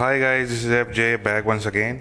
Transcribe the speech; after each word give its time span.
Hi 0.00 0.18
guys 0.20 0.48
this 0.48 0.64
is 0.64 0.72
F 0.72 0.88
J 0.88 1.16
back 1.16 1.46
once 1.46 1.66
again 1.66 2.00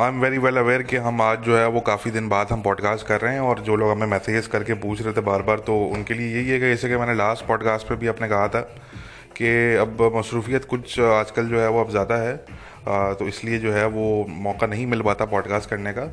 I 0.00 0.08
am 0.08 0.20
very 0.20 0.38
well 0.38 0.56
aware 0.56 0.82
कि 0.82 0.96
हम 0.96 1.22
आज 1.22 1.38
जो 1.38 1.56
है 1.56 1.68
वो 1.68 1.80
काफ़ी 1.80 2.10
दिन 2.10 2.28
बाद 2.28 2.46
हम 2.50 2.62
पॉडकास्ट 2.62 3.06
कर 3.06 3.20
रहे 3.20 3.32
हैं 3.34 3.40
और 3.40 3.60
जो 3.60 3.76
लोग 3.76 3.90
हमें 3.90 4.06
मैसेजेस 4.06 4.46
करके 4.46 4.74
पूछ 4.74 5.02
रहे 5.02 5.14
थे 5.14 5.20
बार 5.20 5.42
बार 5.42 5.58
तो 5.58 5.78
उनके 5.84 6.14
लिए 6.14 6.36
यही 6.36 6.48
है 6.48 6.58
कि 6.58 6.66
जैसे 6.66 6.88
कि 6.88 6.96
मैंने 6.96 7.14
लास्ट 7.14 7.46
पॉडकास्ट 7.46 7.88
पे 7.88 7.96
भी 7.96 8.06
अपने 8.06 8.28
कहा 8.28 8.48
था 8.48 8.60
कि 9.36 9.74
अब 9.74 10.12
मसरूफियत 10.16 10.64
कुछ 10.64 11.00
आजकल 11.00 11.46
जो 11.46 11.60
है 11.60 11.68
वो 11.68 11.80
अब 11.80 11.90
ज़्यादा 11.90 12.16
है 12.16 12.36
तो 13.14 13.28
इसलिए 13.28 13.58
जो 13.58 13.72
है 13.72 13.86
वो 13.86 14.26
मौका 14.28 14.66
नहीं 14.66 14.86
मिल 14.86 15.02
पाता 15.02 15.24
पॉडकास्ट 15.24 15.70
करने 15.70 15.92
का। 15.92 16.04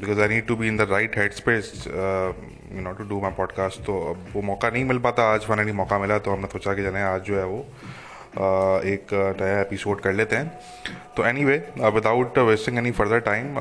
Because 0.00 0.20
I 0.20 0.28
need 0.28 0.46
to 0.46 0.56
be 0.56 0.68
in 0.68 0.76
the 0.76 0.80
right 0.80 1.18
head 1.18 1.32
space 1.32 1.84
you 1.86 2.80
know 2.80 2.92
to 2.92 3.04
do 3.04 3.20
my 3.20 3.30
podcast 3.30 3.80
तो 3.80 4.00
अब 4.10 4.26
वो 4.32 4.42
मौका 4.42 4.70
नहीं 4.70 4.84
मिल 4.84 4.98
पाता, 4.98 5.32
आज 5.34 5.40
फाइनली 5.40 5.72
मौका 5.72 5.98
मिला 5.98 6.18
तो 6.18 6.30
हमने 6.30 6.46
सोचा 6.46 6.74
कि 6.74 6.82
चलें 6.82 7.02
आज 7.02 7.22
जो 7.22 7.38
है 7.38 7.44
वो 7.44 7.66
एक 8.34 9.12
नया 9.40 9.60
एपिसोड 9.60 10.00
कर 10.00 10.12
लेते 10.12 10.36
हैं। 10.36 10.60
तो 11.16 11.24
anyway 11.44 11.56
without 11.94 12.38
wasting 12.40 12.78
any 12.78 12.90
further 12.92 13.18
time 13.20 13.54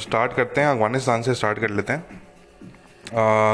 start 0.00 0.32
करते 0.32 0.60
हैं 0.60 0.68
अफ़गानिस्तान 0.68 1.22
से 1.22 1.34
स्टार्ट 1.34 1.58
कर 1.58 1.70
लेते 1.70 1.92
हैं। 1.92 2.02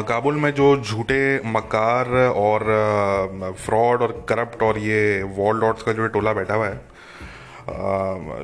काबुल 0.04 0.36
में 0.36 0.50
जो 0.54 0.76
झूठे, 0.78 1.40
मकार 1.46 2.08
और 2.28 3.54
फ्रॉड 3.56 4.02
और 4.02 4.24
करप्ट 4.28 4.62
और 4.62 4.78
ये 4.78 5.22
वॉल 5.36 5.60
डॉट्स 5.60 5.82
का 5.82 5.92
जो 5.92 6.06
टोला 6.08 6.32
बैठा 6.32 6.54
हुआ 6.54 6.68
है 6.68 6.80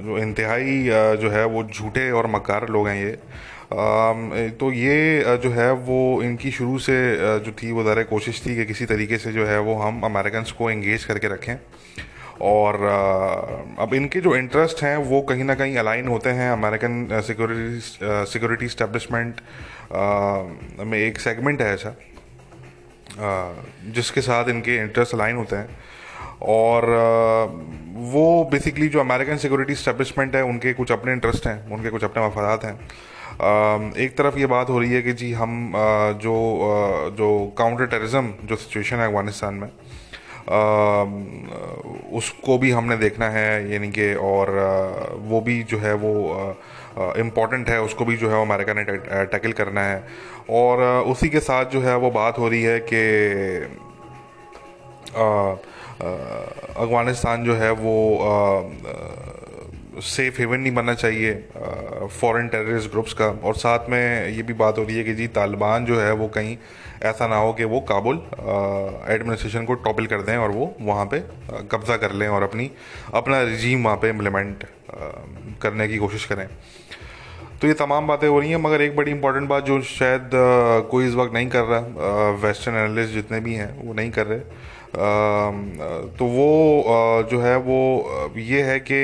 जो 0.05 0.19
इंतहाई 0.19 0.82
जो 1.20 1.30
है 1.30 1.44
वो 1.46 1.62
झूठे 1.64 2.10
और 2.12 2.27
मकार 2.30 2.69
लोग 2.69 2.88
हैं 2.88 2.96
ये। 2.96 3.19
तो 3.70 4.70
ये 4.73 5.37
जो 5.42 5.51
है 5.51 5.70
वो 5.87 6.23
इनकी 6.23 6.51
शुरू 6.51 6.78
से 6.78 6.95
जो 7.41 7.52
थी 7.52 7.70
वो 7.73 7.83
ज़रा 7.84 8.02
कोशिश 8.02 8.42
थी 8.47 8.55
कि 8.56 8.65
किसी 8.66 8.87
तरीके 8.87 9.19
से 9.19 9.33
जो 9.33 9.45
है 9.47 9.59
वो 9.61 9.74
हम 9.74 10.01
अमेरिकन 10.05 10.45
को 10.59 10.70
एंगेज 10.70 11.05
करके 11.05 11.28
रखें। 11.28 11.56
और 12.42 12.75
अब 13.78 13.95
इनके 13.95 14.20
जो 14.20 14.34
इंटरेस्ट 14.37 14.83
हैं 14.83 14.97
वो 14.97 15.20
कहीं 15.22 15.44
ना 15.44 15.55
कहीं 15.55 15.77
अलाइन 15.77 16.09
होते 16.09 16.31
हैं 16.31 16.50
अमेरिकन 16.50 17.20
सिक्योरिटी 17.27 17.81
सिक्योरिटी 18.33 18.69
स्टैब्लिशमेंट 18.69 19.41
में 20.87 20.98
एक 20.98 21.20
सेगमेंट 21.20 21.62
है 21.62 21.75
ऐसा 21.75 21.94
जिसके 23.94 24.20
साथ 24.20 24.48
इनके 24.48 24.77
इंटरेस्ट 24.77 25.14
अलाइन 25.14 25.37
होते 25.37 25.56
हैं। 25.56 25.69
और 26.42 26.87
वो 28.11 28.44
बेसिकली 28.53 28.89
जो 28.89 29.00
अमेरिकन 29.00 29.37
सिक्योरिटी 29.37 29.75
स्टैब्लिशमेंट 29.75 30.37
है, 30.37 30.42
उनके 30.44 30.72
कुछ 30.72 30.92
अपने 30.92 31.12
इंटरेस्ट 31.12 31.47
हैं, 31.47 31.70
उनके 31.70 31.91
कुछ 31.91 32.05
अपने 32.05 32.27
मफादात 32.27 32.64
हैं। 32.64 32.78
एक 33.41 34.16
तरफ़ 34.19 34.38
ये 34.38 34.46
बात 34.46 34.70
हो 34.70 34.78
रही 34.78 34.92
है 34.92 35.02
कि 35.02 35.12
जी 35.12 35.33
हम 35.33 35.72
जो 36.22 36.34
जो 37.19 37.28
काउंटर 37.58 37.86
टेररिज्म 37.86 38.32
जो 38.44 38.56
सिचुएशन 38.56 38.97
है 38.97 39.06
अफ़गानिस्तान 39.06 39.55
में 39.55 39.69
उसको 42.12 42.56
भी 42.58 42.70
हमने 42.70 42.97
देखना 42.97 43.28
है, 43.30 43.72
यानी 43.72 43.88
कि 43.91 44.12
और 44.14 44.50
वो 45.24 45.41
भी 45.41 45.62
जो 45.62 45.78
है 45.78 45.94
वो 45.94 46.12
इंपॉर्टेंट 47.19 47.69
है, 47.70 47.80
उसको 47.82 48.05
भी 48.05 48.16
जो 48.16 48.30
है 48.30 48.41
अमेरिका 48.42 48.74
ने 48.74 48.84
टैकल 48.84 49.52
करना 49.52 49.82
है। 49.82 50.02
और 50.50 50.82
उसी 51.06 51.28
के 51.28 51.41
साथ 51.41 51.64
जो 51.72 51.80
है 51.80 51.97
वो 51.97 52.10
बात 52.10 52.38
हो 52.38 52.48
रही 52.48 52.62
है 52.62 52.78
कि 52.82 53.02
अफ़गानिस्तान 56.77 57.44
जो 57.44 57.54
है 57.54 57.70
वो 57.72 57.97
सेफ़ 59.98 60.38
हेवन 60.38 60.60
नहीं 60.60 60.72
बनना 60.74 60.94
चाहिए 60.94 61.34
फॉरेन 62.10 62.48
टेररिस्ट 62.48 62.91
ग्रुप्स 62.91 63.12
का। 63.12 63.27
और 63.27 63.55
साथ 63.56 63.88
में 63.91 64.28
ये 64.28 64.42
भी 64.42 64.55
बात 64.55 64.78
हो 64.78 64.84
रही 64.84 64.97
है 64.97 65.05
कि 65.05 65.14
जी, 65.14 65.27
तालिबान 65.28 65.84
जो 65.86 66.00
है 66.00 66.12
वो 66.12 66.28
कहीं 66.28 66.56
ऐसा 67.05 67.27
ना 67.27 67.36
हो 67.36 67.52
कि 67.52 67.64
वो 67.64 67.80
काबुल 67.88 68.16
एडमिनिस्ट्रेशन 69.10 69.64
को 69.64 69.74
टॉपल 69.84 70.06
कर 70.06 70.22
दें 70.22 70.36
और 70.36 70.50
वो 70.50 70.74
वहाँ 70.80 71.06
पे 71.06 71.22
कब्ज़ा 71.70 71.97
कर 71.97 72.12
लें 72.12 72.27
और 72.28 72.42
अपनी, 72.42 72.70
अपना 73.14 73.42
रिजीम 73.42 73.84
वहाँ 73.84 73.97
पे 73.97 74.08
इम्प्लीमेंट 74.08 74.64
करने 75.62 75.88
की 75.88 75.98
कोशिश 75.98 76.25
करें। 76.25 76.47
तो 77.60 77.66
ये 77.69 77.75
तमाम 77.77 78.06
बातें 78.06 78.28
हो 78.28 78.38
रही 78.38 78.50
हैं, 78.50 78.56
मगर 78.58 78.82
एक 78.82 78.97
बड़ी 78.97 79.10
इंपॉर्टेंट 79.10 79.48
बात 79.48 79.65
जो 79.65 79.81
शायद 79.82 80.31
कोई 80.91 81.09
इस 81.09 81.15
वक्त 81.15 81.34
नहीं 81.34 81.48
कर 81.48 81.65
रहा 81.65 82.31
वेस्टर्न 82.42 82.76
एनालिस्ट 82.76 83.12
जितने 83.15 83.41
भी 83.41 83.54
हैं, 83.54 83.72
वो 83.84 83.94
नहीं 83.94 84.10
कर 84.10 84.26
रहे। 84.26 84.41
तो 84.93 86.25
वो 86.27 87.27
जो 87.31 87.41
है 87.41 87.56
वो 87.59 88.33
ये 88.39 88.62
है 88.62 88.78
कि 88.81 88.99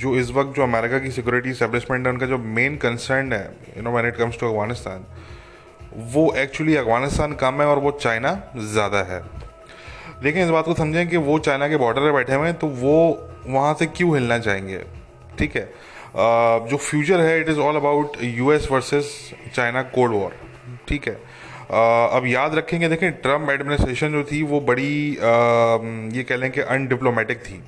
जो 0.00 0.14
इस 0.16 0.30
वक्त 0.30 0.56
जो 0.56 0.62
अमेरिका 0.62 0.98
की 0.98 1.10
सिक्योरिटी 1.10 1.52
स्टैब्लिशमेंट 1.54 2.06
है, 2.06 2.12
उनका 2.12 2.26
जो 2.26 2.38
मेन 2.38 2.76
कंसर्न 2.76 3.32
है 3.32 3.44
you 3.76 3.82
know 3.82 3.92
when 3.92 4.06
it 4.08 4.16
comes 4.16 4.38
to 4.40 4.48
Afghanistan 4.48 5.06
वो 6.14 6.32
एक्चुअली 6.38 6.76
अफ़गानिस्तान 6.76 7.32
कम 7.34 7.60
है 7.60 7.66
और 7.66 7.78
वो 7.78 7.90
चाइना 8.00 8.32
ज़्यादा 8.56 9.02
है। 9.04 9.22
लेकिन 10.24 10.42
इस 10.44 10.50
बात 10.50 10.64
को 10.64 10.74
समझें 10.74 11.08
कि 11.08 11.16
वो 11.18 11.38
चाइना 11.40 11.68
के 11.68 11.76
बॉर्डर 11.76 12.00
पर 12.00 12.12
बैठे 12.12 12.34
हुए 12.34 12.46
हैं 12.46 12.58
तो 12.58 12.66
वो 12.66 12.96
वहाँ 13.46 13.74
से 13.74 13.86
क्यों 13.88 14.14
हिलना 14.14 14.38
चाहेंगे? 14.38 14.78
ठीक 15.38 15.56
है? 15.56 15.64
जो 16.70 16.76
फ्यूचर 16.76 17.20
है 17.20 17.40
it 17.40 17.48
is 17.48 17.58
all 17.60 17.76
about 17.76 18.16
US 18.22 18.68
versus 18.70 19.12
China 19.54 19.82
cold 19.96 20.12
war 20.12 20.32
ठीक 20.88 21.08
है? 21.08 21.18
अब 21.70 22.22
याद 22.26 22.54
रखेंगे, 22.54 22.88
देखें 22.88 23.10
ट्रंप 23.14 23.50
एडमिनिस्ट्रेशन 23.50 24.12
जो 24.12 24.22
थी, 24.24 24.42
वो 24.42 24.60
बड़ी 24.60 24.92
ये 26.16 26.22
कह 26.22 26.36
लें 26.36 26.50
कि 26.50 26.60
अनडिप्लोमेटिक 26.60 27.38
थी, 27.40 27.60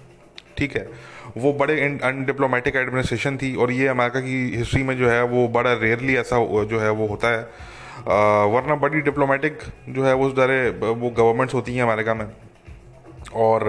ठीक 0.58 0.76
है? 0.76 0.88
वो 1.36 1.52
बड़े 1.52 1.80
अनडिप्लोमेटिक 2.04 2.76
एडमिनिस्ट्रेशन 2.76 3.36
थी 3.36 3.54
और 3.56 3.72
ये 3.72 3.86
अमेरिका 3.88 4.20
की 4.20 4.56
हिस्ट्री 4.56 4.82
में 4.82 4.96
जो 4.98 5.08
है, 5.08 5.22
वो 5.24 5.46
बड़ा 5.48 5.72
रेयरली 5.74 6.16
ऐसा 6.16 6.36
जो 6.64 6.80
है, 6.80 6.90
वो 6.90 7.06
होता 7.06 7.28
है। 7.28 7.42
वरना 8.52 8.74
बड़ी 8.76 9.00
डिप्लोमेटिक 9.00 9.58
जो 9.88 10.04
है 10.04 10.14
वो 10.14 10.28
सारे 10.30 10.58
वो 10.70 11.10
गवर्नमेंट्स 11.10 11.54
होती 11.54 11.74
हैं 11.76 11.82
अमेरिका 11.82 12.14
में। 12.14 12.26
और 13.34 13.64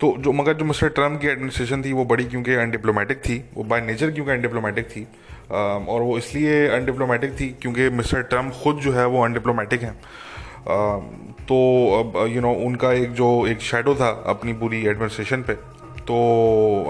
तो 0.00 0.14
जो, 0.18 0.32
मगर 0.32 0.54
जो 0.54 0.64
मिस्टर 0.64 0.88
ट्रंप 0.90 1.20
की 1.20 1.26
एडमिनिस्ट्रेशन 1.28 1.82
थी, 1.82 1.92
वो 1.92 2.04
बड़ी 2.04 2.24
क्योंकि 2.24 2.54
अनडिप्लोमेटिक 2.54 3.18
थी, 3.18 3.44
वो 3.54 3.64
बाय 3.64 3.80
नेचर 3.80 4.10
क्योंकि 4.10 4.30
अनडिप्लोमेटिक 4.30 4.86
थी। 4.86 5.06
और 5.52 6.02
वो 6.02 6.16
इसलिए 6.18 6.66
अनडिप्लोमेटिक 6.68 7.32
थी 7.40 7.48
क्योंकि 7.62 7.88
मिस्टर 7.90 8.22
ट्रंप 8.24 8.52
खुद 8.62 8.76
जो 8.80 8.92
है 8.92 9.06
वो 9.06 9.24
अनडिप्लोमेटिक 9.24 9.82
हैं। 9.82 9.96
तो 11.42 11.58
अब 11.98 12.26
यू 12.28 12.40
नो 12.40 12.52
उनका 12.66 12.92
एक 12.92 13.12
जो, 13.12 13.46
एक 13.46 13.60
शेडो 13.60 13.94
था 13.94 14.10
अपनी 14.28 14.52
पूरी 14.54 14.84
एडमिनिस्ट्रेशन 14.86 15.42
पे। 15.42 15.54
तो 16.02 16.14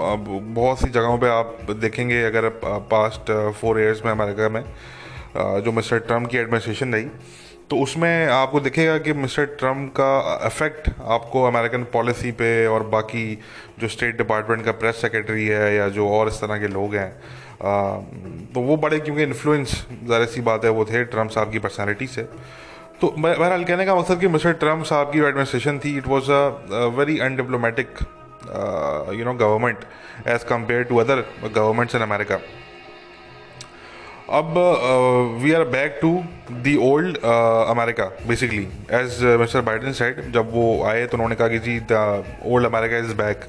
अब 0.03 0.25
बहुत 0.55 0.79
सी 0.79 0.89
जगहों 0.89 1.17
पे 1.17 1.27
आप 1.29 1.71
देखेंगे 1.71 2.23
अगर 2.23 2.49
पास्ट 2.91 3.31
फोर 3.61 3.79
इयर्स 3.79 4.05
में 4.05 4.11
अमेरिका 4.11 4.49
में 4.49 4.63
जो 5.63 5.71
मिस्टर 5.71 5.99
ट्रंप 5.99 6.29
की 6.29 6.37
एडमिनिस्ट्रेशन 6.37 6.93
रही 6.93 7.05
तो 7.69 7.77
उसमें 7.79 8.27
आपको 8.27 8.59
दिखेगा 8.59 8.97
कि 8.97 9.13
मिस्टर 9.13 9.45
ट्रंप 9.59 9.91
का 9.99 10.39
इफ़ेक्ट 10.45 10.89
आपको 11.07 11.43
अमेरिकन 11.43 11.83
पॉलिसी 11.93 12.31
पे 12.31 12.49
और 12.67 12.83
बाकी 12.87 13.25
जो 13.79 13.87
स्टेट 13.87 14.17
डिपार्टमेंट 14.17 14.65
का 14.65 14.71
प्रेस 14.71 15.01
सेक्रेटरी 15.01 15.47
है 15.47 15.75
या 15.75 15.87
जो 15.89 16.09
और 16.09 16.27
इस 16.27 16.41
तरह 16.41 16.59
के 16.59 16.67
लोग 16.67 16.95
हैं 16.95 17.11
तो 17.61 18.61
वो 18.61 18.77
बड़े 18.77 18.99
क्योंकि 18.99 19.23
इन्फ्लुएंस 19.23 19.75
ज़ाहिर 20.07 20.25
सी 20.27 20.41
बात 20.41 20.65
है, 20.65 20.71
वो 20.71 20.85
थे 20.85 21.03
ट्रंप 21.05 21.31
साहब 21.31 21.51
की 21.51 21.59
पर्सनैलिटी 21.59 22.07
से। 22.07 22.27
तो 23.01 23.13
बहरहाल 23.17 23.63
कहने 23.63 23.85
का 23.85 23.95
मकसद 23.95 24.19
कि 24.19 24.27
मिस्टर 24.27 24.53
ट्रंप 24.59 24.83
साहब 24.85 25.11
की 25.11 25.19
एडमिनिस्ट्रेशन 25.19 25.79
थी 25.85 25.97
it 25.97 26.07
was 26.07 26.31
a 26.31 26.85
very 26.97 27.17
undiplomatic 27.21 27.87
you 29.19 29.25
know 29.25 29.33
government 29.33 29.85
as 30.27 30.45
compare 30.49 30.83
to 30.83 30.97
other 30.97 31.23
governments 31.43 31.95
in 31.95 32.01
America 32.01 32.39
अब 34.31 34.53
we 35.41 35.51
are 35.53 35.63
back 35.69 35.97
to 36.01 36.11
the 36.63 36.75
old 36.83 37.17
America 37.17 38.05
basically 38.27 38.67
as 38.99 39.19
mister 39.41 39.61
Biden 39.61 39.91
said 39.93 40.21
जब 40.33 40.51
वो 40.53 40.65
आए 40.87 41.05
तो 41.05 41.17
उन्होंने 41.17 41.35
कहा 41.35 41.47
कि 41.47 41.59
जी 41.59 41.79
the 41.91 42.23
old 42.45 42.65
America 42.65 42.97
is 42.97 43.13
back 43.17 43.45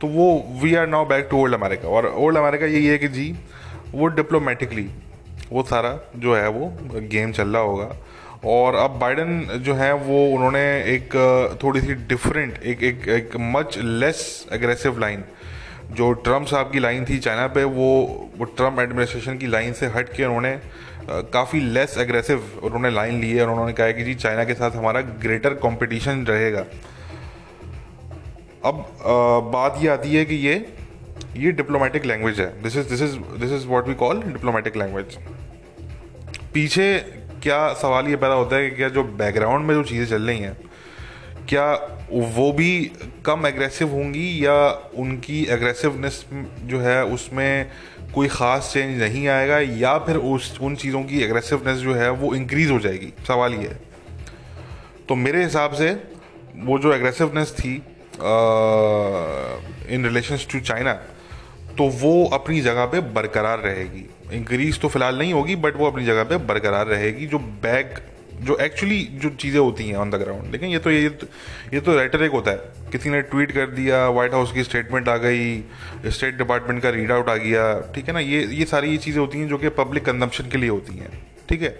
तो 0.00 0.06
वो 0.08 0.26
we 0.62 0.74
are 0.74 0.86
now 0.86 1.06
back 1.06 1.28
to 1.30 1.38
old 1.38 1.54
America 1.54 1.88
और 1.88 2.06
ओल्ड 2.08 2.38
अमेरिका 2.38 2.66
यही 2.66 2.86
है 2.86 2.98
कि 2.98 3.08
जी, 3.08 3.34
वो 3.92 4.06
डिप्लोमेटिकली 4.16 4.88
वो 5.50 5.62
सारा 5.62 5.98
जो 6.16 6.34
है 6.34 6.48
वो 6.48 6.72
गेम 6.92 7.32
चल 7.32 7.48
रहा 7.48 7.62
होगा। 7.62 7.90
और 8.46 8.74
अब 8.74 8.98
बाइडन 9.00 9.60
जो 9.64 9.74
है 9.74 9.92
वो, 9.94 10.24
उन्होंने 10.28 10.62
एक, 10.94 11.14
थोड़ी 11.62 11.80
सी 11.80 11.94
डिफरेंट 12.08 12.62
एक 12.62 12.82
एक 12.82 13.08
एक 13.08 13.36
मच 13.40 13.78
लेस 13.78 14.46
एग्रेसिव 14.52 14.98
लाइन 15.00 15.24
जो 15.92 16.12
ट्रंप 16.12 16.46
साहब 16.46 16.70
की 16.70 16.78
लाइन 16.78 17.04
थी 17.04 17.18
चाइना 17.18 17.46
पे, 17.46 17.64
वो 17.64 18.30
वो 18.38 18.44
ट्रंप 18.46 18.80
एडमिनिस्ट्रेशन 18.80 19.38
की 19.38 19.46
लाइन 19.46 19.72
से 19.72 19.86
हट 19.86 20.12
के 20.12 20.24
उन्होंने 20.24 20.58
काफ़ी 21.32 21.60
लेस 21.60 21.96
एग्रेसिव 21.98 22.60
उन्होंने 22.62 22.90
लाइन 22.90 23.20
ली 23.20 23.30
है। 23.30 23.42
और 23.42 23.50
उन्होंने 23.50 23.72
कहा 23.72 23.86
है 23.86 23.92
कि 23.92 24.04
जी 24.04 24.14
चाइना 24.16 24.44
के 24.44 24.54
साथ 24.54 24.76
हमारा 24.76 25.00
ग्रेटर 25.22 25.54
कंपटीशन 25.62 26.24
रहेगा। 26.26 26.64
अब 28.64 28.76
आ, 28.76 29.50
बात 29.50 29.78
ये 29.82 29.88
आती 29.88 30.14
है 30.14 30.24
कि 30.24 30.34
ये 30.46 30.54
ये 31.36 31.50
डिप्लोमेटिक 31.52 32.06
लैंग्वेज 32.06 32.40
है। 32.40 32.46
This 32.62 32.76
is 32.76 32.88
this 32.88 33.02
is 33.02 33.16
this 33.40 33.52
is 33.52 33.66
what 33.68 33.88
we 33.88 33.94
call 33.94 34.22
diplomatic 34.22 34.76
language 34.76 35.16
पीछे 36.54 36.86
क्या 37.42 37.72
सवाल 37.72 38.08
ये 38.08 38.16
पैदा 38.16 38.34
होता 38.34 38.56
है 38.56 38.70
कि 38.70 38.76
क्या 38.76 38.88
जो 38.88 39.02
बैकग्राउंड 39.18 39.66
में 39.66 39.74
जो 39.74 39.82
चीज़ें 39.82 40.06
चल 40.06 40.22
रही 40.22 40.38
हैं 40.38 40.56
क्या 41.48 41.72
वो 42.10 42.52
भी 42.52 42.70
कम 43.26 43.46
एग्रेसिव 43.46 43.88
होंगी 43.88 44.28
या 44.46 44.54
उनकी 44.96 45.42
एग्रेसिवनेस 45.50 46.24
जो 46.64 46.80
है 46.80 47.04
उसमें 47.04 47.70
कोई 48.14 48.28
ख़ास 48.28 48.70
चेंज 48.72 49.02
नहीं 49.02 49.26
आएगा 49.28 49.58
या 49.58 49.96
फिर 49.98 50.16
उस 50.16 50.58
उन 50.62 50.76
चीज़ों 50.76 51.02
की 51.02 51.22
एग्रेसिवनेस 51.22 51.78
जो 51.78 51.94
है 51.94 52.10
वो 52.10 52.34
इंक्रीज़ 52.34 52.70
हो 52.72 52.78
जाएगी? 52.78 53.12
सवाल 53.28 53.54
ये 53.54 53.68
है। 53.68 53.80
तो 55.08 55.14
मेरे 55.14 55.42
हिसाब 55.44 55.72
से 55.72 55.90
वो 56.56 56.78
जो 56.78 56.92
एग्रेसिवनेस 56.92 57.52
थी 57.52 57.82
इन 59.90 60.04
रिलेशन 60.04 60.38
टू 60.52 60.60
चाइना 60.60 60.92
तो 61.78 61.88
वो 62.00 62.24
अपनी 62.32 62.60
जगह 62.60 62.84
पे 62.86 63.00
बरकरार 63.14 63.58
रहेगी। 63.58 64.04
इंक्रीज 64.32 64.80
तो 64.80 64.88
फ़िलहाल 64.88 65.18
नहीं 65.18 65.32
होगी 65.32 65.56
बट 65.56 65.76
वो 65.76 65.86
अपनी 65.86 66.04
जगह 66.04 66.24
पे 66.24 66.36
बरकरार 66.46 66.86
रहेगी 66.86 67.26
जो 67.26 67.38
बैक 67.38 67.98
जो 68.40 68.56
एक्चुअली 68.56 68.98
जो 69.22 69.28
चीज़ें 69.30 69.58
होती 69.60 69.84
हैं 69.88 69.96
ऑन 69.96 70.10
द 70.10 70.14
ग्राउंड 70.14 70.52
लेकिन 70.52 70.68
ये 70.68 70.78
तो 70.78 70.90
ये 70.90 71.08
तो, 71.08 71.26
ये 71.74 71.80
तो 71.80 71.96
रेटरिक 71.98 72.32
होता 72.32 72.50
है। 72.50 72.90
किसी 72.92 73.10
ने 73.10 73.20
ट्वीट 73.22 73.52
कर 73.52 73.66
दिया 73.70 74.08
वाइट 74.08 74.34
हाउस 74.34 74.52
की 74.52 74.64
स्टेटमेंट 74.64 75.08
आ 75.08 75.16
गई 75.16 76.10
स्टेट 76.10 76.36
डिपार्टमेंट 76.38 76.82
का 76.82 76.90
रीड 76.90 77.12
आउट 77.12 77.28
आ 77.28 77.36
गया 77.36 77.92
ठीक 77.94 78.08
है 78.08 78.14
ना? 78.14 78.20
ये 78.20 78.42
ये 78.52 78.64
सारी 78.64 78.90
ये 78.90 78.96
चीज़ें 78.96 79.20
होती 79.20 79.38
हैं 79.38 79.48
जो 79.48 79.58
कि 79.58 79.68
पब्लिक 79.78 80.04
कंजम्पशन 80.04 80.48
के 80.50 80.58
लिए 80.58 80.70
होती 80.70 80.96
हैं 80.96 81.22
ठीक 81.48 81.62
है? 81.62 81.78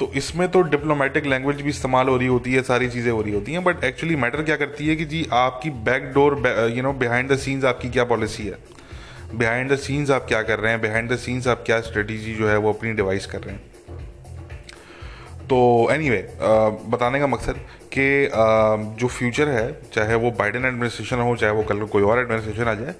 तो 0.00 0.10
इसमें 0.16 0.48
तो 0.48 0.60
डिप्लोमेटिक 0.62 1.26
लैंग्वेज 1.26 1.60
भी 1.60 1.70
इस्तेमाल 1.70 2.08
हो 2.08 2.16
रही 2.16 2.26
होती 2.26 2.52
है 2.52 2.62
सारी 2.62 2.88
चीज़ें 2.88 3.10
हो 3.12 3.20
रही 3.22 3.32
होती 3.34 3.52
हैं 3.52 3.62
बट 3.64 3.84
एक्चुअली 3.84 4.16
मैटर 4.16 4.42
क्या 4.42 4.56
करती 4.56 4.88
है 4.88 4.96
कि 4.96 5.04
जी 5.04 5.26
आपकी 5.32 5.70
back 5.86 6.10
door 6.14 6.42
you 6.76 6.82
know 6.82 6.92
behind 6.94 7.32
the 7.32 7.36
scenes 7.38 7.64
आपकी 7.64 7.90
क्या 7.90 8.04
पॉलिसी 8.04 8.46
है? 8.46 8.58
बिहाइंड 9.34 9.72
द 9.72 9.76
सीन्स 9.76 10.10
आप 10.10 10.26
क्या 10.28 10.42
कर 10.42 10.58
रहे 10.58 10.72
हैं? 10.72 10.80
बिहाइंड 10.80 11.12
द 11.12 11.16
सीन्स 11.16 11.48
आप 11.48 11.62
क्या 11.66 11.80
स्ट्रेटेजी 11.80 12.34
जो 12.34 12.48
है 12.48 12.56
वो 12.56 12.72
अपनी 12.72 12.92
डिवाइस 12.92 13.26
कर 13.26 13.40
रहे 13.40 13.54
हैं? 13.54 13.62
तो 15.48 15.88
एनी 15.90 16.08
anyway, 16.08 16.22
बताने 16.92 17.20
का 17.20 17.26
मकसद 17.26 17.56
कि 17.96 18.28
जो 19.00 19.08
फ्यूचर 19.08 19.48
है 19.48 19.66
चाहे 19.92 20.14
वो 20.14 20.30
बाइडन 20.30 20.64
एडमिनिस्ट्रेशन 20.64 21.20
हो 21.20 21.36
चाहे 21.36 21.52
वो 21.52 21.62
कल 21.62 21.84
कोई 21.86 22.02
और 22.02 22.20
एडमिनिस्ट्रेशन 22.20 22.70
आ 22.70 22.74
जाए 22.74 22.94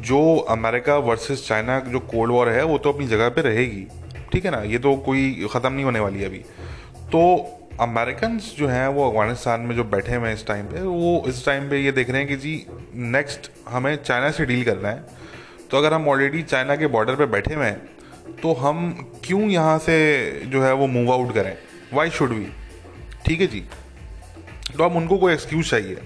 जो 0.00 0.36
अमेरिका 0.50 0.96
वर्सेस 0.96 1.46
चाइना 1.48 1.78
जो 1.88 1.98
कोल्ड 2.00 2.32
वॉर 2.32 2.48
है 2.48 2.64
वो 2.64 2.78
तो 2.78 2.92
अपनी 2.92 3.06
जगह 3.06 3.28
पे 3.28 3.42
रहेगी। 3.42 3.86
ठीक 4.32 4.44
है 4.44 4.50
ना? 4.50 4.62
ये 4.64 4.78
तो 4.78 4.94
कोई 4.98 5.48
ख़त्म 5.52 5.72
नहीं 5.72 5.84
होने 5.84 6.00
वाली 6.00 6.24
अभी। 6.24 6.38
तो 7.12 7.22
अमेरिकन 7.80 8.38
जो 8.56 8.66
हैं, 8.68 8.86
वो 8.88 9.08
अफ़गानिस्तान 9.10 9.60
में 9.60 9.74
जो 9.76 9.84
बैठे 9.86 10.14
हुए 10.14 10.28
हैं 10.28 10.34
इस 10.34 10.46
टाइम 10.46 10.66
पे, 10.66 10.80
वो 10.80 11.22
इस 11.28 11.44
टाइम 11.46 11.68
पे 11.70 11.78
ये 11.78 11.92
देख 11.92 12.10
रहे 12.10 12.20
हैं 12.20 12.28
कि 12.28 12.36
जी 12.36 12.66
नेक्स्ट 12.94 13.50
हमें 13.68 13.94
चाइना 13.96 14.30
से 14.30 14.44
डील 14.46 14.64
करना 14.64 14.88
है। 14.88 15.04
तो 15.70 15.78
अगर 15.78 15.94
हम 15.94 16.08
ऑलरेडी 16.08 16.42
चाइना 16.44 16.76
के 16.76 16.86
बॉर्डर 16.88 17.16
पे 17.16 17.26
बैठे 17.28 17.54
हुए 17.54 17.66
हैं 17.66 18.36
तो 18.36 18.52
हम 18.54 18.90
क्यों 19.24 19.40
यहाँ 19.42 19.78
से 19.80 19.96
जो 20.46 20.62
है 20.62 20.72
वो 20.74 20.86
मूव 20.88 21.12
आउट 21.12 21.34
करें? 21.34 21.56
वाई 21.92 22.10
शुड 22.10 22.30
वी 22.30 22.46
ठीक 23.26 23.40
है 23.40 23.46
जी? 23.46 23.64
तो 24.76 24.84
अब 24.84 24.96
उनको 24.96 25.16
कोई 25.18 25.32
एक्सक्यूज 25.32 25.70
चाहिए। 25.70 25.98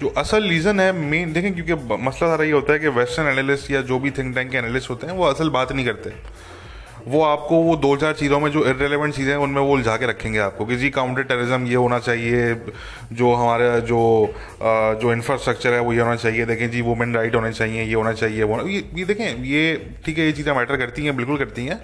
जो 0.00 0.08
असल 0.18 0.48
रीज़न 0.48 0.80
है 0.80 0.92
मेन 0.94 1.32
देखें, 1.32 1.52
क्योंकि 1.54 1.96
मसला 1.96 2.28
सारा 2.28 2.44
ये 2.44 2.52
होता 2.52 2.72
है 2.72 2.78
कि 2.78 2.88
वेस्टर्न 2.90 3.28
एनालिस्ट 3.28 3.70
या 3.70 3.80
जो 3.82 3.98
भी 3.98 4.10
थिंक 4.10 4.34
टैंक 4.34 4.50
के 4.50 4.58
एनालिस्ट 4.58 4.90
होते 4.90 5.06
हैं, 5.06 5.14
वो 5.14 5.24
असल 5.24 5.50
बात 5.50 5.72
नहीं 5.72 5.86
करते। 5.86 6.10
वो 7.08 7.22
आपको 7.22 7.56
वो 7.62 7.76
दो 7.76 7.96
चार 7.96 8.12
चीज़ों 8.12 8.38
में 8.40 8.50
जो 8.52 8.64
इरेलीवेंट 8.66 9.14
चीज़ें 9.14 9.30
हैं 9.30 9.38
उनमें 9.38 9.60
वो 9.60 9.72
उलझा 9.72 9.96
के 9.96 10.06
रखेंगे 10.06 10.38
आपको। 10.40 10.64
कि 10.66 10.76
जी 10.76 10.90
काउंटर 10.90 11.22
टेररिज्म 11.22 11.66
ये 11.66 11.74
होना 11.76 11.98
चाहिए 11.98 12.54
जो 13.12 13.32
हमारे 13.34 13.80
जो 13.82 14.00
जो 15.02 15.12
इंफ्रास्ट्रक्चर 15.12 15.74
है 15.74 15.80
वो 15.80 15.92
ये 15.92 16.00
होना 16.00 16.16
चाहिए 16.16 16.46
देखें 16.46 16.70
जी 16.70 16.80
वुमेन 16.82 17.14
राइट 17.14 17.34
होने 17.34 17.52
चाहिए 17.52 17.84
ये 17.84 17.94
होना 17.94 18.12
चाहिए 18.12 18.42
वो 18.42 18.66
ये, 18.68 18.84
ये 18.94 19.04
देखें 19.04 19.44
ये 19.44 19.94
ठीक 20.04 20.18
है 20.18 20.26
ये 20.26 20.32
चीज़ें 20.32 20.52
मैटर 20.54 20.76
करती 20.76 21.04
हैं 21.04 21.16
बिल्कुल 21.16 21.38
करती 21.38 21.66
हैं। 21.66 21.80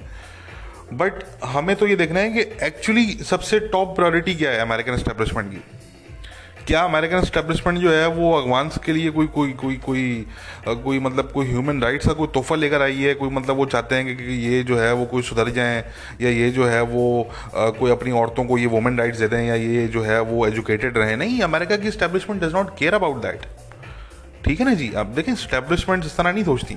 बट 0.92 1.24
हमें 1.44 1.74
तो 1.76 1.86
ये 1.86 1.96
देखना 1.96 2.20
है 2.20 2.30
कि 2.30 2.40
एक्चुअली 2.66 3.06
सबसे 3.24 3.58
टॉप 3.68 3.94
प्रायोरिटी 3.96 4.34
क्या 4.34 4.50
है 4.50 4.60
अमेरिकन 4.60 4.92
एस्टेब्लिशमेंट 4.92 5.50
की? 5.52 5.60
क्या 6.66 6.80
अमेरिकन 6.82 7.20
स्टैब्लिशमेंट 7.24 7.78
जो 7.78 7.90
है 7.90 8.06
वो 8.08 8.32
अगवांस 8.34 8.78
के 8.84 8.92
लिए 8.92 9.10
कोई 9.10 9.26
कोई 9.26 9.52
कोई 9.52 9.74
कोई 9.76 10.26
कोई 10.84 10.98
मतलब 10.98 11.30
कोई 11.32 11.46
ह्यूमन 11.46 11.82
राइट्स 11.82 12.06
का 12.06 12.12
कोई 12.12 12.28
तोहफा 12.34 12.54
लेकर 12.54 12.82
आई 12.82 12.96
है? 12.96 13.12
कोई 13.14 13.30
मतलब 13.30 13.56
वो 13.56 13.66
चाहते 13.66 13.94
हैं 13.94 14.16
कि, 14.16 14.34
ये 14.46 14.62
जो 14.62 14.76
है 14.76 14.92
वो 14.92 15.04
कोई 15.06 15.22
सुधर 15.22 15.48
जाएँ 15.48 15.82
या 16.20 16.30
ये 16.30 16.50
जो 16.50 16.64
है 16.66 16.80
वो 16.84 17.30
कोई 17.52 17.90
अपनी 17.90 18.10
औरतों 18.12 18.44
को 18.44 18.58
ये 18.58 18.66
वुमेन 18.66 18.98
राइट्स 18.98 19.18
दे 19.18 19.28
दें 19.28 19.42
या 19.42 19.54
ये 19.54 19.86
जो 19.88 20.02
है 20.02 20.20
वो 20.22 20.46
एजुकेटेड 20.46 20.98
रहे? 20.98 21.16
नहीं 21.16 21.40
अमेरिका 21.42 21.76
की 21.76 21.90
establishment 21.90 22.42
does 22.42 22.54
not 22.54 22.76
care 22.78 22.94
about 22.94 23.22
that 23.22 23.46
ठीक 24.44 24.60
है 24.60 24.66
ना 24.66 24.74
जी? 24.74 24.90
अब 24.96 25.14
देखें 25.14 25.34
स्टैब्लिशमेंट 25.34 26.04
इस 26.04 26.16
तरह 26.16 26.32
नहीं 26.32 26.44
सोचती। 26.44 26.76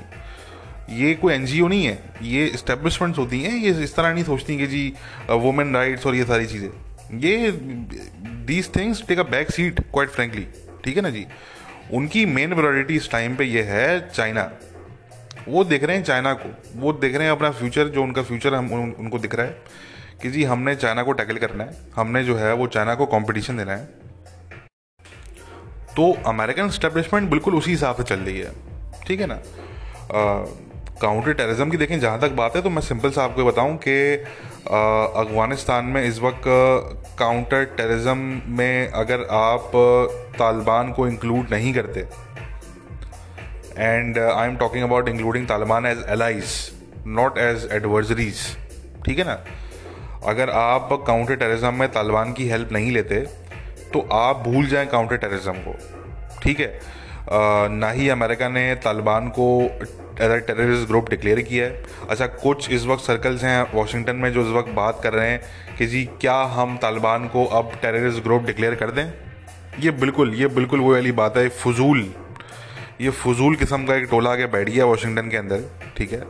ये 0.99 1.13
कोई 1.13 1.33
एनजीओ 1.33 1.67
नहीं 1.67 1.85
है। 1.85 1.97
ये 2.23 2.45
इस्टेब्लिशमेंट्स 2.45 3.19
होती 3.19 3.41
हैं 3.41 3.55
ये 3.55 3.71
इस 3.83 3.95
तरह 3.95 4.13
नहीं 4.13 4.23
सोचती 4.23 4.57
कि 4.57 4.67
जी 4.67 4.93
वुमेन 5.29 5.75
राइट्स 5.75 6.07
और 6.07 6.15
ये 6.15 6.23
सारी 6.25 6.45
चीज़ें। 6.45 6.69
ये 7.11 7.51
these 7.51 8.69
things 8.75 9.03
take 9.07 9.19
a 9.19 9.23
back 9.23 9.51
seat 9.51 9.79
quite 9.79 10.09
frankly 10.09 10.47
ठीक 10.83 10.95
है 10.95 11.01
ना 11.01 11.09
जी? 11.09 11.25
उनकी 11.93 12.25
मेन 12.25 12.53
प्रायोरिटी 12.55 12.95
इस 12.95 13.09
टाइम 13.11 13.35
पे 13.35 13.43
ये 13.43 13.61
है 13.63 14.09
चाइना 14.09 14.51
वो 15.47 15.63
देख 15.63 15.83
रहे 15.83 15.95
हैं 15.95 16.03
चाइना 16.03 16.33
को. 16.33 16.49
वो 16.75 16.93
देख 16.93 17.15
रहे 17.15 17.25
हैं 17.25 17.31
अपना 17.31 17.49
फ्यूचर 17.51 17.87
जो 17.87 18.03
उनका 18.03 18.23
फ्यूचर 18.23 18.53
हम 18.53 18.71
उन, 18.71 18.91
उनको 18.99 19.19
दिख 19.19 19.35
रहा 19.35 19.45
है 19.45 19.61
कि 20.21 20.29
जी 20.29 20.43
हमने 20.43 20.75
चाइना 20.75 21.03
को 21.03 21.11
टैकल 21.11 21.37
करना 21.37 21.63
है. 21.63 21.75
हमने 21.95 22.23
जो 22.23 22.35
है 22.35 22.53
वो 22.53 22.67
चाइना 22.67 22.95
को 22.95 23.05
कंपटीशन 23.05 23.57
देना 23.57 23.75
है. 23.75 23.85
तो 25.95 26.11
अमेरिकन 26.27 26.69
स्टेब्लिशमेंट 26.69 27.29
बिल्कुल 27.29 27.55
उसी 27.55 27.71
हिसाब 27.71 27.95
से 27.95 28.03
चल 28.03 28.19
रही 28.19 28.39
है. 28.39 28.51
ठीक 29.07 29.19
है 29.21 29.27
ना? 29.27 29.39
काउंटर 31.01 31.33
टेररिज्म 31.33 31.69
की 31.69 31.77
देखें 31.77 31.99
जहाँ 31.99 32.19
तक 32.19 32.31
बात 32.31 32.55
है 32.55 32.61
तो 32.61 32.69
मैं 32.69 32.81
सिंपल 32.81 33.11
सा 33.11 33.23
आपको 33.23 33.45
बताऊँ 33.45 33.77
कि 33.77 34.15
अफ़गानिस्तान 35.17 35.85
में 35.85 36.03
इस 36.03 36.19
वक्त 36.19 36.43
काउंटर 37.19 37.63
टेररिज्म 37.77 38.41
में 38.57 38.87
अगर 38.87 39.25
आप 39.31 39.71
तालिबान 40.39 40.91
को 40.91 41.07
इंक्लूड 41.07 41.47
नहीं 41.51 41.73
करते 41.73 42.07
and 43.77 44.19
I 44.19 44.47
am 44.47 44.55
talking 44.57 44.83
about 44.83 45.09
including 45.09 45.47
Taliban 45.47 45.85
as 45.85 46.03
allies 46.09 46.53
not 47.07 47.37
as 47.37 47.67
adversaries 47.71 48.41
ठीक 49.05 49.19
है 49.19 49.25
ना? 49.25 49.39
अगर 50.27 50.49
आप 50.49 50.89
काउंटर 51.07 51.35
टेररिज्म 51.35 51.73
में 51.73 51.91
तालिबान 51.91 52.33
की 52.33 52.47
हेल्प 52.49 52.71
नहीं 52.71 52.91
लेते 52.91 53.19
तो 53.93 54.07
आप 54.13 54.43
भूल 54.47 54.65
जाएँ 54.67 54.87
काउंटर 54.87 55.17
टेररिज्म 55.17 55.53
को, 55.67 55.75
ठीक 56.43 56.59
है? 56.59 56.79
ना 57.71 57.89
ही 57.91 58.09
अमेरिका 58.09 58.49
ने 58.49 58.73
तालिबान 58.75 59.27
को 59.29 59.47
as 60.21 60.31
a 60.31 60.35
terrorist 60.37 60.87
group 60.87 61.09
declare 61.09 61.41
किया 61.41 61.65
है। 61.65 61.83
अच्छा 62.09 62.27
कुछ 62.37 62.69
इस 62.71 62.85
वक्त 62.85 63.03
सर्कल्स 63.03 63.43
हैं 63.43 63.61
वाशिंगटन 63.73 64.15
में 64.15 64.31
जो 64.33 64.41
इस 64.41 64.53
वक्त 64.55 64.71
बात 64.73 64.99
कर 65.03 65.13
रहे 65.13 65.29
हैं 65.29 65.75
कि 65.77 65.85
जी, 65.85 66.03
क्या 66.21 66.35
हम 66.53 66.77
तालिबान 66.77 67.27
को 67.27 67.45
अब 67.45 67.71
टेररिस्ट 67.81 68.23
ग्रुप 68.23 68.43
डिक्लेयर 68.43 68.75
कर 68.75 68.91
दें? 68.91 69.11
ये 69.79 69.91
बिल्कुल 69.97 70.33
ये 70.35 70.47
बिल्कुल 70.49 70.79
वो 70.79 70.91
वाली 70.93 71.11
बात 71.13 71.37
है, 71.37 71.47
फजूल। 71.49 72.05
ये 73.01 73.09
फजूल 73.09 73.55
किस्म 73.55 73.85
का 73.85 73.95
एक 73.95 74.07
टोला 74.11 74.31
आगे 74.31 74.45
बैठ 74.47 74.69
गया 74.69 74.85
वाशिंगटन 74.85 75.29
के 75.29 75.37
अंदर, 75.37 75.63
ठीक 75.97 76.13
है? 76.13 76.23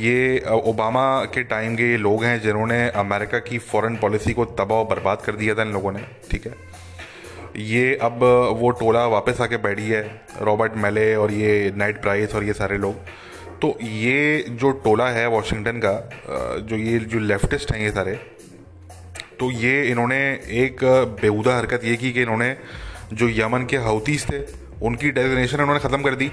ये 0.00 0.42
ओबामा 0.50 1.02
के 1.24 1.42
टाइम 1.44 1.76
के 1.76 1.90
ये 1.90 1.96
लोग 1.96 2.24
हैं 2.24 2.40
जिन्होंने 2.40 2.88
अमेरिका 2.96 3.38
की 3.38 3.58
फॉरेन 3.64 3.96
पॉलिसी 3.96 4.32
को 4.32 4.44
तबाह 4.58 4.82
बर्बाद 4.84 5.22
कर 5.26 5.36
दिया 5.36 5.54
था 5.54 5.62
इन 5.62 5.72
लोगों 5.72 5.92
ने, 5.92 6.00
ठीक 6.30 6.46
है? 6.46 6.52
ये 7.56 7.94
अब 8.02 8.18
वो 8.60 8.70
टोला 8.70 9.06
वापस 9.08 9.40
आके 9.40 9.56
बैठी 9.58 9.88
है, 9.88 10.02
रॉबर्ट 10.42 10.72
मेले 10.76 11.14
और 11.16 11.32
ये 11.32 11.72
नाइट 11.76 12.00
प्राइस 12.02 12.34
और 12.34 12.44
ये 12.44 12.52
सारे 12.52 12.78
लोग। 12.78 12.94
तो 13.62 13.76
ये 13.82 14.44
जो 14.50 14.70
टोला 14.84 15.08
है 15.10 15.26
वॉशिंगटन 15.28 15.78
का 15.84 16.58
जो 16.60 16.76
ये, 16.76 16.98
जो 16.98 17.18
लेफ्टिस्ट 17.20 17.72
हैं 17.72 17.80
ये 17.80 17.90
सारे 17.90 18.14
तो 19.40 19.50
ये 19.52 19.82
इन्होंने 19.84 20.18
एक 20.58 20.84
बेहूदा 21.20 21.56
हरकत 21.56 21.84
ये 21.84 21.96
की 21.96 22.12
कि 22.12 22.22
इन्होंने 22.22 22.56
जो 23.12 23.28
यमन 23.30 23.64
के 23.70 23.76
हाउतीस 23.78 24.26
थे, 24.26 24.38
उनकी 24.82 25.10
डेजिनेशन 25.10 25.60
इन्होंने 25.60 25.80
ख़त्म 25.80 26.02
कर 26.02 26.14
दी 26.14 26.28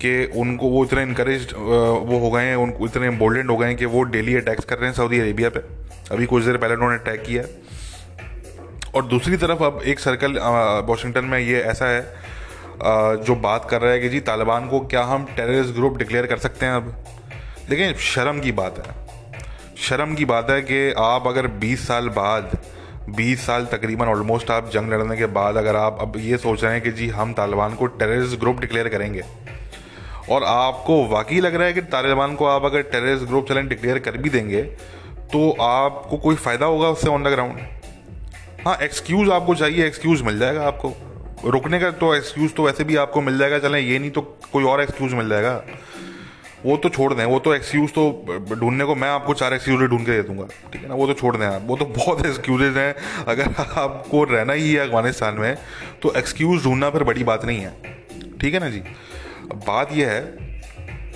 कि 0.00 0.24
उनको 0.36 0.68
वो 0.70 0.84
इतने 0.84 1.02
इनक्रेज 1.02 1.52
वो 1.54 2.18
हो 2.18 2.30
गए 2.30 2.44
हैं 2.44 2.56
उनको 2.56 2.86
इतने 2.86 3.06
इम्पोर्टेंट 3.06 3.50
हो 3.50 3.56
गए 3.56 3.66
हैं 3.66 3.76
कि 3.76 3.84
वो 3.86 4.02
डेली 4.10 4.34
अटैक्स 4.36 4.64
कर 4.64 4.78
रहे 4.78 4.88
हैं 4.88 4.96
सऊदी 4.96 5.18
अरेबिया 5.20 5.50
पे। 5.50 5.60
अभी 6.10 6.26
कुछ 6.26 6.44
देर 6.44 6.56
पहले 6.56 6.74
उन्होंने 6.74 6.96
अटैक 6.96 7.22
किया। 7.22 7.42
और 8.94 9.04
दूसरी 9.04 9.36
तरफ़ 9.36 9.62
अब 9.64 9.80
एक 9.86 10.00
सर्कल 10.00 10.38
वाशिंगटन 10.88 11.24
में 11.24 11.38
ये 11.38 11.60
ऐसा 11.62 11.86
है 11.86 12.00
जो 13.24 13.34
बात 13.36 13.68
कर 13.70 13.80
रहा 13.82 13.92
है 13.92 14.00
कि 14.00 14.08
जी 14.08 14.20
तालिबान 14.20 14.68
को 14.68 14.80
क्या 14.80 15.02
हम 15.04 15.24
टेररिस्ट 15.36 15.74
ग्रुप 15.74 15.96
डिक्लेयर 15.96 16.26
कर 16.26 16.38
सकते 16.38 16.66
हैं 16.66 16.72
अब? 16.72 17.04
देखिए 17.70 17.94
शर्म 17.94 18.40
की 18.40 18.52
बात 18.52 18.78
है। 18.78 19.06
शर्म 19.78 20.14
की 20.14 20.24
बात 20.24 20.50
है 20.50 20.60
कि 20.62 20.92
आप 20.98 21.26
अगर 21.26 21.46
20 21.60 21.86
साल 21.86 22.08
बाद 22.08 22.56
20 23.16 23.36
साल 23.36 23.66
तकरीबन 23.66 24.06
ऑलमोस्ट 24.06 24.50
आप 24.50 24.70
जंग 24.70 24.92
लड़ने 24.92 25.16
के 25.16 25.26
बाद 25.26 25.56
अगर 25.56 25.76
आप 25.76 25.98
अब 26.00 26.12
ये 26.16 26.38
सोच 26.38 26.64
रहे 26.64 26.72
हैं 26.72 26.82
कि 26.82 26.90
जी 26.90 27.08
हम 27.08 27.32
तालिबान 27.32 27.74
को 27.74 27.86
टेररिस्ट 27.86 28.38
ग्रुप 28.40 28.60
डिक्लेयर 28.60 28.88
करेंगे, 28.88 29.22
और 30.30 30.44
आपको 30.44 31.06
वाकई 31.08 31.40
लग 31.40 31.54
रहा 31.54 31.66
है 31.66 31.72
कि 31.72 31.80
तालिबान 31.80 32.34
को 32.34 32.46
आप 32.46 32.64
अगर 32.64 32.82
टेररिस्ट 32.82 33.24
ग्रुप 33.24 33.48
चलें 33.48 33.68
डिक्लेयर 33.68 33.98
कर 33.98 34.16
भी 34.16 34.30
देंगे 34.30 34.62
तो 35.32 35.50
आपको 35.62 36.16
कोई 36.16 36.36
फ़ायदा 36.36 36.66
होगा 36.66 36.88
उससे 36.88 37.08
ऑन 37.08 37.24
द 37.24 37.28
ग्राउंड 37.28 37.58
हाँ 38.58 38.76
एक्सक्यूज़ 38.82 39.30
आपको 39.30 39.54
चाहिए 39.54 39.86
एक्सक्यूज़ 39.86 40.22
मिल 40.22 40.38
जाएगा 40.38 40.62
आपको। 40.62 40.92
रुकने 41.44 41.78
का 41.80 41.90
तो 41.90 42.14
एक्सक्यूज़ 42.14 42.52
तो 42.52 42.62
वैसे 42.62 42.84
भी 42.84 42.96
आपको 42.96 43.20
मिल 43.20 43.38
जाएगा, 43.38 43.58
चलें, 43.58 43.80
ये 43.80 43.98
नहीं 43.98 44.10
तो 44.10 44.20
कोई 44.52 44.64
और 44.64 44.80
एक्सक्यूज़ 44.80 45.14
मिल 45.14 45.28
जाएगा। 45.28 45.64
वो 46.64 46.76
तो 46.76 46.88
छोड़ 46.88 47.14
दें, 47.14 47.24
वो 47.24 47.38
तो 47.38 47.54
एक्सक्यूज़ 47.54 47.90
तो 47.90 48.24
ढूँढने 48.60 48.84
को, 48.84 48.94
मैं 48.94 49.08
आपको 49.08 49.34
चार 49.34 49.54
एक्सक्यूज 49.54 49.80
ढूंढ 49.80 50.06
के 50.06 50.12
दे 50.12 50.22
दूँगा। 50.22 50.44
ठीक 50.72 50.82
है 50.82 50.88
ना, 50.88 50.94
वो 50.94 51.06
तो 51.06 51.14
छोड़ 51.14 51.36
दें 51.36 51.46
आप। 51.46 51.62
वो 51.64 51.76
तो 51.76 51.84
बहुत 51.84 52.26
एक्सक्यूजेज 52.26 52.76
हैं। 52.76 52.94
अगर 53.24 53.54
आपको 53.58 54.24
रहना 54.24 54.52
ही 54.52 54.72
है 54.72 54.86
अफ़गानिस्तान 54.86 55.34
में 55.34 55.56
तो 56.02 56.12
एक्सक्यूज़ 56.16 56.64
ढूंढना 56.64 56.90
फिर 56.90 57.04
बड़ी 57.04 57.24
बात 57.24 57.44
नहीं 57.44 57.58
है। 57.58 57.74
ठीक 58.40 58.54
है 58.54 58.60
ना 58.60 58.70
जी? 58.70 58.82
बात 59.54 59.92
यह 59.92 60.10
है 60.10 60.48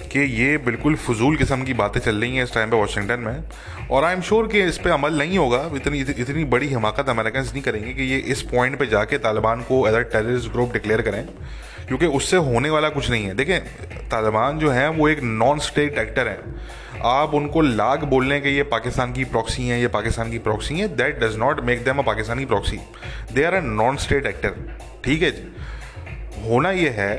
कि 0.08 0.20
ये 0.20 0.56
बिल्कुल 0.58 0.94
फजूल 0.94 1.36
किस्म 1.36 1.62
की 1.62 1.74
बातें 1.74 2.00
चल 2.00 2.16
रही 2.16 2.36
हैं 2.36 2.44
इस 2.44 2.54
टाइम 2.54 2.70
पे 2.70 2.80
वाशिंगटन 2.80 3.20
में। 3.20 3.44
और 3.92 4.04
आई 4.04 4.12
एम 4.14 4.20
श्योर 4.20 4.46
कि 4.48 4.60
इस 4.62 4.78
पर 4.78 4.90
अमल 4.90 5.18
नहीं 5.18 5.38
होगा। 5.38 5.58
इतनी 5.76 5.98
इतनी 6.00 6.44
बड़ी 6.46 6.66
हिमाकत 6.68 7.08
अमेरिकन 7.08 7.40
नहीं 7.42 7.62
करेंगे 7.62 7.92
कि 7.94 8.02
ये 8.02 8.18
इस 8.32 8.42
पॉइंट 8.42 8.78
पे 8.78 8.86
जाके 8.86 9.18
तालिबान 9.18 9.62
को 9.62 9.86
as 9.88 9.94
a 9.94 10.00
terrorist 10.02 10.50
group 10.52 10.72
declare 10.72 11.02
करें, 11.02 11.26
क्योंकि 11.88 12.06
उससे 12.18 12.36
होने 12.38 12.70
वाला 12.70 12.88
कुछ 12.88 13.10
नहीं 13.10 13.24
है। 13.24 13.34
देखें 13.34 14.08
तालिबान 14.10 14.58
जो 14.58 14.70
है, 14.70 14.88
वो 14.90 15.08
एक 15.08 15.20
नॉन 15.22 15.58
स्टेट 15.58 15.98
एक्टर 15.98 16.28
है। 16.28 16.38
आप 17.06 17.34
उनको 17.34 17.60
लाग 17.60 18.04
बोलने 18.06 18.40
के 18.40 18.50
ये 18.50 18.62
पाकिस्तान 18.72 19.12
की 19.12 19.24
प्रॉक्सी 19.26 19.66
हैं, 19.68 19.78
ये 19.80 19.88
पाकिस्तान 19.90 20.30
की 20.30 20.38
प्रॉक्सी 20.38 20.78
है 20.78 20.88
that 20.96 21.20
does 21.20 21.36
not 21.36 21.60
make 21.60 21.84
them 21.84 21.98
a 21.98 22.02
Pakistani 22.02 22.44
proxy 22.44 22.80
they 23.32 23.44
are 23.44 23.54
a 23.54 23.60
non 23.62 23.96
state 23.96 24.26
actor 24.26 24.54
ठीक 25.04 25.22
है 25.22 25.30
जी? 25.30 25.44
होना 26.48 26.70
ये 26.70 26.88
है 26.90 27.14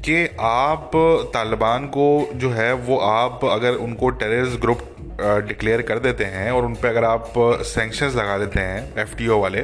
कि 0.00 0.26
आप 0.40 0.90
तालिबान 1.34 1.86
को 1.88 2.08
जो 2.34 2.50
है, 2.50 2.72
वो 2.72 2.98
आप 2.98 3.44
अगर 3.50 3.74
उनको 3.82 4.10
टेररिस्ट 4.10 4.60
ग्रुप 4.60 4.90
डिक्लेयर 5.20 5.82
कर 5.82 5.98
देते 5.98 6.24
हैं 6.24 6.50
और 6.50 6.64
उन 6.64 6.74
पर 6.74 6.88
अगर 6.88 7.04
आप 7.04 7.32
सेंक्शंस 7.64 8.14
लगा 8.14 8.38
देते 8.38 8.60
हैं 8.60 9.02
एफटीओ 9.02 9.40
वाले 9.40 9.62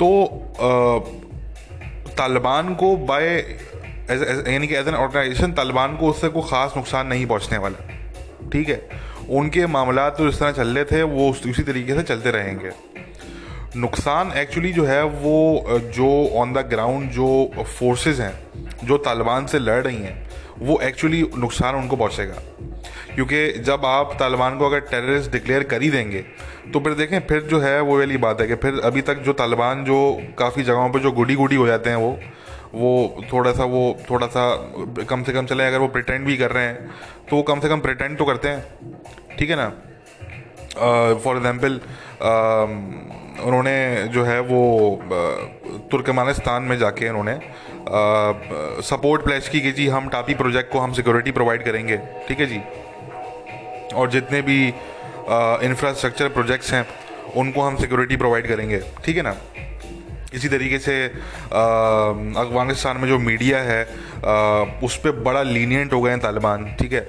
तो 0.00 0.08
तालिबान 2.18 2.74
को 2.74 2.96
बाय 2.96 3.26
यानी 4.10 4.66
कि 4.68 4.74
एज 4.74 4.88
एन 4.88 4.94
ऑर्गेनाइजेशन 4.94 5.52
तालिबान 5.52 5.96
को 5.96 6.10
उससे 6.10 6.28
कोई 6.28 6.42
ख़ास 6.42 6.72
नुकसान 6.76 7.06
नहीं 7.06 7.26
पहुँचने 7.26 7.58
वाला। 7.58 7.78
ठीक 8.52 8.68
है? 8.68 8.80
उनके 9.30 9.66
मामला 9.66 10.08
तो 10.10 10.30
जिस 10.30 10.38
तरह 10.40 10.52
चल 10.52 10.68
रहे 10.68 10.84
थे, 10.84 11.02
वो 11.02 11.28
उसी 11.30 11.62
तरीके 11.62 11.94
से 11.94 12.02
चलते 12.02 12.30
रहेंगे। 12.30 12.70
नुकसान 13.76 14.32
एक्चुअली 14.32 14.72
जो 14.72 14.84
है, 14.84 15.02
वो 15.02 15.80
जो 15.94 16.08
ऑन 16.38 16.52
द 16.52 16.58
ग्राउंड 16.70 17.10
जो 17.10 17.28
फोर्सेस 17.78 18.20
हैं, 18.20 18.38
जो 18.84 18.98
तालिबान 18.98 19.46
से 19.46 19.58
लड़ 19.58 19.82
रही 19.82 19.96
हैं, 19.96 20.28
वो 20.58 20.80
एक्चुअली 20.80 21.22
नुकसान 21.38 21.74
उनको 21.74 21.96
पहुंचेगा। 21.96 22.42
क्योंकि 23.18 23.38
जब 23.66 23.84
आप 23.84 24.12
तालिबान 24.18 24.58
को 24.58 24.66
अगर 24.66 24.80
टेररिस्ट 24.80 25.30
डिक्लेयर 25.32 25.62
कर 25.70 25.82
ही 25.82 25.88
देंगे 25.90 26.20
तो 26.72 26.80
फिर 26.80 26.92
देखें 26.94 27.18
फिर 27.20 27.40
जो 27.42 27.58
है 27.60 27.80
वो 27.80 27.98
वाली 27.98 28.16
बात 28.16 28.40
है 28.40 28.46
कि 28.46 28.54
फिर 28.54 28.78
अभी 28.84 29.02
तक 29.02 29.22
जो 29.22 29.32
तालिबान 29.32 29.84
जो 29.84 29.96
काफ़ी 30.38 30.62
जगहों 30.62 30.90
पर 30.90 31.00
जो 31.00 31.12
गुडी 31.12 31.34
गुडी 31.34 31.56
हो 31.56 31.66
जाते 31.66 31.90
हैं 31.90 31.96
वो 31.96 32.10
वो 32.74 32.92
थोड़ा 33.32 33.52
सा 33.52 33.64
वो 33.64 33.82
थोड़ा 34.10 34.26
सा 34.26 34.44
कम 35.10 35.22
से 35.22 35.32
कम 35.32 35.46
चले 35.46 35.66
अगर 35.66 35.78
वो 35.78 35.88
प्रिटेंड 35.88 36.26
भी 36.26 36.36
कर 36.36 36.52
रहे 36.52 36.64
हैं 36.64 36.90
तो 37.30 37.36
वो 37.36 37.42
कम 37.42 37.60
से 37.60 37.68
कम 37.68 37.80
प्रिटेंड 37.80 38.16
तो 38.18 38.24
करते 38.24 38.48
हैं। 38.48 39.36
ठीक 39.38 39.50
है 39.50 39.56
ना? 39.56 39.68
फॉर 41.14 41.34
uh, 41.34 41.36
एग्ज़ाम्पल 41.36 41.78
uh, 41.78 43.46
उन्होंने 43.46 43.76
जो 44.08 44.24
है 44.24 44.40
वो 44.40 44.64
uh, 45.02 45.90
तुर्कमानिस्तान 45.90 46.62
में 46.62 46.78
जाके 46.78 47.08
उन्होंने 47.08 47.40
सपोर्ट 48.88 49.24
प्लेस 49.24 49.48
की 49.48 49.60
कि 49.60 49.72
जी 49.72 49.88
हम 49.88 50.08
टापी 50.08 50.34
प्रोजेक्ट 50.34 50.72
को 50.72 50.78
हम 50.78 50.92
सिक्योरिटी 50.92 51.32
प्रोवाइड 51.32 51.64
करेंगे। 51.64 51.96
ठीक 52.28 52.40
है 52.40 52.46
जी? 52.46 52.60
और 53.94 54.10
जितने 54.10 54.42
भी 54.42 54.66
इंफ्रास्ट्रक्चर 54.68 56.28
प्रोजेक्ट्स 56.28 56.72
हैं 56.72 56.86
उनको 57.36 57.62
हम 57.62 57.76
सिक्योरिटी 57.76 58.16
प्रोवाइड 58.16 58.48
करेंगे। 58.48 58.82
ठीक 59.04 59.16
है 59.16 59.22
ना? 59.22 59.34
इसी 60.34 60.48
तरीके 60.48 60.78
से 60.78 60.94
अफ़गानिस्तान 61.06 62.96
में 62.96 63.08
जो 63.08 63.18
मीडिया 63.18 63.58
है 63.62 63.82
आ, 64.18 64.64
उस 64.84 64.96
पर 64.96 65.10
बड़ा 65.22 65.42
लीनियंट 65.42 65.92
हो 65.92 66.00
गए 66.02 66.10
हैं 66.10 66.20
तालिबान। 66.20 66.64
ठीक 66.80 66.92
है? 66.92 67.00
आ, 67.00 67.04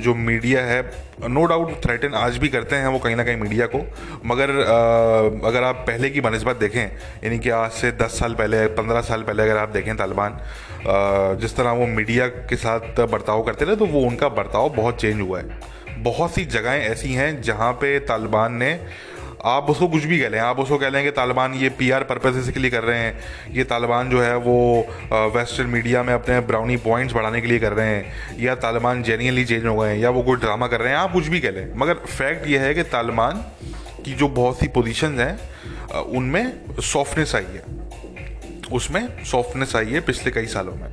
जो 0.00 0.14
मीडिया 0.14 0.60
है 0.64 0.80
नो 1.28 1.44
डाउट 1.44 1.72
थ्रेटन 1.84 2.14
आज 2.14 2.38
भी 2.38 2.48
करते 2.48 2.76
हैं 2.76 2.88
वो 2.88 2.98
कहीं 2.98 3.16
ना 3.16 3.24
कहीं 3.24 3.36
मीडिया 3.36 3.66
को। 3.66 3.78
मगर 4.26 4.50
आ, 4.50 5.48
अगर 5.48 5.62
आप 5.62 5.84
पहले 5.86 6.10
की 6.10 6.20
बनस्बत 6.20 6.56
देखें 6.56 6.82
यानी 6.82 7.38
कि 7.38 7.50
आज 7.50 7.70
से 7.72 7.92
10 8.02 8.18
साल 8.18 8.34
पहले 8.34 8.66
15 8.74 9.00
साल 9.02 9.22
पहले 9.22 9.42
अगर 9.42 9.56
आप 9.56 9.68
देखें 9.68 9.96
तालिबान 9.96 10.38
जिस 11.40 11.56
तरह 11.56 11.70
वो 11.72 11.86
मीडिया 11.86 12.26
के 12.26 12.56
साथ 12.56 13.00
बर्ताव 13.06 13.42
करते 13.42 13.66
थे 13.66 13.76
तो 13.76 13.86
वो 13.86 14.00
उनका 14.00 14.28
बर्ताव 14.30 14.68
बहुत 14.74 15.00
चेंज 15.00 15.20
हुआ 15.20 15.38
है। 15.40 15.74
बहुत 15.98 16.34
सी 16.34 16.44
जगहें 16.44 16.80
ऐसी 16.80 17.12
हैं 17.12 17.40
जहाँ 17.42 17.72
पे 17.72 17.98
तालिबान 17.98 18.54
ने 18.54 18.78
आप 19.44 19.66
उसको 19.70 19.86
कुछ 19.88 20.04
भी 20.04 20.18
कह 20.18 20.28
लें 20.28 20.38
आप 20.38 20.58
उसको 20.58 20.76
कह 20.78 20.88
लें 20.88 21.02
कि 21.04 21.10
तालिबान 21.10 21.54
ये 21.54 21.68
पी 21.70 21.90
आर 21.90 22.02
पर्पज 22.04 22.50
के 22.50 22.60
लिए 22.60 22.70
कर 22.70 22.82
रहे 22.82 22.98
हैं। 22.98 23.52
ये 23.52 23.64
तालिबान 23.64 24.10
जो 24.10 24.20
है 24.22 24.36
वो 24.36 24.56
वेस्टर्न 25.36 25.68
मीडिया 25.68 26.02
में 26.02 26.12
अपने 26.14 26.40
ब्राउनी 26.40 26.76
पॉइंट्स 26.76 27.14
बढ़ाने 27.14 27.40
के 27.40 27.48
लिए 27.48 27.58
कर 27.58 27.72
रहे 27.72 27.86
हैं। 27.86 28.38
या 28.40 28.54
तालिबान 28.54 29.02
जेन्यनली 29.02 29.44
चेंज 29.44 29.66
हो 29.66 29.76
गए 29.76 29.90
हैं, 29.90 29.98
या 29.98 30.10
वो 30.10 30.22
कोई 30.22 30.36
ड्रामा 30.36 30.66
कर 30.66 30.80
रहे 30.80 30.92
हैं, 30.92 30.98
आप 30.98 31.12
कुछ 31.12 31.26
भी 31.26 31.40
कह 31.40 31.50
लें। 31.50 31.74
मगर 31.76 31.94
फैक्ट 31.94 32.46
ये 32.46 32.58
है 32.58 32.74
कि 32.74 32.82
तालिबान 32.82 33.44
की 34.04 34.12
जो 34.12 34.28
बहुत 34.28 34.58
सी 34.60 34.68
पोजिशन 34.68 35.20
हैं 35.20 36.02
उनमें 36.12 36.52
सॉफ्टनेस 36.82 37.34
आई 37.34 37.44
है। 37.44 37.62
उसमें 38.72 39.24
सॉफ्टनेस 39.24 39.76
आई 39.76 39.86
है 39.86 40.00
पिछले 40.00 40.30
कई 40.32 40.46
सालों 40.46 40.74
में। 40.74 40.92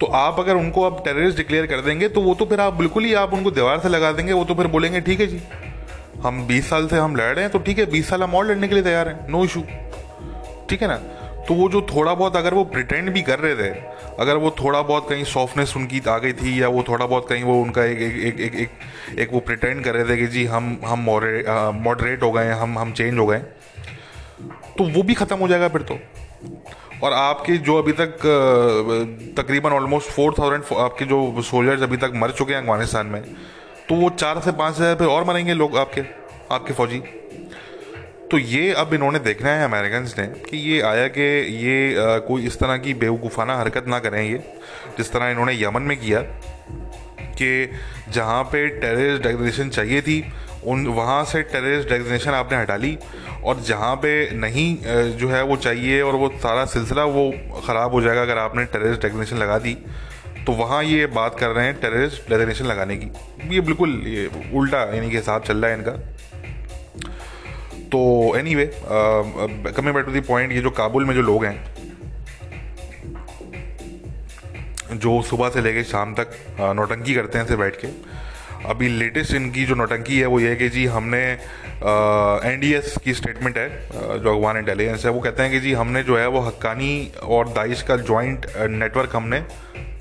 तो 0.00 0.06
आप 0.06 0.38
अगर 0.38 0.54
उनको 0.54 0.84
आप 0.84 1.04
टेररिस्ट 1.04 1.36
डिक्लेयर 1.36 1.66
कर 1.66 1.80
देंगे 1.80 2.08
तो 2.08 2.20
वो 2.20 2.34
तो 2.34 2.44
फिर 2.46 2.60
आप 2.60 2.74
बिल्कुल 2.74 3.04
ही 3.04 3.14
आप 3.14 3.34
उनको 3.34 3.50
दीवार 3.50 3.80
से 3.80 3.88
लगा 3.88 4.12
देंगे 4.12 4.32
वो 4.32 4.44
तो 4.44 4.54
फिर 4.54 4.66
बोलेंगे 4.66 5.00
ठीक 5.00 5.20
है 5.20 5.26
जी। 5.26 5.40
हम 6.22 6.48
20 6.48 6.62
साल 6.62 6.88
से 6.88 6.96
हम 6.96 7.16
लड़ 7.16 7.34
रहे 7.34 7.44
हैं 7.44 7.52
तो 7.52 7.58
ठीक 7.58 7.78
है 7.78 7.86
20 7.86 8.04
साल 8.04 8.22
हम 8.22 8.34
और 8.34 8.46
लड़ने 8.46 8.68
के 8.68 8.74
लिए 8.74 8.84
तैयार 8.84 9.08
हैं 9.08 9.28
नो 9.28 9.44
इशू 9.44 9.60
ठीक 10.70 10.82
है 10.82 10.88
ना? 10.88 10.96
तो 11.40 11.54
वो 11.54 11.68
जो 11.68 11.82
थोड़ा 11.82 12.14
बहुत 12.14 12.36
अगर 12.36 12.54
वो 12.54 12.64
प्रिटेंड 12.64 13.10
भी 13.10 13.22
कर 13.22 13.38
रहे 13.38 13.56
थे 13.56 13.68
अगर 14.18 14.36
वो 14.36 14.50
थोड़ा 14.50 14.82
बहुत 14.82 15.08
कहीं 15.08 15.24
सॉफ्टनेस 15.24 15.76
उनकी 15.76 16.02
आ 16.08 16.18
गई 16.18 16.32
थी 16.32 16.62
या 16.62 16.68
वो 16.68 16.84
थोड़ा 16.88 17.06
बहुत 17.06 17.28
कहीं 17.28 17.44
वो 17.44 17.62
उनका 17.62 17.84
एक 17.84 17.98
एक 17.98 18.16
एक 18.16 18.40
एक, 18.40 18.54
एक, 18.54 18.70
एक 19.18 19.32
वो 19.32 19.40
प्रिटेंड 19.40 19.84
कर 19.84 19.94
रहे 19.94 20.04
थे 20.04 20.16
कि 20.16 20.26
जी 20.26 20.44
हम 20.44 20.80
हम 20.84 21.00
मॉडरेट 21.74 22.22
हो 22.22 22.32
गए 22.32 22.50
हम 22.50 22.78
हम 22.78 22.92
चेंज 22.92 23.18
हो 23.18 23.26
गए 23.26 23.38
तो 24.78 24.84
वो 24.84 25.02
भी 25.02 25.14
ख़त्म 25.14 25.36
हो 25.36 25.48
जाएगा 25.48 25.68
फिर 25.68 25.82
तो। 25.82 25.98
और 27.02 27.12
आपके 27.12 27.56
जो 27.58 27.76
अभी 27.78 27.92
तक 28.00 28.18
तकरीबन 29.38 29.70
ऑलमोस्ट 29.72 30.10
फोर 30.10 30.34
थाउज़ेंड 30.38 30.64
आपके 30.78 31.04
जो 31.04 31.42
सोल्जर्स 31.42 31.82
अभी 31.82 31.96
तक 31.96 32.12
मर 32.16 32.30
चुके 32.32 32.54
हैं 32.54 32.60
अफ़गानिस्तान 32.62 33.06
में 33.06 33.22
तो 33.88 33.94
वो 33.94 34.10
चार 34.18 34.40
से 34.40 34.52
पाँच 34.52 34.76
हज़ार 34.76 34.94
पे 34.94 35.04
और 35.06 35.24
मरेंगे 35.24 35.54
लोग 35.54 35.76
आपके 35.78 36.02
आपके 36.52 36.72
फौजी। 36.72 37.02
तो 38.30 38.38
ये 38.38 38.72
अब 38.72 38.92
इन्होंने 38.94 39.18
देखना 39.18 39.50
है 39.50 39.64
अमेरिकन 39.64 40.08
ने 40.18 40.26
कि 40.50 40.56
ये 40.58 40.80
आया 40.82 41.06
कि 41.08 41.22
ये 41.64 41.96
आ, 41.96 42.18
कोई 42.18 42.46
इस 42.46 42.58
तरह 42.58 42.76
की 42.76 42.94
बेवकूफ़ाना 42.94 43.56
हरकत 43.58 43.84
ना 43.88 43.98
करें 43.98 44.22
ये 44.22 44.38
जिस 44.96 45.12
तरह 45.12 45.28
इन्होंने 45.28 45.54
यमन 45.62 45.82
में 45.82 45.96
किया 46.00 46.20
कि 47.40 47.50
जहाँ 48.12 48.42
पे 48.44 48.66
टेररिस्ट 48.80 49.22
डेग्रेशन 49.22 49.68
चाहिए 49.70 50.00
थी 50.02 50.22
उन 50.66 50.86
वहाँ 50.88 51.24
से 51.24 51.42
टेररिस्ट 51.42 51.88
डेग्रेशन 51.88 52.30
आपने 52.32 52.58
हटा 52.58 52.76
ली 52.76 52.96
और 53.44 53.60
जहाँ 53.60 53.94
पे 53.96 54.10
नहीं 54.36 54.76
जो 55.16 55.28
है 55.28 55.42
वो 55.42 55.56
चाहिए 55.56 56.00
और 56.02 56.14
वो 56.14 56.28
सारा 56.42 56.64
सिलसिला 56.66 57.04
वो 57.06 57.30
ख़राब 57.66 57.92
हो 57.92 58.00
जाएगा 58.00 58.22
अगर 58.22 58.38
आपने 58.38 58.64
टेररिस्ट 58.66 59.02
डेग्रेशन 59.02 59.36
लगा 59.36 59.58
दी 59.58 59.76
तो 60.46 60.52
वहाँ 60.52 60.82
ये 60.84 61.06
बात 61.14 61.38
कर 61.38 61.48
रहे 61.48 61.64
हैं 61.66 61.74
टेररिस्ट 61.80 62.28
डेजिग्नेशन 62.30 62.64
लगाने 62.64 62.96
की। 62.96 63.06
ये 63.54 63.60
बिल्कुल, 63.60 63.90
ये 64.06 64.30
उल्टा 64.54 64.82
यानी 64.94 65.10
कि 65.10 65.16
हिसाब 65.16 65.42
चल 65.42 65.56
रहा 65.56 65.70
है 65.70 65.78
इनका। 65.78 65.92
तो 67.92 68.36
anyway 68.54 68.70
coming 68.76 69.94
back 69.94 70.04
to 70.04 70.12
the 70.12 70.20
point 70.22 70.52
ये 70.52 70.60
जो 70.60 70.70
काबुल 70.72 71.04
में 71.04 71.14
जो 71.14 71.22
लोग 71.22 71.44
हैं, 71.44 71.78
जो 74.94 75.20
सुबह 75.22 75.48
से 75.48 75.60
लेकर 75.62 75.82
शाम 75.90 76.14
तक 76.14 76.28
नौटंकी 76.76 77.14
करते 77.14 77.38
हैं 77.38 77.46
से 77.46 77.56
बैठ 77.56 77.76
के 77.76 77.88
अभी 78.66 78.88
लेटेस्ट 78.88 79.34
इनकी 79.34 79.64
जो 79.64 79.74
नौटंकी 79.74 80.18
है, 80.20 80.26
वो 80.26 80.40
ये 80.40 80.48
है 80.48 80.56
कि 80.56 80.68
जी 80.68 80.84
हमने 80.86 81.20
एन 82.44 82.58
डी 82.60 82.72
एस 82.74 82.94
की 83.04 83.14
स्टेटमेंट 83.14 83.58
है 83.58 83.68
जो 83.92 84.36
अफगान 84.36 84.56
इंटेलिजेंस 84.56 85.04
है, 85.04 85.10
वो 85.10 85.20
कहते 85.20 85.42
हैं 85.42 85.52
कि 85.52 85.60
जी 85.60 85.72
हमने 85.72 86.02
जो 86.02 86.16
है, 86.18 86.26
वो 86.28 86.40
हक्कानी 86.40 87.12
और 87.22 87.48
दाइश 87.48 87.82
का 87.82 87.96
जॉइंट 87.96 88.46
नेटवर्क 88.58 89.16
हमने 89.16 89.38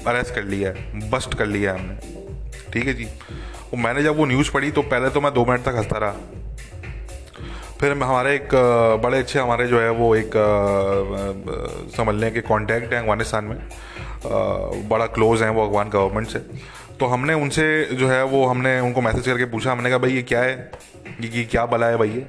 अरेस्ट 0.07 0.33
कर 0.35 0.43
लिया 0.43 0.69
है 0.69 1.09
बस्ट 1.09 1.37
कर 1.37 1.45
लिया 1.47 1.73
है 1.73 1.79
हमने। 1.79 2.71
ठीक 2.73 2.85
है 2.87 2.93
जी? 2.93 3.05
वो 3.05 3.77
मैंने 3.77 4.03
जब 4.03 4.17
वो 4.17 4.25
न्यूज़ 4.25 4.51
पढ़ी 4.51 4.71
तो 4.71 4.81
पहले 4.83 5.09
तो 5.09 5.21
मैं 5.21 5.33
दो 5.33 5.45
मिनट 5.45 5.63
तक 5.63 5.75
हंसता 5.77 5.97
रहा। 5.97 6.15
फिर 7.79 7.91
हमारे 7.93 8.33
एक 8.35 8.49
बड़े 9.03 9.17
अच्छे 9.19 9.39
हमारे 9.39 9.67
जो 9.67 9.79
है, 9.79 9.89
वो 9.91 10.15
एक 10.15 10.31
समझ 11.97 12.15
लें 12.15 12.31
कि 12.33 12.41
कॉन्टैक्ट 12.41 12.93
हैं 12.93 12.99
अफ़गानिस्तान 13.01 13.45
में। 13.45 13.57
बड़ा 14.89 15.05
क्लोज 15.07 15.41
हैं 15.41 15.49
वो 15.49 15.67
अफगान 15.67 15.89
गवर्नमेंट 15.89 16.27
से। 16.27 16.39
तो 16.99 17.05
हमने 17.05 17.33
उनसे 17.33 17.65
जो 17.93 18.07
है, 18.09 18.23
वो 18.23 18.45
हमने 18.45 18.79
उनको 18.79 19.01
मैसेज 19.01 19.25
करके 19.25 19.45
पूछा। 19.45 19.71
हमने 19.71 19.89
कहा, 19.89 19.97
भाई, 19.97 20.11
ये 20.11 20.21
क्या 20.21 20.41
है? 20.41 20.71
ये 21.21 21.43
क्या 21.43 21.65
बला 21.65 21.87
है 21.87 21.97
भाई 21.97 22.09
ये? 22.09 22.25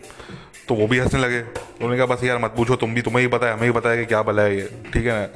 तो 0.69 0.75
वो 0.75 0.87
भी 0.87 0.99
हंसने 0.99 1.21
लगे। 1.21 1.41
उन्होंने 1.41 1.97
कहा, 1.97 2.07
बस 2.07 2.25
यार, 2.25 2.39
मत 2.39 2.55
पूछो, 2.57 2.77
तुम 2.77 2.95
भी, 2.95 3.03
तुम्हें 3.03 3.21
ही 3.21 3.29
पता 3.29 3.47
है, 3.47 3.53
हमें 3.53 3.63
ही 3.63 3.71
पता 3.71 3.91
है 3.91 3.99
कि 3.99 4.05
क्या 4.05 4.23
बला 4.23 4.43
है 4.43 4.57
ये। 4.57 4.69
ठीक 4.95 5.07
है 5.07 5.13
ना? 5.13 5.27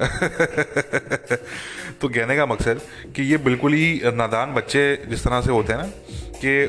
तो 2.01 2.09
कहने 2.09 2.35
का 2.35 2.45
मकसद 2.45 2.81
कि 3.15 3.23
ये 3.23 3.37
बिल्कुल 3.37 3.73
ही 3.73 4.01
नादान 4.05 4.53
बच्चे 4.53 4.83
जिस 5.09 5.23
तरह 5.23 5.41
से 5.41 5.51
होते 5.51 5.73
हैं 5.73 5.79
ना, 5.79 5.87
कि 6.35 6.67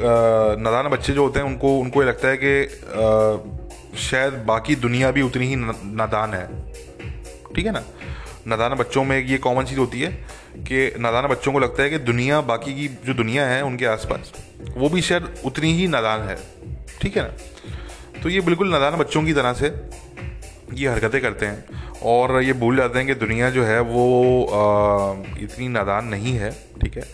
नादान 0.63 0.89
बच्चे 0.89 1.13
जो 1.13 1.23
होते 1.23 1.41
हैं, 1.41 1.47
उनको 1.47 1.79
उनको 1.79 2.03
ये 2.03 2.09
लगता 2.09 2.29
है 2.29 2.37
कि 2.43 3.99
शायद 3.99 4.35
बाकी 4.47 4.77
दुनिया 4.77 5.11
भी 5.11 5.23
उतनी 5.23 5.47
ही 5.47 5.57
नादान 5.57 6.35
है। 6.35 6.47
ठीक 7.55 7.67
है 7.67 7.73
ना? 7.73 7.83
नादान 8.47 8.75
बच्चों 8.75 9.05
में 9.05 9.19
ये 9.19 9.39
कॉमन 9.39 9.65
चीज़ 9.65 9.79
होती 9.79 10.01
है 10.01 10.11
कि 10.65 10.95
नादान 10.99 11.27
बच्चों 11.27 11.53
को 11.53 11.59
लगता 11.59 11.83
है 11.83 11.91
कि 11.91 11.99
दुनिया 11.99 12.41
बाकी 12.41 12.75
की 12.75 12.89
जो 13.07 13.15
दुनिया 13.15 13.47
है 13.47 13.65
उनके 13.65 13.87
आसपास 13.87 14.33
वो 14.77 14.89
भी 14.89 15.03
शायद 15.03 15.35
उतनी 15.45 15.73
ही 15.73 15.87
नादान 15.89 16.21
है। 16.21 16.37
ठीक 17.01 17.17
है 17.17 17.23
ना? 17.23 17.35
तो 18.23 18.29
ये 18.29 18.41
बिल्कुल 18.41 18.71
नादान 18.71 18.97
बच्चों 18.97 19.25
की 19.25 19.33
तरह 19.33 19.53
से 19.53 19.75
ये 20.75 20.89
हरकतें 20.89 21.21
करते 21.21 21.47
हैं 21.47 21.65
और 22.03 22.43
ये 22.43 22.53
भूल 22.53 22.77
जाते 22.77 22.99
हैं 22.99 23.07
कि 23.09 23.15
दुनिया 23.15 23.51
जो 23.51 23.65
है 23.65 23.81
वो 23.81 24.05
आ, 24.45 25.13
इतनी 25.39 25.69
नादान 25.69 26.05
नहीं 26.05 26.33
है। 26.33 26.51
ठीक 26.51 26.97
है? 26.97 27.05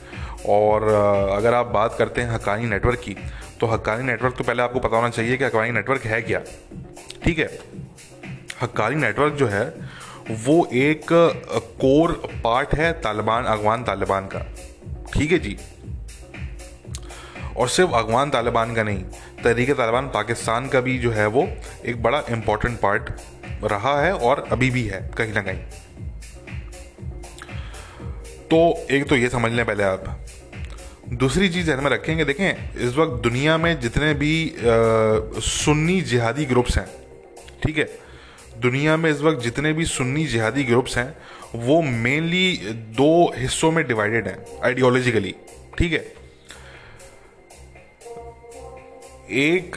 और 0.49 0.94
आ, 0.94 1.37
अगर 1.37 1.54
आप 1.54 1.66
बात 1.66 1.96
करते 1.99 2.20
हैं 2.20 2.30
हकानी 2.30 2.66
नेटवर्क 2.66 2.99
की 2.99 3.16
तो 3.61 3.66
हक्कानी 3.66 4.02
नेटवर्क 4.02 4.34
तो 4.38 4.44
पहले 4.44 4.62
आपको 4.62 4.80
पता 4.80 4.96
होना 4.96 5.08
चाहिए 5.08 5.37
कि 5.37 5.44
हक्कानी 5.44 5.70
नेटवर्क 5.70 6.02
है 6.02 6.22
क्या? 6.22 6.40
ठीक 7.25 7.38
है? 7.38 7.58
हक्कानी 8.62 8.96
नेटवर्क 8.96 9.32
जो 9.32 9.46
है 9.46 9.92
वो 10.31 10.64
एक 10.73 11.07
कोर 11.81 12.12
पार्ट 12.45 12.75
है 12.75 12.93
तालिबान 12.93 13.45
अगवान 13.45 13.85
तालिबान 13.85 14.26
का। 14.26 14.38
ठीक 15.12 15.33
है 15.33 15.38
जी? 15.38 15.57
और 17.57 17.69
सिर्फ़ 17.69 17.93
अगवान 17.93 18.31
तालिबान 18.31 18.75
का 18.75 18.83
नहीं 18.83 19.02
तहरीक 19.45 19.71
तालिबान 19.71 20.09
पाकिस्तान 20.09 20.69
का 20.69 20.81
भी 20.81 20.99
जो 20.99 21.11
है 21.11 21.26
वो 21.26 21.49
एक 21.87 22.02
बड़ा 22.02 22.23
इंपॉर्टेंट 22.31 22.79
पार्ट 22.81 23.11
रहा 23.64 24.00
है 24.02 24.12
और 24.14 24.45
अभी 24.52 24.71
भी 24.71 24.83
है 24.83 25.00
कहीं 25.19 25.33
ना 25.33 25.43
कहीं। 25.43 25.59
तो 28.50 28.87
एक 28.91 29.09
तो 29.09 29.17
ये 29.17 29.29
समझ 29.29 29.52
लें 29.52 29.64
पहले 29.67 29.83
आप। 29.83 30.19
दूसरी 31.12 31.49
चीज़ 31.49 31.64
ध्यान 31.64 31.83
में 31.85 31.91
रखेंगे 31.91 32.25
देखें 32.25 32.75
इस 32.79 32.95
वक्त 32.97 33.23
दुनिया 33.23 33.57
में 33.59 33.81
जितने 33.81 34.12
भी 34.14 34.35
आ, 34.50 35.41
सुन्नी 35.41 36.00
जिहादी 36.00 36.45
ग्रुप्स 36.45 36.79
हैं 36.79 36.87
ठीक 37.62 37.79
है 37.79 37.85
दुनिया 38.61 38.97
में 38.97 39.11
इस 39.11 39.21
वक्त 39.21 39.42
जितने 39.42 39.73
भी 39.73 39.85
सुन्नी 39.85 40.25
जिहादी 40.26 40.64
ग्रुप्स 40.64 40.97
हैं, 40.99 41.14
वो 41.54 41.80
मेनली 41.82 42.56
दो 42.97 43.32
हिस्सों 43.37 43.71
में 43.71 43.87
डिवाइडेड 43.87 44.28
हैं 44.28 44.61
आइडियोलॉजिकली 44.64 45.35
ठीक 45.78 45.92
है? 45.92 46.04
एक, 49.30 49.76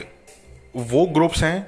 वो 0.76 1.06
ग्रुप्स 1.06 1.42
हैं, 1.42 1.66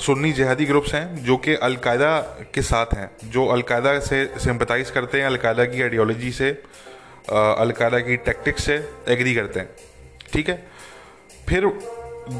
सुन्नी 0.00 0.32
जिहादी 0.32 0.64
ग्रुप्स 0.64 0.94
हैं, 0.94 1.24
जो 1.24 1.36
कि 1.36 1.54
अलकायदा 1.54 2.18
के 2.54 2.62
साथ 2.62 2.94
हैं, 2.94 3.10
जो 3.24 3.46
अलकायदा 3.46 3.98
से 4.00 4.24
सिंपथाइज 4.38 4.90
करते 4.90 5.18
हैं, 5.18 5.26
अलकायदा 5.26 5.64
की 5.64 5.82
आइडियोलॉजी 5.82 6.32
से 6.32 6.50
अलकायदा 7.30 7.98
की 8.00 8.16
टैक्टिक्स 8.16 8.64
से 8.64 8.74
एग्री 9.08 9.34
करते 9.34 9.60
हैं, 9.60 9.68
ठीक 10.32 10.48
है? 10.48 10.66
फिर 11.48 11.66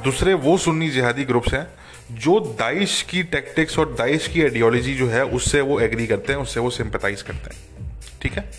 दूसरे 0.04 0.34
वो 0.34 0.56
सुन्नी 0.58 0.88
जिहादी 0.90 1.24
ग्रुप्स 1.24 1.54
हैं 1.54 1.66
जो 2.10 2.38
दाइश 2.58 3.00
की 3.02 3.22
टैक्टिक्स 3.22 3.78
और 3.78 3.94
दाइश 3.94 4.26
की 4.28 4.42
आइडियोलॉजी 4.42 4.94
जो 4.94 5.08
है, 5.08 5.24
उससे 5.24 5.60
वो 5.60 5.80
एग्री 5.80 6.06
करते 6.06 6.32
हैं, 6.32 6.40
उससे 6.40 6.60
वो 6.60 6.70
सिंपथाइज 6.70 7.22
करते 7.22 7.54
हैं। 7.54 7.90
ठीक 8.22 8.32
है? 8.32 8.50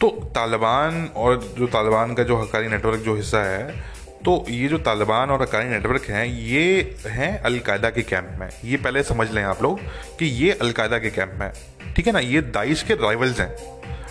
तो 0.00 0.08
तालिबान 0.34 1.04
और 1.16 1.36
जो 1.58 1.66
तालिबान 1.66 2.14
का 2.14 2.22
जो 2.22 2.36
हकारी 2.36 2.68
नेटवर्क 2.68 3.00
जो 3.00 3.14
हिस्सा 3.16 3.42
है 3.42 3.92
तो 4.24 4.44
ये 4.50 4.68
जो 4.68 4.78
तालिबान 4.78 5.30
और 5.30 5.42
हकारी 5.42 5.68
नेटवर्क 5.68 6.04
हैं, 6.04 6.24
ये 6.26 6.96
हैं 7.06 7.38
अलकायदा 7.40 7.90
के 7.90 8.02
कैंप 8.02 8.28
में। 8.40 8.48
ये 8.64 8.76
पहले 8.76 9.02
समझ 9.02 9.30
लें 9.30 9.42
आप 9.42 9.62
लोग 9.62 9.80
कि 10.18 10.26
ये 10.26 10.52
अलकायदा 10.52 10.98
के 10.98 11.10
कैंप 11.10 11.32
में। 11.40 11.50
ठीक 11.96 12.06
है 12.06 12.12
ना? 12.12 12.18
ये 12.18 12.40
दाइश 12.42 12.82
के 12.82 12.94
राइवल्स 12.94 13.40
हैं। 13.40 13.56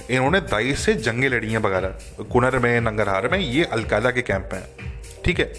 इन्होंने 0.09 0.39
दाइश 0.41 0.79
से 0.79 0.93
जंगे 0.95 1.29
लड़ी 1.29 1.51
हैं 1.51 1.59
वगैरह 1.59 2.23
कुनर 2.23 2.57
में, 2.59 2.79
नंगरहार 2.81 3.27
में 3.27 3.39
ये 3.39 3.63
अलकायदा 3.63 4.11
के 4.11 4.21
कैंप 4.21 4.49
में 4.53 4.63
ठीक 5.25 5.39
है? 5.39 5.53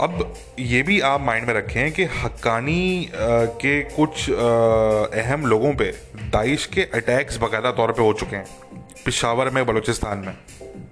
अब 0.00 0.34
ये 0.58 0.82
भी 0.82 0.98
आप 1.00 1.20
माइंड 1.20 1.46
में 1.46 1.52
रखें 1.54 1.92
कि 1.92 2.04
हक्कानी 2.14 3.08
के 3.14 3.80
कुछ 3.86 4.30
अहम 4.30 5.46
लोगों 5.46 5.72
पे 5.74 5.90
दाइश 6.32 6.66
के 6.66 6.82
अटैक्स 6.94 7.36
बाकायदा 7.36 7.70
तौर 7.72 7.92
पे 7.92 8.02
हो 8.02 8.12
चुके 8.12 8.36
हैं 8.36 8.46
पिशावर 9.04 9.50
में 9.50 9.64
बलूचिस्तान 9.66 10.18
में। 10.18 10.34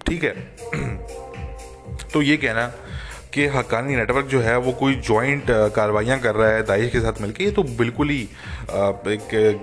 ठीक 0.06 0.24
है? 0.24 0.34
तो 2.12 2.22
ये 2.22 2.36
कहना 2.36 2.66
कि 3.34 3.46
हकानी 3.46 3.96
नेटवर्क 3.96 4.26
जो 4.26 4.40
है 4.40 4.56
वो 4.58 4.72
कोई 4.72 4.94
जॉइंट 5.08 5.46
कार्रवाइयाँ 5.74 6.18
कर 6.20 6.34
रहा 6.34 6.48
है 6.50 6.62
दाइश 6.66 6.90
के 6.92 7.00
साथ 7.00 7.20
मिलकर 7.22 7.42
ये 7.44 7.50
तो 7.50 7.62
बिल्कुल 7.62 8.10
ही 8.10 8.20
एक, 8.20 9.34
एक 9.34 9.62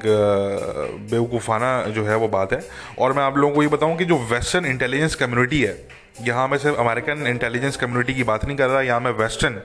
बेवकूफ़ाना 1.12 1.72
जो 1.90 2.06
है 2.06 2.16
वो 2.16 2.28
बात 2.28 2.54
है। 2.54 2.60
और 3.00 3.14
मैं 3.14 3.24
आप 3.24 3.38
लोगों 3.38 3.56
को 3.56 3.64
ये 3.64 3.70
बताऊँ 3.70 3.98
कि 3.98 4.06
जो 4.06 4.18
वेस्टर्न 4.32 4.66
इंटेलिजेंस 4.66 5.16
कम्युनिटी 5.16 5.62
है 5.62 5.74
यहाँ 6.22 6.48
मैं 6.48 6.58
सिर्फ़ 6.58 6.78
अमेरिकन 6.80 7.28
इंटेलिजेंस 7.28 7.76
कम्युनिटी 7.78 8.14
की 8.14 8.24
बात 8.24 8.46
नहीं 8.46 8.58
कर 8.58 8.68
रहा 8.68 8.82
यहाँ 8.82 9.00
मैं 9.00 9.12
वेस्टर्न 9.14 9.62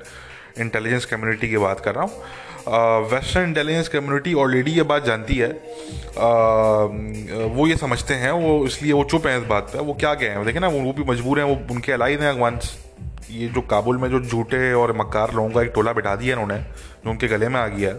इंटेलिजेंस 0.58 1.04
कम्युनिटी 1.04 1.48
की 1.48 1.58
बात 1.58 1.80
कर 1.80 1.94
रहा 1.94 2.04
हूँ। 2.04 3.08
वेस्टर्न 3.10 3.48
इंटेलिजेंस 3.48 3.88
कम्युनिटी 3.88 4.32
ऑलरेडी 4.34 4.70
ये 4.70 4.82
बात 4.84 5.04
जानती 5.04 5.36
है। 5.36 5.50
आ, 5.50 6.28
वो 7.54 7.66
ये 7.66 7.76
समझते 7.76 8.14
हैं 8.14 8.30
वो 8.32 8.64
इसलिए 8.66 8.92
वो 8.92 9.04
चुप 9.04 9.26
हैं 9.26 9.38
इस 9.40 9.46
बात 9.48 9.70
पर 9.74 9.80
वो 9.80 9.94
क्या 9.94 10.14
कहें? 10.14 10.28
हैं 10.28 10.44
देखें 10.46 10.60
ना 10.60 10.68
वो 10.68 10.92
भी 10.92 11.04
मजबूर 11.10 11.40
हैं 11.40 11.46
वो 11.46 11.74
उनके 11.74 11.92
अलाइद 11.92 12.20
हैं 12.20 12.28
अगवान 12.28 12.58
ये 13.30 13.48
जो 13.48 13.60
काबुल 13.70 13.96
में 13.96 14.08
जो 14.10 14.20
झूठे 14.20 14.72
और 14.72 14.96
मक्कार 14.98 15.32
लोगों 15.34 15.50
का 15.50 15.62
एक 15.62 15.70
टोला 15.74 15.92
बिठा 15.92 16.14
दिया 16.16 16.36
उन्होंने 16.36 16.62
जो 17.04 17.10
उनके 17.10 17.28
गले 17.28 17.48
में 17.48 17.60
आ 17.60 17.66
गया। 17.68 17.92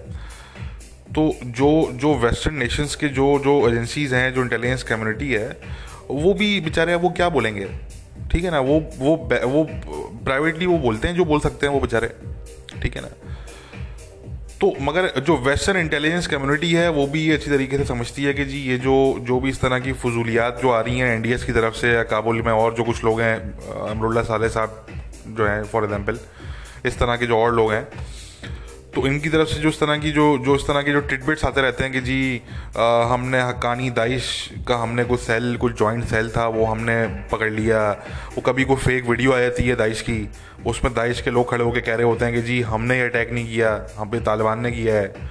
तो 1.15 1.31
जो 1.51 1.69
जो 1.93 2.13
वेस्टर्न 2.17 2.55
नेशंस 2.55 2.95
के 2.95 3.07
जो 3.09 3.27
जो 3.39 3.55
एजेंसीज 3.69 4.13
हैं 4.13 4.33
जो 4.33 4.41
इंटेलिजेंस 4.41 4.83
कम्युनिटी 4.83 5.31
है 5.31 5.49
वो 6.09 6.33
भी 6.33 6.59
बेचारे 6.61 6.95
वो 6.95 7.09
क्या 7.11 7.29
बोलेंगे? 7.29 7.69
ठीक 8.31 8.43
है 8.43 8.51
ना, 8.51 8.59
वो 8.59 8.79
वो 8.97 9.15
वो 9.45 9.63
प्राइवेटली 10.25 10.65
वो 10.65 10.77
बोलते 10.79 11.07
हैं, 11.07 11.15
जो 11.15 11.25
बोल 11.25 11.39
सकते 11.39 11.67
हैं 11.67 11.73
वो 11.73 11.79
बेचारे। 11.79 12.07
ठीक 12.81 12.95
है 12.95 13.01
ना? 13.01 13.09
तो 14.61 14.73
मगर 14.81 15.07
जो 15.19 15.35
वेस्टर्न 15.37 15.77
इंटेलिजेंस 15.79 16.27
कम्युनिटी 16.27 16.71
है, 16.73 16.89
वो 16.89 17.05
भी 17.07 17.21
ये 17.21 17.33
अच्छी 17.33 17.49
तरीके 17.51 17.77
से 17.77 17.85
समझती 17.85 18.23
है 18.23 18.33
कि 18.33 18.45
जी, 18.45 18.57
ये 18.61 18.77
जो 18.77 18.95
जो 19.27 19.39
भी 19.39 19.49
इस 19.49 19.61
तरह 19.61 19.79
की 19.79 19.93
फजूलियात 19.93 20.59
जो 20.61 20.69
आ 20.69 20.79
रही 20.81 20.99
हैं 20.99 21.15
एन 21.15 21.21
की 21.21 21.51
तरफ़ 21.51 21.75
से 21.75 21.93
या 21.93 22.03
काबुल 22.11 22.41
में 22.41 22.51
और 22.51 22.73
जो 22.75 22.83
कुछ 22.83 23.03
लोग 23.03 23.21
हैं 23.21 23.35
अमरुल्ला 23.89 24.21
साले 24.23 24.49
साहब 24.49 24.85
जो 25.27 25.47
हैं 25.47 25.63
फॉर 25.63 25.83
एग्ज़ाम्पल 25.83 26.19
इस 26.85 26.99
तरह 26.99 27.15
के 27.15 27.27
जो 27.27 27.37
और 27.37 27.55
लोग 27.55 27.71
हैं 27.73 27.87
तो 28.95 29.05
इनकी 29.07 29.29
तरफ़ 29.29 29.47
से 29.47 29.59
जो 29.61 29.69
इस 29.69 29.79
तरह 29.79 29.97
की 29.97 30.11
जो 30.11 30.23
जो 30.45 30.55
इस 30.55 30.61
तरह 30.67 30.81
के 30.81 30.91
जो 30.91 30.99
टिटबिट्स 31.01 31.45
आते 31.45 31.61
रहते 31.61 31.83
हैं 31.83 31.91
कि 31.93 31.99
जी 32.01 32.41
आ, 32.77 33.03
हमने 33.05 33.41
हकानी 33.41 33.89
दाइश 33.89 34.25
का 34.67 34.75
हमने 34.75 35.03
कुछ 35.03 35.19
सेल 35.19 35.55
कुछ 35.57 35.73
जॉइंट 35.79 36.05
सेल 36.05 36.29
था 36.29 36.47
वो 36.47 36.65
हमने 36.65 37.05
पकड़ 37.31 37.49
लिया। 37.51 37.89
वो 38.35 38.41
कभी 38.41 38.63
कोई 38.63 38.75
फेक 38.77 39.05
वीडियो 39.09 39.31
आ 39.31 39.39
जाती 39.39 39.63
है 39.63 39.75
दाइश 39.75 40.01
की 40.01 40.29
उसमें 40.67 40.93
दाइश 40.93 41.21
के 41.21 41.31
लोग 41.31 41.49
खड़े 41.51 41.63
होकर 41.63 41.79
कह 41.79 41.95
रहे 41.95 42.05
होते 42.05 42.25
हैं 42.25 42.33
कि 42.33 42.41
जी 42.41 42.61
हमने 42.63 42.97
ये 42.97 43.05
अटैक 43.05 43.31
नहीं 43.31 43.47
किया 43.47 43.73
हम 43.97 44.09
पे 44.09 44.19
तालिबान 44.21 44.59
ने 44.59 44.71
किया 44.71 44.95
है। 44.95 45.29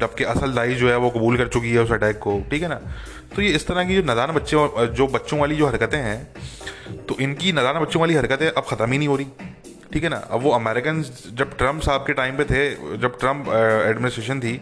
जबकि 0.00 0.24
असल 0.24 0.52
दाइश 0.52 0.78
जो 0.78 0.88
है 0.90 0.96
वो 0.96 1.10
कबूल 1.10 1.36
कर 1.36 1.48
चुकी 1.48 1.72
है 1.72 1.78
उस 1.78 1.92
अटैक 1.92 2.18
को 2.18 2.40
ठीक 2.50 2.62
है 2.62 2.68
ना? 2.68 2.80
तो 3.36 3.42
ये 3.42 3.48
इस 3.48 3.66
तरह 3.66 3.84
की 3.84 3.94
जो 3.94 4.02
नदान 4.02 4.32
बच्चे 4.32 4.56
जो 4.96 5.06
बच्चों 5.08 5.38
वाली 5.40 5.56
जो 5.56 5.66
हरकतें 5.66 5.98
हैं 5.98 7.04
तो 7.08 7.16
इनकी 7.20 7.52
नदाना 7.52 7.80
बच्चों 7.80 8.00
वाली 8.00 8.14
हरकतें 8.14 8.48
अब 8.48 8.64
ख़त्म 8.68 8.90
ही 8.92 8.98
नहीं 8.98 9.08
हो 9.08 9.16
रही। 9.16 9.26
ठीक 9.92 10.04
है 10.04 10.10
ना? 10.10 10.16
अब 10.16 10.42
वो 10.42 10.50
अमेरिकन 10.52 11.02
जब 11.32 11.56
ट्रंप 11.56 11.82
साहब 11.82 12.00
के 12.02 12.12
टाइम 12.14 12.36
पे 12.36 12.44
थे, 12.44 12.68
जब 12.98 13.18
ट्रंप 13.20 13.48
एडमिनिस्ट्रेशन 13.86 14.40
थी 14.40 14.60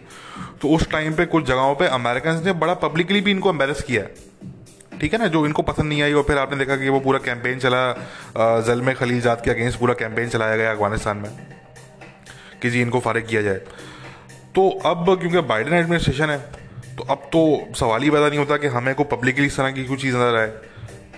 तो 0.61 0.69
उस 0.69 0.89
टाइम 0.91 1.13
पे 1.15 1.25
कुछ 1.27 1.45
जगहों 1.45 1.75
पे 1.75 1.87
अमेरिकन 1.89 2.41
ने 2.45 2.53
बड़ा 2.55 2.73
पब्लिकली 2.81 3.21
भी 3.21 3.31
इनको 3.31 3.49
एम्बेरस 3.49 3.81
किया 3.83 4.03
ठीक 4.99 5.13
है 5.13 5.19
ना? 5.19 5.27
जो 5.27 5.45
इनको 5.45 5.61
पसंद 5.63 5.89
नहीं 5.89 6.01
आई, 6.01 6.13
और 6.13 6.23
फिर 6.23 6.37
आपने 6.37 6.57
देखा 6.57 6.75
कि 6.77 6.89
वो 6.89 6.99
पूरा 6.99 7.19
कैंपेन 7.21 7.59
चला 7.59 8.61
जलम 8.67 8.91
खलील 8.93 9.21
जात 9.21 9.41
के 9.45 9.51
अगेंस्ट 9.51 9.79
पूरा 9.79 9.93
कैंपेन 9.95 10.29
चलाया 10.29 10.57
गया 10.57 10.71
अफ़गानिस्तान 10.71 11.17
में, 11.17 11.31
कि 12.61 12.69
जी 12.69 12.81
इनको 12.81 12.99
फारिग 12.99 13.27
किया 13.27 13.41
जाए। 13.41 13.61
तो 14.55 14.69
अब 14.85 15.05
क्योंकि 15.11 15.41
बाइडन 15.47 15.73
एडमिनिस्ट्रेशन 15.73 16.29
है 16.29 16.37
तो 16.97 17.03
अब 17.09 17.29
तो 17.33 17.41
सवाल 17.75 18.01
ही 18.03 18.09
पैदा 18.09 18.27
नहीं 18.27 18.39
होता 18.39 18.57
कि 18.57 18.67
हमें 18.69 18.93
को 18.95 19.03
पब्लिकली 19.09 19.45
इस 19.45 19.57
तरह 19.57 19.71
की 19.71 19.85
कोई 19.85 19.97
चीज़ 19.97 20.15
नज़र 20.15 20.35
आए। 20.37 20.53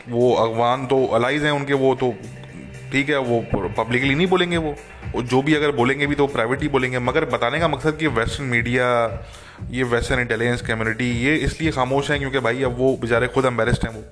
वो 0.10 0.34
अगवान 0.38 0.86
तो 0.88 1.06
अलाइज 1.16 1.44
हैं 1.44 1.52
उनके, 1.52 1.74
वो 1.76 1.94
तो 1.96 2.14
ठीक 2.94 3.10
है 3.10 3.18
वो 3.20 3.40
पब्लिकली 3.78 4.16
नहीं 4.16 4.28
बोलेंगे 4.28 4.58
वो। 4.58 4.76
जो 5.24 5.42
भी 5.42 5.54
अगर 5.56 5.72
बोलेंगे 5.76 6.08
भी 6.08 6.16
तो 6.16 6.28
प्राइवेट 6.30 6.62
ही 6.62 6.68
बोलेंगे। 6.70 7.00
मगर 7.02 7.26
बताने 7.28 7.60
का 7.60 7.68
मकसद 7.68 7.98
कि 7.98 8.08
वेस्टर्न 8.10 8.48
मीडिया 8.48 8.88
ये 9.72 9.84
वेस्टर्न 9.86 10.20
इंटेलिजेंस 10.20 10.62
कम्युनिटी 10.62 11.10
ये 11.20 11.36
इसलिए 11.38 11.72
खामोश 11.72 12.12
हैं 12.12 12.20
क्योंकि 12.20 12.40
भाई 12.40 12.64
अब 12.64 12.78
वो 12.78 12.96
बेचारे 13.02 13.28
खुद 13.28 13.46
एम्बेरस्ड 13.46 13.88
हैं 13.88 13.94
वो 13.96 14.04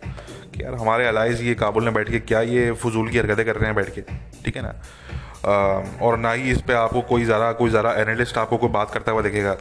कि 0.51 0.63
यार 0.63 0.73
हमारे 0.75 1.07
अलाइज 1.07 1.41
ये 1.41 1.53
काबुल 1.55 1.83
में 1.83 1.93
बैठ 1.93 2.09
के 2.11 2.19
क्या 2.21 2.41
ये 2.49 2.71
फजूल 2.73 3.09
की 3.09 3.17
हरकतें 3.17 3.45
कर 3.45 3.55
रहे 3.55 3.65
हैं 3.65 3.75
बैठ 3.75 3.89
के। 3.95 4.01
ठीक 4.45 4.55
है 4.55 4.63
ना? 4.63 4.73
आ, 5.45 5.53
और 6.01 6.17
ना 6.17 6.31
ही 6.31 6.51
इस 6.51 6.61
पर 6.61 6.73
आपको 6.75 7.01
कोई 7.03 7.23
ज़रा 7.25 7.51
कोई 7.53 7.69
ज़रा 7.69 7.93
एनालिस्ट 8.01 8.37
आपको 8.37 8.57
कोई 8.57 8.69
बात 8.71 8.91
करता 8.91 9.11
हुआ 9.11 9.21
दिखेगा। 9.21 9.55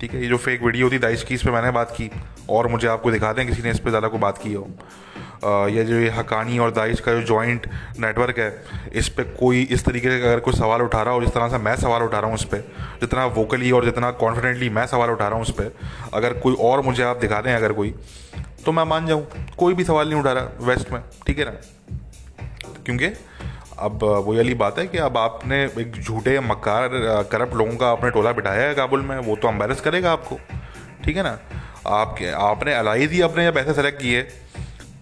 ठीक 0.00 0.12
है? 0.14 0.20
ये 0.22 0.28
जो 0.28 0.36
फेक 0.38 0.62
वीडियो 0.62 0.90
थी 0.90 0.98
दाइश 0.98 1.22
की 1.22 1.34
इस 1.34 1.42
पर 1.42 1.50
मैंने 1.50 1.70
बात 1.70 1.90
की। 1.90 2.10
और 2.50 2.68
मुझे 2.68 2.88
आपको 2.88 3.10
दिखा 3.10 3.32
दें 3.32 3.46
किसी 3.46 3.62
ने 3.62 3.70
इस 3.70 3.78
पर 3.80 3.90
ज़्यादा 3.90 4.08
कोई 4.08 4.20
बात 4.20 4.38
की 4.38 4.52
हो। 4.52 4.68
ये 5.44 5.84
जो 5.84 5.98
ये 6.00 6.10
हकानी 6.10 6.58
और 6.58 6.70
दाइश 6.70 7.00
का 7.00 7.12
जो 7.12 7.22
जॉइंट 7.22 7.66
नेटवर्क 8.00 8.38
है, 8.38 8.64
इस 8.94 9.08
पर 9.08 9.22
कोई 9.40 9.62
इस 9.62 9.84
तरीके 9.84 10.08
से 10.08 10.22
अगर 10.22 10.40
कोई 10.40 10.54
सवाल 10.54 10.82
उठा 10.82 11.02
रहा 11.02 11.14
हो, 11.14 11.20
जिस 11.20 11.30
तरह 11.30 11.48
से 11.48 11.58
मैं 11.58 11.74
सवाल 11.76 12.02
उठा 12.02 12.18
रहा 12.18 12.26
हूँ 12.26 12.34
उस 12.34 12.44
पर 12.44 12.58
जितना 13.00 13.26
वोकली 13.34 13.70
और 13.70 13.84
जितना 13.84 14.10
कॉन्फिडेंटली 14.20 14.68
मैं 14.70 14.86
सवाल 14.86 15.10
उठा 15.10 15.26
रहा 15.26 15.34
हूँ 15.34 15.42
उस 15.42 15.50
पर 15.50 15.74
अगर 16.14 16.38
कोई 16.38 16.54
और 16.60 16.82
मुझे 16.82 17.02
आप 17.02 17.16
दिखा 17.16 17.40
दें 17.40 17.52
अगर 17.54 17.72
कोई 17.72 17.94
तो 18.64 18.72
मैं 18.72 18.84
मान 18.84 19.06
जाऊँ, 19.06 19.26
कोई 19.58 19.74
भी 19.74 19.84
सवाल 19.84 20.08
नहीं 20.08 20.20
उठा 20.20 20.32
रहा 20.32 20.66
वेस्ट 20.66 20.92
में, 20.92 21.00
ठीक 21.26 21.38
है 21.38 21.44
ना? 21.44 21.50
क्योंकि 22.84 23.06
अब 23.78 24.02
वो 24.02 24.34
वाली 24.34 24.54
बात 24.54 24.78
है 24.78 24.86
कि 24.86 24.98
अब 24.98 25.16
आपने 25.18 25.62
एक 25.80 26.00
झूठे, 26.00 26.38
मक्कार, 26.40 26.88
करप्ट 27.32 27.54
लोगों 27.54 27.76
का 27.76 27.90
आपने 27.90 28.10
टोला 28.10 28.32
बिठाया 28.32 28.68
है 28.68 28.74
काबुल 28.74 29.00
में, 29.00 29.18
वो 29.18 29.36
तो 29.36 29.48
अम्बेरस 29.48 29.80
करेगा 29.80 30.12
आपको, 30.12 30.38
ठीक 31.04 31.16
है 31.16 31.22
ना? 31.22 31.38
आपके, 31.86 32.30
आपने 32.30 32.74
अलाइज 32.74 33.12
ही 33.12 33.20
अपने 33.20 33.44
जब 33.46 33.58
ऐसे 33.58 33.74
सेलेक्ट 33.74 34.00
किए 34.00 34.26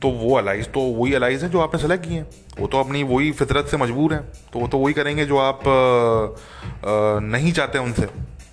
तो 0.02 0.10
वो 0.10 0.36
अलाइज 0.36 0.66
तो 0.72 0.80
वही 0.92 1.14
अलाइज 1.14 1.42
हैं 1.44 1.50
जो 1.50 1.60
आपने 1.60 1.80
सेलेक्ट 1.80 2.06
किए 2.06 2.18
हैं। 2.18 2.26
वो 2.58 2.66
तो 2.66 2.80
अपनी 2.80 3.02
वही 3.04 3.30
फितरत 3.32 3.66
से 3.66 3.76
मजबूर 3.76 4.14
हैं। 4.14 4.22
तो 4.52 4.58
वो 4.58 4.68
तो 4.68 4.78
वही 4.78 4.94
करेंगे 4.94 5.24
जो 5.26 5.38
आप 5.38 5.68
आ, 5.68 7.20
नहीं 7.22 7.52
चाहते 7.52 7.78
उनसे। 7.78 8.08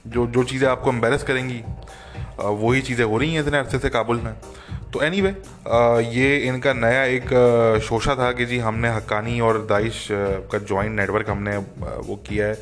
जो 0.08 0.26
जो 0.28 0.44
चीज़ें 0.44 0.68
आपको 0.70 0.90
एम्बेरस 0.90 1.24
करेंगी। 1.24 1.62
वही 2.40 2.82
चीज़ें 2.82 3.06
हो 3.06 3.18
रही 3.18 3.34
हैं 3.34 3.42
इतने 3.42 3.58
अरसे 3.58 3.80
से 3.80 3.90
काबुल 3.90 4.18
में। 4.18 4.34
तो 4.94 5.02
एनी 5.04 5.18
anyway, 5.18 5.34
ये 6.06 6.38
इनका 6.40 6.74
नया 6.74 7.04
एक 7.06 7.82
शोशा 7.84 8.16
था 8.16 8.32
कि 8.32 8.46
जी 8.46 8.58
हमने 8.60 8.90
हक्कानी 8.90 9.40
और 9.40 9.58
दाइश 9.70 10.08
का 10.12 10.58
जॉइंट 10.60 10.96
नेटवर्क 10.96 11.30
हमने 11.30 11.58
वो 11.58 12.16
किया 12.28 12.48
है 12.48 12.58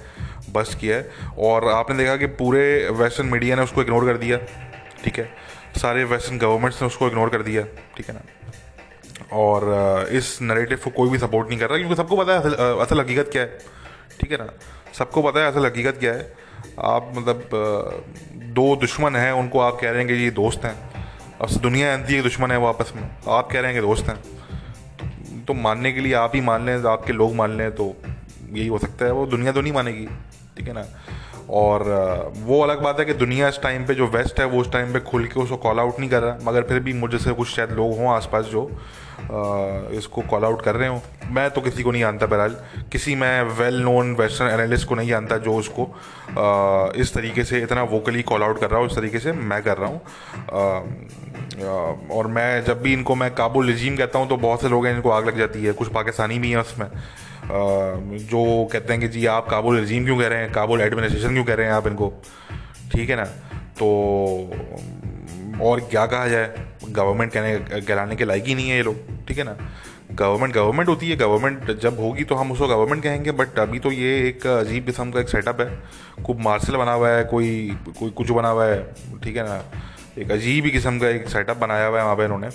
बस 0.53 0.75
किया 0.81 0.95
है। 0.97 1.35
और 1.39 1.67
आपने 1.71 1.97
देखा 1.97 2.15
कि 2.15 2.25
पूरे 2.41 2.63
वेस्टर्न 2.93 3.27
मीडिया 3.27 3.55
ने 3.55 3.61
उसको 3.61 3.81
इग्नोर 3.81 4.05
कर 4.05 4.17
दिया। 4.17 4.37
ठीक 5.03 5.19
है? 5.19 5.29
सारे 5.77 6.03
वेस्टर्न 6.05 6.37
गवर्नमेंट्स 6.37 6.81
ने 6.81 6.87
उसको 6.87 7.07
इग्नोर 7.07 7.29
कर 7.29 7.41
दिया। 7.41 7.63
ठीक 7.97 8.09
है 8.09 8.15
ना? 8.15 8.21
और 9.33 10.07
इस 10.11 10.37
नरेटिव 10.41 10.79
को 10.83 10.89
कोई 10.89 11.09
भी 11.09 11.17
सपोर्ट 11.17 11.49
नहीं 11.49 11.59
कर 11.59 11.69
रहा, 11.69 11.77
क्योंकि 11.77 11.95
सबको 11.95 12.17
पता 12.17 12.33
है 12.33 12.39
असल 12.81 12.99
हकीकत 12.99 13.29
क्या 13.31 13.41
है। 13.41 13.57
ठीक 14.21 14.31
है 14.31 14.37
ना? 14.37 14.47
सबको 14.93 15.21
पता 15.21 15.39
है 15.39 15.51
असल 15.51 15.65
हकीकत 15.65 15.97
क्या 15.99 16.13
है। 16.13 16.33
आप 16.85 17.11
मतलब 17.15 17.49
दो 18.55 18.75
दुश्मन 18.75 19.15
हैं, 19.15 19.31
उनको 19.31 19.59
आप 19.59 19.77
कह 19.81 19.89
रहे 19.89 19.99
हैं 19.99 20.07
कि 20.07 20.13
ये 20.13 20.29
दोस्त 20.31 20.65
हैं। 20.65 20.75
अब 21.41 21.49
दुनिया 21.61 21.87
जानती 21.87 22.13
है 22.13 22.21
दुश्मन 22.21 22.51
है 22.51 22.57
वो 22.57 22.67
आपस 22.67 22.93
में। 22.95 23.03
आप 23.29 23.49
कह 23.51 23.59
रहे 23.59 23.73
हैं 23.73 23.81
कि 23.81 23.87
दोस्त 23.87 24.07
हैं। 24.09 25.45
तो 25.45 25.53
मानने 25.53 25.91
के 25.91 26.01
लिए 26.01 26.13
आप 26.13 26.31
ही 26.35 26.41
मान 26.41 26.65
लें, 26.65 26.83
आपके 26.83 27.13
लोग 27.13 27.35
मान 27.35 27.57
लें 27.57 27.71
तो 27.71 27.95
यही 28.53 28.67
हो 28.67 28.77
सकता 28.77 29.05
है। 29.05 29.11
वो 29.11 29.25
दुनिया 29.25 29.51
तो 29.51 29.61
नहीं 29.61 29.73
मानेगी। 29.73 30.07
ठीक 30.57 30.67
है 30.67 30.73
ना? 30.73 30.85
और 31.49 31.83
वो 32.37 32.61
अलग 32.61 32.81
बात 32.81 32.99
है 32.99 33.05
कि 33.05 33.13
दुनिया 33.13 33.47
इस 33.47 33.59
टाइम 33.61 33.85
पे 33.85 33.93
जो 33.93 34.07
वेस्ट 34.07 34.39
है, 34.39 34.45
वो 34.45 34.61
उस 34.61 34.71
टाइम 34.71 34.93
पे 34.93 34.99
खुल 34.99 35.25
के 35.25 35.39
उसको 35.39 35.57
कॉल 35.57 35.79
आउट 35.79 35.99
नहीं 35.99 36.09
कर 36.09 36.21
रहा। 36.23 36.37
मगर 36.43 36.63
फिर 36.63 36.79
भी 36.79 36.93
मुझे 36.93 37.17
से 37.17 37.33
कुछ 37.33 37.47
शायद 37.47 37.71
लोग 37.71 37.97
हों 37.97 38.09
आसपास 38.09 38.45
जो 38.45 38.69
इसको 39.97 40.21
कॉल 40.21 40.43
आउट 40.45 40.61
कर 40.61 40.75
रहे 40.75 40.89
हो। 40.89 41.01
मैं 41.31 41.49
तो 41.51 41.61
किसी 41.61 41.83
को 41.83 41.91
नहीं 41.91 42.01
जानता 42.01 42.25
बहरहाल। 42.25 42.55
किसी 42.91 43.15
मैं 43.15 43.41
वेल 43.53 43.79
नोन 43.81 44.13
वेस्टर्न 44.15 44.49
एनालिस्ट 44.49 44.87
को 44.87 44.95
नहीं 44.95 45.09
जानता 45.09 45.37
जो 45.37 45.55
उसको 45.55 45.83
इस 47.01 47.13
तरीके 47.13 47.43
से 47.43 47.61
इतना 47.61 47.83
वोकली 47.85 48.21
कॉल 48.23 48.43
आउट 48.43 48.59
कर 48.59 48.69
रहा 48.69 48.79
हूँ, 48.79 48.87
इस 48.87 48.95
तरीके 48.95 49.19
से 49.19 49.31
मैं 49.31 49.61
कर 49.63 49.77
रहा 49.77 49.89
हूँ। 49.89 50.01
और 52.11 52.27
मैं 52.27 52.63
जब 52.65 52.81
भी 52.81 52.93
इनको 52.93 53.15
मैं 53.15 53.33
काबुल 53.35 53.71
रजीम 53.71 53.97
कहता 53.97 54.19
हूँ 54.19 54.27
तो 54.29 54.37
बहुत 54.37 54.61
से 54.61 54.69
लोग 54.69 54.85
हैं 54.85 54.95
इनको 54.95 55.09
आग 55.09 55.27
लग 55.27 55.37
जाती 55.37 55.63
है। 55.63 55.73
कुछ 55.73 55.87
पाकिस्तानी 55.93 56.39
भी 56.39 56.49
हैं 56.51 56.57
उसमें। 56.57 56.87
जो 57.47 58.67
कहते 58.71 58.93
हैं 58.93 59.01
कि 59.01 59.07
जी 59.07 59.25
आप 59.25 59.47
काबुल 59.49 59.79
रजीम 59.79 60.05
क्यों 60.05 60.17
कह 60.17 60.27
रहे 60.27 60.39
हैं? 60.39 60.51
काबुल 60.53 60.81
एडमिनिस्ट्रेशन 60.81 61.33
क्यों 61.33 61.43
कह 61.45 61.53
रहे 61.53 61.65
हैं 61.65 61.73
आप 61.73 61.87
इनको? 61.87 62.13
ठीक 62.91 63.09
है 63.09 63.15
ना? 63.15 63.25
तो 63.79 63.87
और 65.63 65.79
क्या 65.81 66.05
कहा 66.05 66.27
जाए? 66.27 66.66
गवर्नमेंट 66.89 67.31
कहने, 67.31 67.81
कहलाने 67.81 68.15
के 68.15 68.25
लायक 68.25 68.43
ही 68.43 68.55
नहीं 68.55 68.69
है 68.69 68.77
ये 68.77 68.83
लोग, 68.83 69.25
ठीक 69.27 69.37
है 69.37 69.43
ना? 69.43 69.57
गवर्नमेंट 70.11 70.53
गवर्नमेंट 70.53 70.89
होती 70.89 71.09
है, 71.09 71.15
गवर्नमेंट 71.15 71.71
जब 71.79 71.99
होगी 71.99 72.23
तो 72.23 72.35
हम 72.35 72.51
उसको 72.51 72.67
गवर्नमेंट 72.67 73.03
कहेंगे 73.03 73.31
बट 73.31 73.59
अभी 73.59 73.79
तो 73.79 73.91
ये 73.91 74.17
एक 74.27 74.47
अजीब 74.47 74.85
किस्म 74.85 75.11
का 75.11 75.19
एक 75.19 75.29
सेटअप 75.29 75.61
है। 75.61 76.23
खूब 76.23 76.39
मार्शल 76.39 76.75
बना 76.75 76.93
हुआ 76.93 77.09
है, 77.09 77.23
कोई 77.23 77.77
कोई 77.99 78.09
कुछ 78.11 78.31
बना 78.31 78.49
हुआ 78.49 78.65
है, 78.65 78.81
ठीक 79.23 79.37
है 79.37 79.43
ना? 79.43 79.63
एक 80.17 80.31
अजीब 80.31 80.65
ही 80.65 80.71
किस्म 80.71 80.99
का 80.99 81.09
एक 81.09 81.27
सेटअप 81.29 81.57
बनाया 81.57 81.85
हुआ 81.85 81.97
है 81.97 82.03
वहाँ 82.03 82.15
पे 82.15 82.23
इन्होंने, 82.25 82.49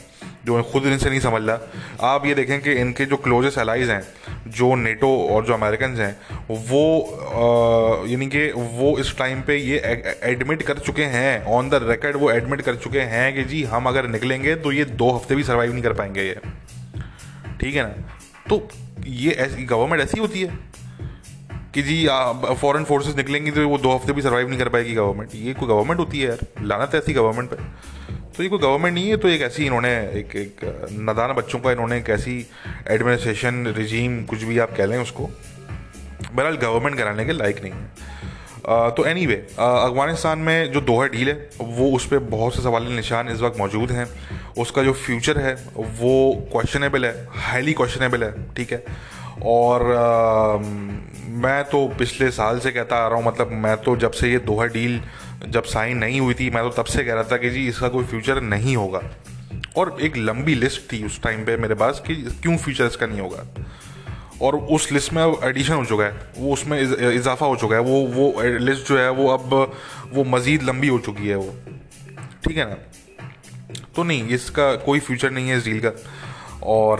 जो 0.45 0.63
खुद 0.63 0.87
इनसे 0.87 1.11
नहीं 1.11 1.21
समझ 1.21 1.43
रहा 1.43 2.09
आप 2.09 2.27
ये 2.27 2.35
देखें 2.35 2.61
कि 2.63 2.73
इनके 2.75 3.05
जो 3.05 3.17
क्लोजेस्ट 3.17 3.59
एलाइज 3.59 3.91
हैं, 3.91 4.03
जो 4.49 4.75
नेटो 4.75 5.11
और 5.31 5.45
जो 5.47 5.55
अमेरिकन 5.55 5.97
हैं, 5.97 6.17
वो 6.51 8.07
यानी 8.09 8.27
कि 8.27 8.51
वो 8.55 8.97
इस 8.99 9.17
टाइम 9.19 9.43
पे 9.43 9.57
ये 9.57 9.79
एडमिट 10.25 10.63
कर 10.63 10.79
चुके 10.79 11.05
हैं 11.15 11.45
ऑन 11.53 11.69
द 11.71 11.81
रिकॉर्ड 11.85 12.17
वो 12.17 12.31
एडमिट 12.31 12.61
कर 12.61 12.77
चुके 12.77 13.01
हैं 13.13 13.35
कि 13.35 13.45
जी, 13.45 13.63
हम 13.65 13.87
अगर 13.89 14.09
निकलेंगे 14.09 14.55
तो 14.57 14.73
ये 14.73 14.85
दो 14.85 15.11
हफ़्ते 15.11 15.35
भी 15.35 15.45
सर्वाइव 15.45 15.73
नहीं 15.73 15.83
कर 15.83 15.93
पाएँगे 15.93 16.23
ये। 16.23 16.41
ठीक 17.61 17.75
है 17.75 17.83
ना? 17.83 17.89
तो 18.49 18.69
ये 19.07 19.49
गवर्नमेंट 19.61 20.03
ऐसी 20.03 20.21
होती 20.21 20.41
है। 20.41 20.59
कि 21.75 21.83
जी 21.83 22.07
फॉरेन 22.61 22.85
फोर्सेस 22.85 23.17
निकलेंगी 23.17 23.51
तो 23.51 23.69
वो 23.69 23.79
दो 23.79 23.95
हफ़्ते 23.95 24.13
भी 24.13 24.23
सर्वाइव 24.23 24.49
नहीं 24.49 24.59
कर 24.59 24.69
पाएगी 24.69 24.95
गवर्नमेंट 24.95 25.35
ये 25.35 25.55
कोई 25.55 25.69
गवर्नमेंट 25.69 26.01
होती 26.01 26.21
है 26.21 26.29
यार 26.29 26.47
लाना 26.63 26.87
तो 26.87 26.99
ऐसी 26.99 27.13
गवर्नमेंट 27.13 27.51
पे। 27.51 27.57
तो 28.37 28.43
ये 28.43 28.49
कोई 28.49 28.59
गवर्नमेंट 28.59 28.95
नहीं 28.95 29.09
है 29.09 29.17
तो 29.17 29.29
एक 29.29 29.43
ऐसी 29.43 29.65
इन्होंने, 29.67 29.91
एक 30.11 30.37
एक 30.37 30.65
नदान 31.01 31.33
बच्चों 31.35 31.59
का 31.59 31.73
इन्होंने 31.73 31.99
एक 31.99 32.09
ऐसी 32.11 32.39
एडमिनिस्ट्रेशन 32.91 33.67
रिजीम 33.77 34.23
कुछ 34.25 34.43
भी 34.43 34.59
आप 34.59 34.77
कह 34.77 34.87
लें 34.87 34.99
उसको, 34.99 35.31
बहरहाल 36.33 36.57
गवर्नमेंट 36.59 36.97
कराने 36.97 37.25
के 37.25 37.33
लायक 37.33 37.63
नहीं 37.63 37.73
है। 37.73 38.91
तो 38.91 39.05
एनी 39.07 39.27
वे 39.27 39.35
अफ़गानिस्तान 39.59 40.39
में 40.39 40.73
जो 40.73 40.81
दोहा 40.81 41.07
डील 41.07 41.29
है, 41.29 41.35
वो 41.61 41.91
उस 41.97 42.07
पर 42.07 42.19
बहुत 42.35 42.55
से 42.55 42.63
सवाल 42.63 42.87
निशान 42.93 43.29
इस 43.29 43.41
वक्त 43.41 43.59
मौजूद 43.59 43.91
हैं। 43.91 44.07
उसका 44.59 44.83
जो 44.83 44.93
फ्यूचर 44.95 45.39
है, 45.39 45.55
वो 45.77 46.13
क्वेश्चनेबल 46.53 47.07
है 47.07 47.27
हाईली 47.39 47.73
क्वेश्चनेबल 47.73 48.25
है, 48.25 48.33
ठीक 48.55 48.73
है? 48.73 48.85
और 49.45 49.83
आ, 49.93 50.57
मैं 51.43 51.63
तो 51.65 51.87
पिछले 51.99 52.31
साल 52.31 52.59
से 52.61 52.71
कहता 52.73 52.97
आ 52.97 53.09
रहा 53.09 53.19
हूँ 53.19 53.27
मतलब 53.27 53.53
मैं 53.53 53.77
तो 53.77 53.97
जब 53.97 54.11
से 54.13 54.31
ये 54.31 54.39
दोहा 54.39 54.67
डील 54.67 55.01
जब 55.49 55.65
साइन 55.65 55.99
नहीं 55.99 56.21
हुई 56.21 56.35
थी 56.35 56.51
मैं 56.51 56.63
तो 56.63 56.71
तब 56.83 56.89
से 56.89 57.05
कह 57.05 57.15
रहा 57.15 57.25
था 57.25 57.37
कि 57.37 57.51
जी 57.51 57.67
इसका 57.69 57.89
कोई 57.89 58.05
फ्यूचर 58.05 58.41
नहीं 58.43 58.77
होगा। 58.77 59.01
और 59.77 59.97
एक 60.03 60.17
लंबी 60.17 60.55
लिस्ट 60.55 60.81
थी 60.93 61.05
उस 61.05 61.21
टाइम 61.23 61.45
पे 61.45 61.57
मेरे 61.57 61.75
पास 61.75 62.03
कि 62.07 62.15
क्यों 62.43 62.57
फ्यूचर 62.57 62.87
इसका 62.87 63.07
नहीं 63.07 63.21
होगा। 63.21 63.47
और 64.43 64.57
उस 64.57 64.91
लिस्ट 64.93 65.13
में 65.13 65.23
अब 65.23 65.41
एडिशन 65.45 65.75
हो 65.75 65.85
चुका 65.85 66.05
है 66.05 66.31
वो 66.39 66.53
उसमें 66.53 66.81
इजाफा 67.13 67.47
हो 67.47 67.57
चुका 67.57 67.77
है 67.77 67.83
वो 67.83 68.01
वो 68.07 68.43
लिस्ट 68.59 68.89
जो 68.89 68.99
है 68.99 69.11
वो 69.11 69.29
अब 69.29 69.55
वो 70.13 70.25
मज़ीद 70.25 70.63
लंबी 70.63 70.89
हो 70.89 70.99
चुकी 70.99 71.29
है 71.29 71.37
वो। 71.37 71.55
ठीक 72.47 72.57
है 72.57 72.69
ना? 72.71 72.77
तो 73.97 74.03
नहीं 74.03 74.29
इसका 74.29 74.75
कोई 74.77 75.01
फ्यूचर 75.01 75.31
नहीं 75.31 75.49
है 75.49 75.57
इस 75.59 75.65
डील 75.65 75.81
का। 75.81 75.93
और 76.63 76.99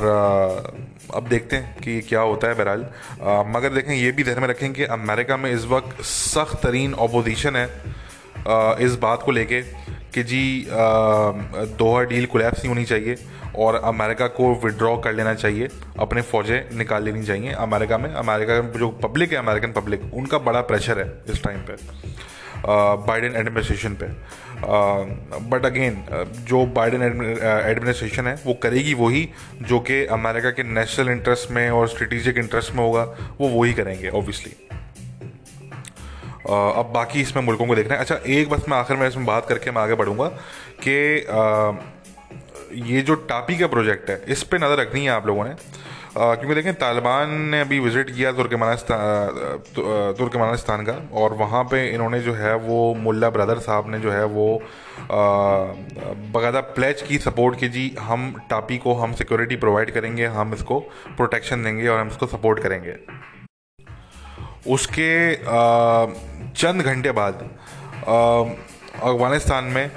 अब 1.15 1.29
देखते 1.29 1.57
हैं 1.57 1.77
कि 1.79 2.01
क्या 2.03 2.21
होता 2.23 2.49
है 2.49 2.55
बहरहाल। 2.55 2.87
मगर 3.49 3.75
देखें 3.75 3.95
ये 3.95 4.13
भी 4.13 4.25
ध्यान 4.25 4.41
में 4.41 4.49
रखें 4.49 4.73
कि 4.73 4.85
अमेरिका 4.93 5.37
में 5.37 5.51
इस 5.51 5.65
वक्त 5.67 6.03
सख्त 6.05 6.63
तरीन 6.63 6.93
अपोजिशन 7.01 7.57
है 7.57 7.67
आ, 8.49 8.75
इस 8.81 8.95
बात 8.99 9.23
को 9.23 9.33
लेके 9.33 9.63
कि 10.15 10.23
जी 10.23 10.43
दोहा 10.69 12.03
डील 12.05 12.27
कोलैप्स 12.27 12.59
नहीं 12.59 12.69
होनी 12.69 12.85
चाहिए 12.85 13.17
और 13.57 13.75
अमेरिका 13.85 14.27
को 14.31 14.55
विड्रॉ 14.65 14.97
कर 14.99 15.13
लेना 15.13 15.35
चाहिए 15.35 15.69
अपने 16.01 16.23
फ़ौजें 16.23 16.77
निकाल 16.79 17.05
लेनी 17.05 17.25
चाहिए 17.25 17.53
अमेरिका 17.61 17.99
में। 17.99 18.13
अमेरिका 18.13 18.61
में 18.63 18.73
जो 18.73 18.89
पब्लिक 19.03 19.33
है 19.33 19.39
अमेरिकन 19.39 19.73
पब्लिक 19.73 20.11
उनका 20.15 20.39
बड़ा 20.41 20.61
प्रेशर 20.63 20.99
है 20.99 21.07
इस 21.29 21.43
टाइम 21.45 21.59
पे 21.61 21.77
बाइडन 23.07 23.37
एडमिनिस्ट्रेशन 23.37 23.95
पे। 23.95 24.07
बट 24.65 25.65
अगेन 25.67 26.05
जो 26.49 26.65
बाइडन 26.75 27.03
एडमिनिस्ट्रेशन 27.03 28.27
है, 28.27 28.35
वो 28.47 28.55
करेगी 28.63 28.95
वही, 28.95 29.29
जो 29.63 29.81
कि 29.81 30.05
अमेरिका 30.13 30.51
के 30.51 30.63
नेशनल 30.65 31.09
इंटरेस्ट 31.11 31.51
में 31.51 31.69
और 31.71 31.89
स्ट्रेटिजिक 31.89 32.37
इंटरेस्ट 32.39 32.73
में 32.73 32.83
होगा, 32.85 33.03
वो 33.41 33.49
वही 33.51 33.73
करेंगे 33.75 34.09
ऑब्वियसली 34.11 34.53
अब 36.45 36.91
बाकी 36.95 37.21
इसमें 37.21 37.43
मुल्कों 37.43 37.67
को 37.67 37.75
देखना 37.75 37.95
है। 37.95 38.01
अच्छा 38.01 38.15
एक 38.29 38.49
बस 38.51 38.65
मैं 38.69 38.77
आखिर 38.77 38.97
में 38.97 39.07
इसमें 39.09 39.27
बात 39.27 39.47
करके 39.49 39.71
मैं 39.71 39.83
आगे 39.83 39.95
बढ़ूँगा 39.95 40.27
कि 40.83 40.93
ये 42.91 43.03
जो 43.03 43.15
टापी 43.15 43.59
का 43.59 43.67
प्रोजेक्ट 43.67 44.11
है, 44.11 44.23
इस 44.29 44.43
पर 44.43 44.59
नज़र 44.59 44.81
रखनी 44.81 45.05
है 45.05 45.11
आप 45.11 45.27
लोगों 45.27 45.45
ने। 45.45 45.55
क्योंकि 46.15 46.55
देखें, 46.55 46.75
तालिबान 46.75 47.31
ने 47.51 47.61
अभी 47.61 47.79
विज़िट 47.81 48.11
किया 48.11 48.33
तुर्कमानिस्तान 48.33 49.69
तुर्कमानिस्तान 50.19 50.85
का, 50.87 50.93
और 51.13 51.33
वहाँ 51.35 51.63
पे 51.65 51.89
इन्होंने 51.89 52.21
जो 52.21 52.33
है 52.35 52.55
वो 52.57 52.95
मुल्ला 52.97 53.31
ब्रदर 53.31 53.59
साहब 53.61 53.91
ने 53.91 53.99
जो 53.99 54.11
है 54.13 54.25
वो 54.27 54.47
बकायदा 56.35 56.61
प्लेज 56.77 57.03
की 57.03 57.19
सपोर्ट 57.19 57.59
की 57.61 57.69
जी, 57.69 57.95
हम 58.01 58.35
टापी 58.51 58.79
को, 58.79 58.95
हम 58.95 59.13
सिक्योरिटी 59.15 59.57
प्रोवाइड 59.57 59.91
करेंगे, 59.91 60.27
हम 60.29 60.55
इसको 60.55 60.79
प्रोटेक्शन 61.17 61.63
देंगे 61.65 61.89
और 61.89 61.99
हम 62.01 62.09
इसको 62.09 62.27
सपोर्ट 62.27 62.63
करेंगे। 62.63 62.97
उसके 64.69 65.35
चंद 65.35 66.83
घंटे 66.83 67.13
बाद 67.13 67.49
अफ़गानिस्तान 69.03 69.65
में 69.65 69.91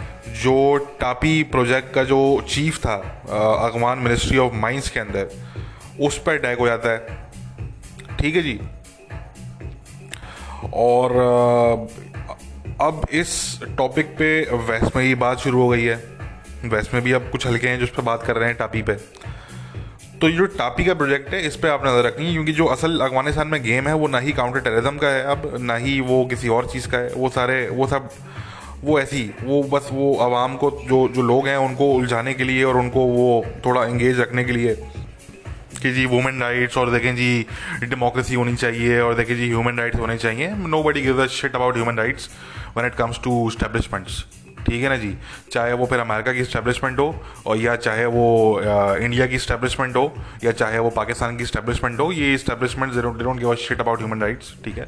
जो 0.44 0.56
टापी 1.00 1.42
प्रोजेक्ट 1.52 1.94
का 1.96 2.04
जो 2.04 2.22
चीफ 2.50 2.78
था 2.80 2.96
अफगान 3.68 4.00
मिनिस्ट्री 4.00 4.38
ऑफ़ 4.38 4.54
माइंस 4.58 4.90
के 4.90 5.00
अंदर 5.00 5.30
उस 6.00 6.18
पर 6.18 6.34
अटैक 6.34 6.60
हो 6.60 6.68
जाता 6.68 6.90
है। 6.90 8.18
ठीक 8.20 8.36
है 8.36 8.42
जी? 8.42 8.60
और 10.74 11.12
अब 12.82 13.06
इस 13.12 13.60
टॉपिक 13.78 14.06
पे 14.06 14.30
वेस्ट 14.54 14.96
में 14.96 15.04
ही 15.04 15.16
बात 15.16 15.40
शुरू 15.40 15.62
हो 15.62 15.68
गई 15.70 15.84
है। 15.84 15.96
वेस्ट 16.66 16.94
में 16.94 17.04
भी 17.04 17.12
अब 17.12 17.30
कुछ 17.32 17.48
हल्के 17.48 17.68
हैं 17.68 17.80
जिस 17.80 17.90
पर 17.90 18.04
बात 18.04 18.24
कर 18.24 18.36
रहे 18.36 18.50
हैं 18.50 18.58
टापी 18.58 18.82
पे। 18.82 18.94
तो 20.22 20.30
ये 20.30 20.36
जो 20.38 20.46
टापी 20.46 20.86
का 20.86 20.94
प्रोजेक्ट 20.94 21.34
है, 21.34 21.42
इस 21.48 21.56
पर 21.56 21.70
आप 21.70 21.86
नज़र 21.86 22.06
रखनी 22.06 22.32
क्योंकि 22.32 22.52
जो 22.54 22.66
असल 22.66 23.00
अफ़गानिस्तान 23.00 23.48
में 23.48 23.62
गेम 23.64 23.88
है, 23.88 23.94
वो 23.94 24.08
ना 24.08 24.20
ही 24.20 24.32
काउंटर 24.32 24.60
टेररिज्म 24.60 24.98
का 24.98 25.08
है 25.08 25.24
अब, 25.24 25.58
ना 25.60 25.76
ही 25.76 26.00
वो 26.02 26.26
किसी 26.26 26.48
और 26.48 26.68
चीज़ 26.68 26.88
का 26.88 26.98
है। 26.98 27.14
वो 27.14 27.30
सारे, 27.30 27.68
वो 27.70 27.88
सब, 27.88 28.10
वो 28.84 29.00
ऐसी, 29.00 29.30
वो 29.44 29.62
बस 29.64 29.90
वो 29.94 30.16
आवाम 30.18 30.56
को, 30.56 30.72
जो 30.72 31.08
जो 31.08 31.22
लोग 31.22 31.48
हैं, 31.48 31.58
उनको 31.58 31.92
उलझाने 31.94 32.34
के 32.34 32.44
लिए 32.44 32.64
और 32.64 32.78
उनको 32.78 33.06
वो 33.06 33.46
थोड़ा 33.66 33.86
इंगेज 33.86 34.20
रखने 34.20 34.44
के 34.44 34.52
लिए 34.52 34.76
कि 35.86 35.92
जी 35.94 36.06
वुमेन 36.14 36.42
राइट्स 36.42 36.78
और 36.78 36.92
देखें 36.92 37.16
जी 37.16 37.32
डेमोक्रेसी 37.84 38.36
होनी 38.36 38.56
चाहिए 38.56 39.00
और 39.00 39.16
देखें 39.16 39.36
जी 39.36 39.48
ह्यूमन 39.48 39.80
राइट्स 39.80 40.00
होने 40.00 40.18
चाहिए। 40.18 40.50
Nobody 40.84 41.02
give 41.02 41.28
shit 41.28 41.56
about 41.56 41.76
human 41.76 41.98
rights 41.98 42.30
when 42.78 42.86
it 42.86 42.96
comes 42.96 43.20
to 43.24 43.50
establishments 43.52 44.26
ठीक 44.66 44.84
है 44.84 44.90
ना 44.90 44.96
जी? 44.98 45.14
चाहे 45.52 45.74
वो 45.74 45.86
फिर 45.86 46.00
अमेरिका 46.00 46.32
की 46.34 46.44
स्टैब्लिशमेंट 46.44 47.00
हो 47.00 47.06
और 47.48 47.58
या 47.58 47.76
चाहे 47.78 48.06
वो 48.16 48.26
इंडिया 48.62 49.26
की 49.28 49.40
स्टैब्लिशमेंट 49.40 49.96
हो 49.96 50.06
या 50.44 50.52
चाहे 50.52 50.80
वो 50.80 50.90
पाकिस्तान 50.96 51.38
की 51.38 51.46
स्टैब्लिशमेंट 51.46 52.00
हो, 52.00 52.12
ये 52.12 52.38
establishment 52.38 52.94
don't 52.94 53.40
give 53.40 53.52
a 53.52 53.56
shit 53.68 53.82
about 53.82 54.00
human 54.00 54.22
rights 54.22 54.54
ठीक 54.66 54.78
है? 54.78 54.88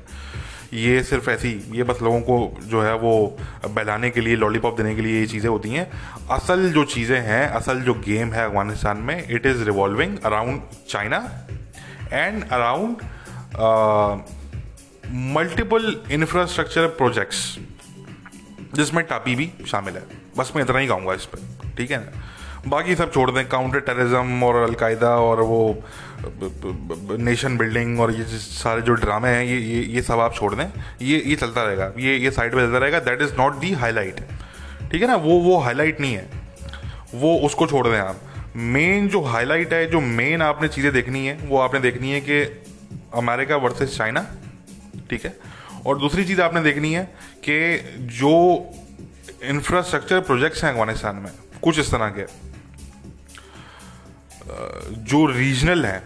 ये 0.74 1.02
सिर्फ़ 1.04 1.30
ऐसी, 1.30 1.50
ये 1.72 1.84
बस 1.84 2.02
लोगों 2.02 2.20
को 2.22 2.58
जो 2.64 2.82
है 2.82 2.94
वो 2.98 3.38
बहलाने 3.66 4.10
के 4.10 4.22
लिए 4.22 4.36
लॉलीपॉप 4.36 4.78
देने 4.78 4.96
के 4.96 5.02
लिए 5.02 5.20
ये 5.20 5.28
चीज़ें 5.28 5.50
होती 5.50 5.70
हैं। 5.70 5.90
असल 6.32 6.70
जो 6.74 6.84
चीज़ें 6.86 7.20
हैं, 7.20 7.48
असल 7.50 7.82
जो 7.82 7.94
गेम 8.06 8.34
है 8.34 8.46
अफ़गानिस्तान 8.46 8.98
में 8.98 9.28
it 9.30 9.46
is 9.46 9.64
revolving 9.64 10.18
around 10.26 10.62
China 10.90 11.18
and 12.14 12.44
around 12.44 13.02
multiple 15.36 15.96
infrastructure 16.12 16.88
projects 16.98 17.58
जिसमें 18.76 19.04
टापी 19.06 19.36
भी 19.36 19.52
शामिल 19.68 19.94
है। 19.94 20.04
बस 20.38 20.52
मैं 20.56 20.64
इतना 20.64 20.80
ही 20.80 20.88
कहूँगा 20.88 21.14
इस 21.14 21.26
पर, 21.26 21.74
ठीक 21.78 21.92
है 21.92 21.98
ना? 21.98 22.24
बाकी 22.68 22.96
सब 22.96 23.12
छोड़ 23.14 23.30
दें 23.32 23.48
काउंटर 23.50 23.80
टेररिज्म 23.80 24.44
और 24.44 24.56
अलकायदा 24.64 25.10
और 25.18 25.42
वो 25.42 25.60
नेशन 27.20 27.58
बिल्डिंग 27.58 28.00
और 28.00 28.12
ये 28.12 28.24
सारे 28.28 28.82
जो 28.82 28.94
ड्रामे 28.94 29.30
हैं, 29.30 29.44
ये 29.46 29.58
ये 29.58 29.82
ये 29.84 30.02
सब 30.02 30.20
आप 30.20 30.36
छोड़ 30.36 30.54
दें। 30.56 30.66
ये 31.02 31.22
ये 31.26 31.36
चलता 31.36 31.64
रहेगा। 31.64 31.92
ये 32.00 32.18
ये 32.18 32.32
साइड 32.32 32.54
पर 32.54 32.66
चलता 32.66 32.78
रहेगा। 32.78 33.00
That 33.00 33.22
is 33.22 33.34
not 33.38 33.56
the 33.56 33.72
highlight 33.74 34.20
ठीक 34.92 35.02
है 35.02 35.08
ना? 35.08 35.16
वो 35.16 35.40
वो 35.40 35.58
हाईलाइट 35.58 36.02
नहीं 36.02 36.14
है। 36.14 36.30
वो, 37.16 37.36
उसको 37.38 37.68
छोड़ 37.68 37.88
दें 37.88 37.98
आप। 37.98 38.22
मेन 38.56 39.08
जो 39.08 39.22
हाईलाइट 39.22 39.74
है, 39.74 39.86
जो 39.92 40.02
मेन 40.02 40.42
आपने 40.42 40.68
चीज़ें 40.68 40.92
देखनी 40.94 41.26
है, 41.28 41.38
वो 41.44 41.58
आपने 41.58 41.80
देखनी 41.80 42.12
है 42.12 42.22
कि 42.22 42.42
अमेरिका 43.14 43.56
वर्सेस 43.56 43.98
चाइना 43.98 44.26
ठीक 45.10 45.26
है? 45.26 45.38
और 45.86 46.00
दूसरी 46.00 46.24
चीज़ 46.26 46.42
आपने 46.42 46.62
देखनी 46.62 46.94
है 46.94 47.04
कि 47.44 47.58
जो 48.20 48.32
इंफ्रास्ट्रक्चर 49.44 50.20
प्रोजेक्ट्स 50.20 50.64
हैं 50.64 50.72
अफ़गानिस्तान 50.72 51.16
में, 51.16 51.32
कुछ 51.64 51.80
इस 51.80 51.92
तरह 51.92 52.10
के। 52.10 52.47
जो 54.48 55.26
रीजनल 55.26 55.86
हैं, 55.86 56.02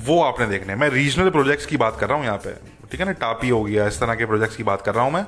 वो 0.00 0.20
आपने 0.22 0.46
देखने 0.46 0.74
मैं 0.74 0.88
रीजनल 0.90 1.30
प्रोजेक्ट्स 1.30 1.66
की 1.66 1.76
बात 1.76 1.96
कर 2.00 2.08
रहा 2.08 2.18
हूँ 2.18 2.24
यहाँ 2.24 2.38
पे। 2.38 2.52
ठीक 2.90 3.00
है 3.00 3.06
ना? 3.06 3.12
टापी 3.12 3.48
हो 3.48 3.62
गया, 3.64 3.86
इस 3.86 4.00
तरह 4.00 4.14
के 4.14 4.26
प्रोजेक्ट्स 4.26 4.56
की 4.56 4.62
बात 4.62 4.82
कर 4.82 4.94
रहा 4.94 5.04
हूँ 5.04 5.12
मैं। 5.12 5.24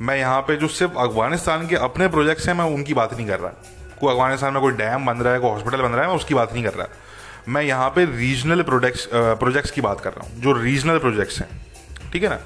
मैं 0.00 0.16
यहाँ 0.16 0.40
पे 0.42 0.56
जो 0.56 0.68
सिर्फ़ 0.68 0.98
अफ़गानिस्तान 0.98 1.66
के 1.68 1.76
अपने 1.78 2.08
प्रोजेक्ट्स 2.08 2.48
हैं, 2.48 2.54
मैं 2.54 2.64
उनकी 2.74 2.94
बात 2.94 3.14
नहीं 3.14 3.26
कर 3.26 3.40
रहा। 3.40 3.50
कोई 4.00 4.12
अफ़गानिस्तान 4.12 4.52
में 4.52 4.62
कोई 4.62 4.72
डैम 4.72 5.06
बन 5.06 5.16
रहा 5.16 5.32
है, 5.32 5.40
कोई 5.40 5.50
हॉस्पिटल 5.50 5.82
बन 5.82 5.90
रहा 5.90 6.02
है, 6.02 6.08
मैं 6.08 6.16
उसकी 6.16 6.34
बात 6.34 6.52
नहीं 6.52 6.64
कर 6.64 6.74
रहा। 6.74 6.88
मैं 7.48 7.62
यहाँ 7.62 7.88
पे 7.90 8.04
रीजनल 8.06 8.62
प्रोजेक्ट्स 8.62 9.08
प्रोजेक्ट्स 9.12 9.70
की 9.70 9.80
बात 9.80 10.00
कर 10.00 10.12
रहा 10.12 10.28
हूँ, 10.28 10.40
जो 10.40 10.52
रीजनल 10.52 10.98
प्रोजेक्ट्स 10.98 11.40
हैं। 11.40 11.48
ठीक 12.12 12.22
है 12.22 12.28
ना? 12.28 12.38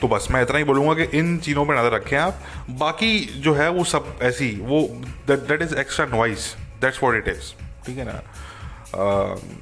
तो 0.00 0.08
बस 0.08 0.28
मैं 0.30 0.42
इतना 0.42 0.58
ही 0.58 0.64
बोलूँगा 0.64 0.94
कि 0.94 1.18
इन 1.18 1.36
चीज़ों 1.38 1.64
पर 1.66 1.74
नज़र 1.74 1.94
रखें 1.94 2.16
आप। 2.16 2.42
बाकी 2.70 3.18
जो 3.40 3.54
है 3.54 3.68
वो 3.70 3.84
सब 3.84 4.18
ऐसी, 4.22 4.50
वो 4.62 4.80
that 5.28 5.62
is 5.62 5.74
extra 5.74 6.06
noise 6.06 6.54
that's 6.80 7.02
what 7.02 7.14
it 7.16 7.28
is 7.28 7.52
ठीक 7.86 7.98
है 7.98 8.04
ना? 8.04 8.20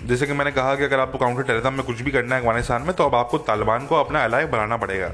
जैसे 0.05 0.27
कि 0.27 0.33
मैंने 0.33 0.53
कहा 0.53 0.75
कि 0.75 0.85
अगर 0.85 1.01
आपको 1.01 1.19
काउंटर 1.19 1.43
टेररिज्म 1.43 1.73
में 1.73 1.87
कुछ 1.87 2.01
भी 2.01 2.11
करना 2.11 2.35
है 2.35 2.41
अफ़गानिस्तान 2.41 2.83
में 2.83 2.93
तो 2.97 3.05
अब 3.05 3.15
आपको 3.15 3.39
तालिबान 3.39 3.87
को 3.87 3.95
अपना 3.95 4.25
अलाय 4.25 4.47
बनाना 4.47 4.77
पड़ेगा। 4.77 5.09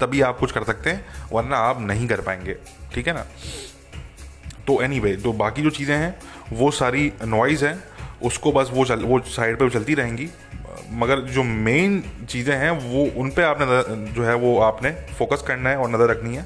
तभी 0.00 0.20
आप 0.20 0.38
कुछ 0.38 0.52
कर 0.52 0.64
सकते 0.64 0.90
हैं 0.90 1.28
वरना 1.32 1.56
आप 1.58 1.80
नहीं 1.80 2.08
कर 2.08 2.20
पाएँगे। 2.20 2.56
ठीक 2.94 3.06
है 3.08 3.14
ना? 3.14 3.24
तो 4.66 4.80
एनी 4.82 4.98
anyway, 5.00 5.22
तो 5.22 5.32
बाकी 5.32 5.62
जो 5.62 5.70
चीज़ें 5.70 5.96
हैं 5.96 6.18
वो 6.52 6.70
सारी 6.70 7.12
नॉइज़ 7.24 7.64
हैं 7.66 7.82
उसको 8.22 8.52
बस 8.52 8.70
वो 8.72 8.84
चल 8.84 9.02
वो 9.02 9.20
साइड 9.28 9.58
पे 9.58 9.68
चलती 9.70 9.94
रहेंगी। 9.94 10.28
मगर 10.92 11.20
जो 11.28 11.42
मेन 11.42 12.02
चीज़ें 12.28 12.54
हैं 12.56 12.70
वो 12.70 13.04
उन 13.20 13.30
पे 13.30 13.42
आपने 13.42 13.66
जो 14.12 14.24
है 14.24 14.34
वो 14.34 14.58
आपने 14.60 14.90
फोकस 15.18 15.42
करना 15.46 15.70
है 15.70 15.76
और 15.76 15.90
नज़र 15.90 16.10
रखनी 16.10 16.36
है 16.36 16.42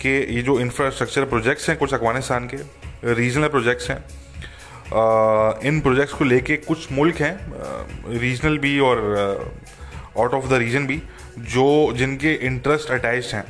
कि 0.00 0.08
ये 0.08 0.42
जो 0.42 0.58
इंफ्रास्ट्रक्चर 0.60 1.24
प्रोजेक्ट्स 1.24 1.68
हैं 1.68 1.78
कुछ 1.78 1.94
अफ़गानिस्तान 1.94 2.46
के 2.46 2.56
रीजनल 3.06 3.48
प्रोजेक्ट्स 3.48 3.90
हैं। 3.90 3.98
इन 5.64 5.80
प्रोजेक्ट्स 5.80 6.14
को 6.14 6.24
लेके 6.24 6.56
कुछ 6.56 6.92
मुल्क 6.92 7.16
हैं 7.16 8.18
रीजनल 8.18 8.58
भी 8.58 8.78
और 8.80 8.98
आउट 10.18 10.34
ऑफ़ 10.34 10.46
द 10.46 10.52
रीजन 10.52 10.86
भी 10.86 11.02
जो 11.38 11.92
जिनके 11.92 12.32
इंटरेस्ट 12.46 12.90
अटैच 12.90 13.34
हैं। 13.34 13.44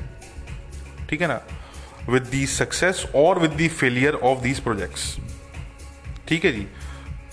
ठीक 1.10 1.20
है 1.20 1.28
ना? 1.28 1.40
विद 2.08 2.22
दी 2.22 2.46
सक्सेस 2.46 3.04
और 3.14 3.38
with 3.38 3.50
the 3.50 3.68
failure 3.68 4.14
of 4.14 4.38
these 4.40 4.60
projects 4.60 5.16
ठीक 6.28 6.44
है 6.44 6.52
जी? 6.52 6.66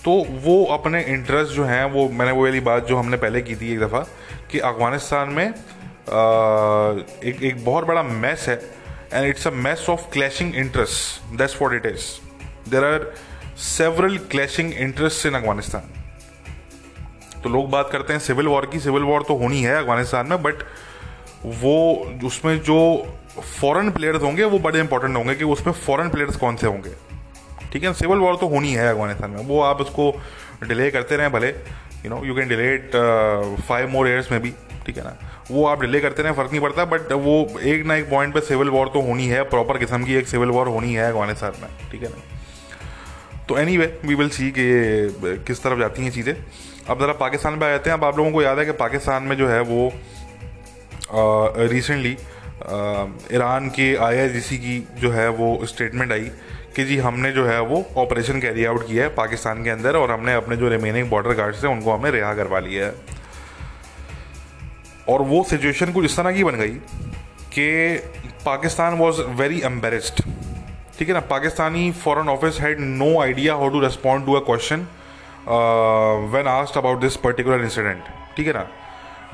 तो 0.05 0.11
वो 0.43 0.63
अपने 0.65 1.03
इंटरेस्ट 1.03 1.51
जो 1.53 1.63
हैं 1.63 1.85
वो 1.85 2.07
मैंने 2.09 2.31
वो 2.31 2.43
वाली 2.43 2.59
बात 2.59 2.87
जो 2.87 2.97
हमने 2.97 3.17
पहले 3.17 3.41
की 3.41 3.55
थी 3.55 3.71
एक 3.73 3.79
दफ़ा 3.79 3.99
कि 4.51 4.59
अफ़गानिस्तान 4.59 5.29
में 5.29 5.47
आ, 5.47 5.53
एक 7.23 7.43
एक 7.43 7.63
बहुत 7.65 7.85
बड़ा 7.85 8.03
मैस 8.03 8.45
है। 8.49 8.55
And 9.13 9.27
it's 9.27 9.47
a 9.47 9.51
mess 9.51 9.85
of 9.89 10.09
clashing 10.13 10.55
interest 10.55 11.35
that's 11.37 11.61
what 11.61 11.73
it 11.73 11.85
is 11.85 12.05
there 12.69 12.83
are 12.83 13.13
several 13.57 14.17
clashing 14.31 14.73
interest 14.73 15.25
in 15.25 15.33
Afghanistan 15.33 15.91
तो 17.43 17.49
लोग 17.49 17.69
बात 17.69 17.89
करते 17.91 18.13
हैं 18.13 18.19
सिविल 18.19 18.47
वॉर 18.47 18.65
की 18.65 18.79
सिविल 18.79 19.03
वॉर 19.03 19.23
तो 19.27 19.35
होनी 19.35 19.61
है 19.61 19.75
अफ़गानिस्तान 19.75 20.27
में 20.27 20.41
बट 20.43 20.63
वो 21.45 21.75
उसमें 22.23 22.57
जो 22.61 22.79
फॉरेन 23.39 23.89
प्लेयर्स 23.91 24.21
होंगे, 24.21 24.43
वो 24.43 24.59
बड़े 24.59 24.79
इंपॉर्टेंट 24.79 25.15
होंगे 25.15 25.35
कि 25.35 25.43
उसमें 25.43 25.73
फॉरेन 25.73 26.09
प्लेयर्स 26.09 26.35
कौन 26.35 26.55
से 26.55 26.67
होंगे। 26.67 26.91
ठीक 27.71 27.83
है? 27.83 27.93
सिविल 27.93 28.17
वॉर 28.17 28.35
तो 28.35 28.47
होनी 28.47 28.73
है 28.73 28.87
अफ़गानिस्तान 28.89 29.31
में। 29.31 29.43
वो 29.45 29.61
आप 29.61 29.81
उसको 29.81 30.11
डिले 30.63 30.89
करते 30.91 31.17
रहें 31.17 31.31
भले। 31.31 31.47
You 31.47 32.09
know 32.09 32.23
you 32.25 32.35
can 32.35 32.47
delay 32.47 32.73
it 32.75 32.91
five 33.67 33.89
more 33.89 34.07
years 34.09 34.31
में 34.31 34.41
भी। 34.41 34.53
ठीक 34.85 34.97
है 34.97 35.03
ना? 35.03 35.17
वो 35.51 35.65
आप 35.65 35.81
डिले 35.81 35.99
करते 35.99 36.23
रहें, 36.23 36.33
फ़र्क 36.33 36.51
नहीं 36.51 36.61
पड़ता 36.61 36.85
बट 36.87 37.11
वो 37.13 37.59
एक 37.61 37.85
ना 37.85 37.95
एक 37.95 38.09
पॉइंट 38.09 38.33
पे 38.33 38.41
सिविल 38.41 38.69
वॉर 38.69 38.87
तो 38.87 39.01
होनी 39.01 39.27
है 39.27 39.41
प्रॉपर 39.45 39.77
किस्म 39.77 40.03
की 40.03 40.15
एक 40.15 40.27
सिविल 40.27 40.49
वॉर 40.49 40.67
होनी 40.67 40.93
है 40.93 41.11
अफ़गानिस्तान 41.11 41.61
में, 41.61 41.69
ठीक 41.91 42.03
है 42.03 42.09
ना? 42.09 42.21
तो 43.45 43.57
any 43.59 43.77
way 43.77 43.87
we 44.05 44.15
will 44.15 44.29
see 44.29 44.49
कि 44.51 44.65
किस 45.47 45.63
तरफ़ 45.63 45.79
जाती 45.79 46.03
हैं 46.03 46.11
चीज़ें। 46.11 46.33
अब 46.33 46.99
ज़रा 46.99 47.13
पाकिस्तान 47.15 47.59
पर 47.59 47.65
आ 47.65 47.69
जाते 47.69 47.89
हैं। 47.89 47.97
अब 47.97 48.03
आप 48.03 48.17
लोगों 48.17 48.31
को 48.31 48.41
याद 48.41 48.59
है 48.59 48.65
कि 48.65 48.71
पाकिस्तान 48.79 49.23
में 49.23 49.35
जो 49.37 49.47
है 49.47 49.59
वो 49.63 49.91
रिसेंटली 51.69 52.11
ईरान 53.35 53.67
के 53.69 53.95
आई 53.97 54.27
की 54.57 54.79
जो 54.97 55.11
है 55.11 55.27
वो 55.31 55.65
स्टेटमेंट 55.65 56.11
आई 56.11 56.29
कि 56.75 56.83
जी 56.83 56.97
हमने 56.97 57.31
जो 57.31 57.45
है 57.45 57.59
वो 57.61 57.83
ऑपरेशन 57.97 58.39
कैरी 58.39 58.65
आउट 58.65 58.87
किया 58.87 59.03
है 59.03 59.09
पाकिस्तान 59.15 59.63
के 59.63 59.69
अंदर 59.69 59.95
और 59.95 60.11
हमने 60.11 60.33
अपने 60.33 60.55
जो 60.57 60.69
रिमेनिंग 60.69 61.09
बॉर्डर 61.09 61.33
गार्ड्स 61.33 61.63
हैं, 61.63 61.71
उनको 61.71 61.91
हमने 61.91 62.11
रिहा 62.11 62.33
करवा 62.33 62.59
लिया 62.59 62.85
है। 62.85 63.12
और 65.09 65.21
वो 65.21 65.43
सिचुएशन 65.43 65.91
कुछ 65.93 66.05
इस 66.05 66.17
तरह 66.17 66.31
की 66.31 66.43
बन 66.43 66.55
गई 66.55 66.75
कि 67.55 67.97
पाकिस्तान 68.45 68.93
वॉज़ 68.97 69.21
वेरी 69.39 69.61
एम्बेस्ड 69.65 70.23
ठीक 70.99 71.07
है 71.07 71.13
ना? 71.13 71.19
Pakistani 71.29 71.91
foreign 71.93 72.29
office 72.29 72.59
had 72.61 72.79
no 72.79 73.19
idea 73.21 73.55
how 73.55 73.69
to 73.69 73.79
respond 73.79 74.25
to 74.25 74.33
a 74.33 74.39
question 74.45 74.87
when 76.33 76.47
asked 76.47 76.77
about 76.77 76.99
this 77.01 77.15
particular 77.17 77.63
incident 77.63 78.03
ठीक 78.37 78.47
है 78.47 78.53
ना? 78.53 78.67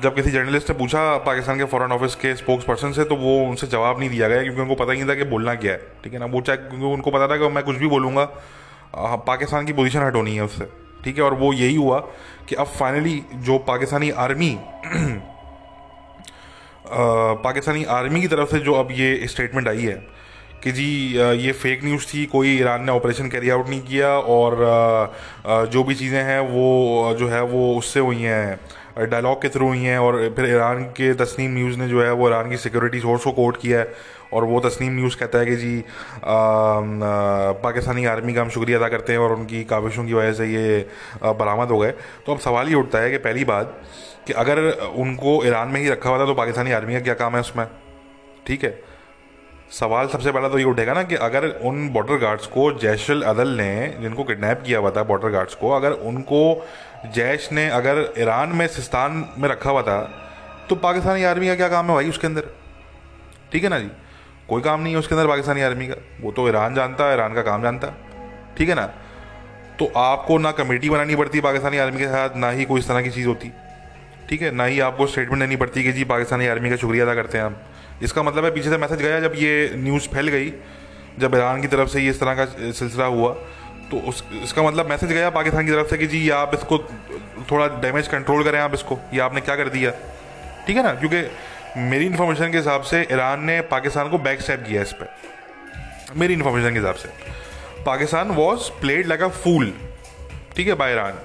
जब 0.02 0.14
किसी 0.14 0.30
जर्नलिस्ट 0.30 0.70
ने 0.70 0.76
पूछा 0.78 1.00
पाकिस्तान 1.24 1.58
के 1.58 1.64
फॉरेन 1.72 1.92
ऑफ़िस 1.92 2.14
के 2.14 2.34
स्पोक्स 2.36 2.64
पर्सन 2.64 2.92
से 2.92 3.04
तो 3.04 3.16
वो 3.16 3.36
उनसे 3.44 3.66
जवाब 3.66 3.98
नहीं 4.00 4.10
दिया 4.10 4.28
गया, 4.28 4.42
क्योंकि 4.42 4.60
उनको 4.60 4.74
पता 4.74 4.92
ही 4.92 4.98
नहीं 4.98 5.08
था 5.08 5.14
कि 5.14 5.24
बोलना 5.30 5.54
क्या 5.54 5.72
है। 5.72 5.78
ठीक 6.04 6.12
है 6.12 6.18
ना? 6.18 6.26
वो 6.26 6.40
चाहे, 6.40 6.58
क्योंकि 6.58 6.86
उनको 6.86 7.10
पता 7.10 7.28
था 7.28 7.36
कि 7.36 7.48
मैं 7.54 7.64
कुछ 7.64 7.76
भी 7.76 7.86
बोलूँगा 7.86 8.24
पाकिस्तान 9.26 9.66
की 9.66 9.72
पोजीशन 9.72 10.02
हट 10.02 10.14
होनी 10.14 10.34
है 10.36 10.44
उससे। 10.44 10.68
ठीक 11.04 11.18
है? 11.18 11.24
और 11.24 11.34
वो 11.34 11.52
यही 11.52 11.74
हुआ 11.74 11.98
कि 12.48 12.54
अब 12.54 12.66
फाइनली 12.78 13.22
जो 13.34 13.58
पाकिस्तानी 13.68 14.10
आर्मी 14.24 14.50
पाकिस्तानी 16.92 17.84
आर्मी 17.90 18.20
की 18.20 18.28
तरफ़ 18.28 18.50
से 18.50 18.58
जो 18.60 18.72
अब 18.74 18.88
ये 18.92 19.26
स्टेटमेंट 19.26 19.68
आई 19.68 19.82
है 19.82 20.02
कि 20.62 20.72
जी 20.72 20.84
ये 21.38 21.52
फेक 21.52 21.84
न्यूज़ 21.84 22.06
थी, 22.06 22.24
कोई 22.26 22.56
ईरान 22.56 22.84
ने 22.84 22.92
ऑपरेशन 22.92 23.28
कैरी 23.28 23.50
आउट 23.50 23.68
नहीं 23.68 23.80
किया 23.82 24.08
और 24.08 24.56
जो 25.72 25.84
भी 25.84 25.94
चीज़ें 25.94 26.22
हैं 26.22 26.40
वो 26.48 27.14
जो 27.18 27.28
है 27.28 27.42
वो 27.44 27.74
उससे 27.76 28.00
हुई 28.00 28.22
हैं 28.22 29.08
डायलॉग 29.10 29.40
के 29.42 29.48
थ्रू 29.48 29.66
हुई 29.68 29.82
हैं 29.82 29.98
और 29.98 30.18
फिर 30.36 30.46
ईरान 30.46 30.82
के 30.96 31.12
तस्नीम 31.14 31.50
न्यूज़ 31.54 31.78
ने 31.78 31.88
जो 31.88 32.02
है 32.02 32.12
वो 32.12 32.28
ईरान 32.28 32.50
की 32.50 32.56
सिक्योरिटी 32.56 33.00
सोर्स 33.00 33.24
को 33.24 33.32
कोट 33.32 33.60
किया 33.60 33.78
है 33.78 33.92
और 34.32 34.44
वो 34.44 34.60
तस्नीम 34.60 34.92
न्यूज़ 34.96 35.16
कहता 35.16 35.38
है 35.38 35.46
कि 35.46 35.56
जी 35.56 35.84
पाकिस्तानी 37.62 38.04
आर्मी 38.06 38.34
का 38.34 38.42
हम 38.42 38.48
शुक्रिया 38.50 38.78
अदा 38.78 38.88
करते 38.88 39.12
हैं 39.12 39.20
और 39.20 39.32
उनकी 39.32 39.62
काविशों 39.64 40.04
की 40.06 40.14
वजह 40.14 40.32
से 40.32 40.46
ये 40.46 40.86
बरामद 41.24 41.70
हो 41.70 41.78
गए। 41.78 41.90
तो 42.26 42.32
अब 42.32 42.38
सवाल 42.38 42.68
ये 42.68 42.74
उठता 42.74 42.98
है 42.98 43.10
कि 43.10 43.18
पहली 43.18 43.44
बात 43.44 43.80
कि 44.30 44.34
अगर 44.36 44.58
उनको 44.96 45.44
ईरान 45.44 45.68
में 45.68 45.80
ही 45.80 45.88
रखा 45.88 46.08
हुआ 46.10 46.18
था 46.18 46.26
तो 46.26 46.34
पाकिस्तानी 46.34 46.72
आर्मी 46.72 46.94
का 46.94 47.00
क्या 47.00 47.14
काम 47.14 47.34
है 47.34 47.40
उसमें? 47.40 47.66
ठीक 48.46 48.64
है। 48.64 48.78
सवाल 49.70 50.08
सबसे 50.08 50.32
पहला 50.32 50.48
तो 50.48 50.58
ये 50.58 50.64
उठेगा 50.64 50.92
ना 50.94 51.02
कि 51.02 51.14
अगर 51.24 51.46
उन 51.64 51.88
बॉर्डर 51.88 52.18
गार्ड्स 52.18 52.46
को 52.46 52.70
जैशल 52.78 53.22
अदल 53.22 53.48
ने, 53.50 53.96
जिनको 54.00 54.24
किडनैप 54.24 54.62
किया 54.66 54.78
हुआ 54.78 54.90
था 54.90 55.02
बॉर्डर 55.02 55.30
गार्ड्स 55.30 55.54
को, 55.54 55.70
अगर 55.70 55.92
उनको 55.92 56.42
जैश 57.14 57.48
ने 57.52 57.68
अगर 57.70 58.02
ईरान 58.18 58.48
में 58.48 58.66
सिस्तान 58.68 59.24
में 59.38 59.48
रखा 59.48 59.70
हुआ 59.70 59.82
था 59.82 60.00
तो 60.68 60.76
पाकिस्तानी 60.78 61.24
आर्मी 61.24 61.46
का 61.46 61.54
क्या 61.54 61.68
काम 61.68 61.86
है 61.86 61.94
भाई 61.94 62.08
उसके 62.08 62.26
अंदर? 62.26 62.44
ठीक 63.52 63.64
है 63.64 63.70
ना 63.70 63.78
जी? 63.78 63.90
कोई 64.48 64.62
काम 64.62 64.80
नहीं 64.80 64.92
है 64.92 64.98
उसके 64.98 65.14
अंदर 65.14 65.28
पाकिस्तानी 65.28 65.62
आर्मी 65.62 65.86
का। 65.86 65.94
वो 66.20 66.32
तो 66.32 66.48
ईरान 66.48 66.74
जानता 66.74 67.04
है, 67.04 67.14
ईरान 67.14 67.34
का 67.34 67.42
काम 67.42 67.62
जानता 67.62 67.94
ठीक 68.58 68.68
है 68.68 68.74
ना? 68.74 68.86
तो 69.78 69.92
आपको 69.96 70.38
ना 70.38 70.50
कमेटी 70.52 70.90
बनानी 70.90 71.16
पड़ती 71.16 71.40
पाकिस्तानी 71.40 71.78
आर्मी 71.78 71.98
के 71.98 72.06
साथ, 72.06 72.36
ना 72.36 72.50
ही 72.50 72.64
कोई 72.64 72.80
इस 72.80 72.88
तरह 72.88 73.02
की 73.02 73.10
चीज़ 73.10 73.26
होती। 73.28 73.52
ठीक 74.30 74.42
है, 74.42 74.50
ना 74.52 74.64
ही 74.64 74.80
आपको 74.80 75.06
स्टेटमेंट 75.06 75.40
देनी 75.40 75.56
पड़ती 75.56 75.82
कि 75.84 75.92
जी, 75.92 76.04
पाकिस्तानी 76.06 76.46
आर्मी 76.48 76.70
का 76.70 76.76
शुक्रिया 76.76 77.04
अदा 77.04 77.14
करते 77.14 77.38
हैं 77.38 77.44
हम 77.44 77.56
इसका 78.02 78.22
मतलब 78.22 78.44
है, 78.44 78.50
पीछे 78.50 78.70
से 78.70 78.76
मैसेज 78.78 79.00
गया 79.02 79.20
जब 79.20 79.32
ये 79.36 79.72
न्यूज़ 79.76 80.08
फैल 80.08 80.28
गई, 80.28 80.52
जब 81.18 81.34
ईरान 81.34 81.62
की 81.62 81.68
तरफ़ 81.68 81.88
से 81.88 82.00
ये 82.00 82.10
इस 82.10 82.20
तरह 82.20 82.34
का 82.34 82.44
सिलसिला 82.46 83.04
हुआ 83.06 83.32
तो 83.90 83.98
उस, 84.08 84.22
इसका 84.42 84.62
मतलब 84.62 84.88
मैसेज 84.88 85.12
गया 85.12 85.30
पाकिस्तान 85.30 85.66
की 85.66 85.72
तरफ़ 85.72 85.88
से 85.90 85.98
कि 85.98 86.06
जी, 86.06 86.28
आप 86.30 86.50
इसको 86.54 86.78
थोड़ा 87.50 87.66
डैमेज 87.80 88.08
कंट्रोल 88.08 88.44
करें 88.44 88.58
आप 88.58 88.74
इसको, 88.74 88.98
ये 89.14 89.20
आपने 89.20 89.40
क्या 89.40 89.56
कर 89.56 89.68
दिया? 89.68 89.90
ठीक 90.66 90.76
है 90.76 90.82
ना? 90.82 90.92
क्योंकि 90.94 91.80
मेरी 91.80 92.06
इन्फॉर्मेशन 92.06 92.52
के 92.52 92.58
हिसाब 92.58 92.82
से 92.82 93.00
ईरान 93.02 93.44
ने 93.44 93.60
पाकिस्तान 93.70 94.08
को 94.10 94.18
बैक 94.20 94.40
स्टैप 94.40 94.64
किया 94.66 94.82
इस 94.82 94.92
पर 94.92 96.14
मेरी 96.16 96.34
इन्फॉर्मेशन 96.34 96.70
के 96.70 96.78
हिसाब 96.78 96.94
से। 96.94 97.08
Pakistan 97.84 98.30
was 98.32 98.70
played 98.80 99.06
like 99.06 99.22
a 99.22 99.28
fool 99.42 99.72
ठीक 100.56 100.68
है 100.68 100.74
by 100.74 100.92
Iran. 100.92 101.18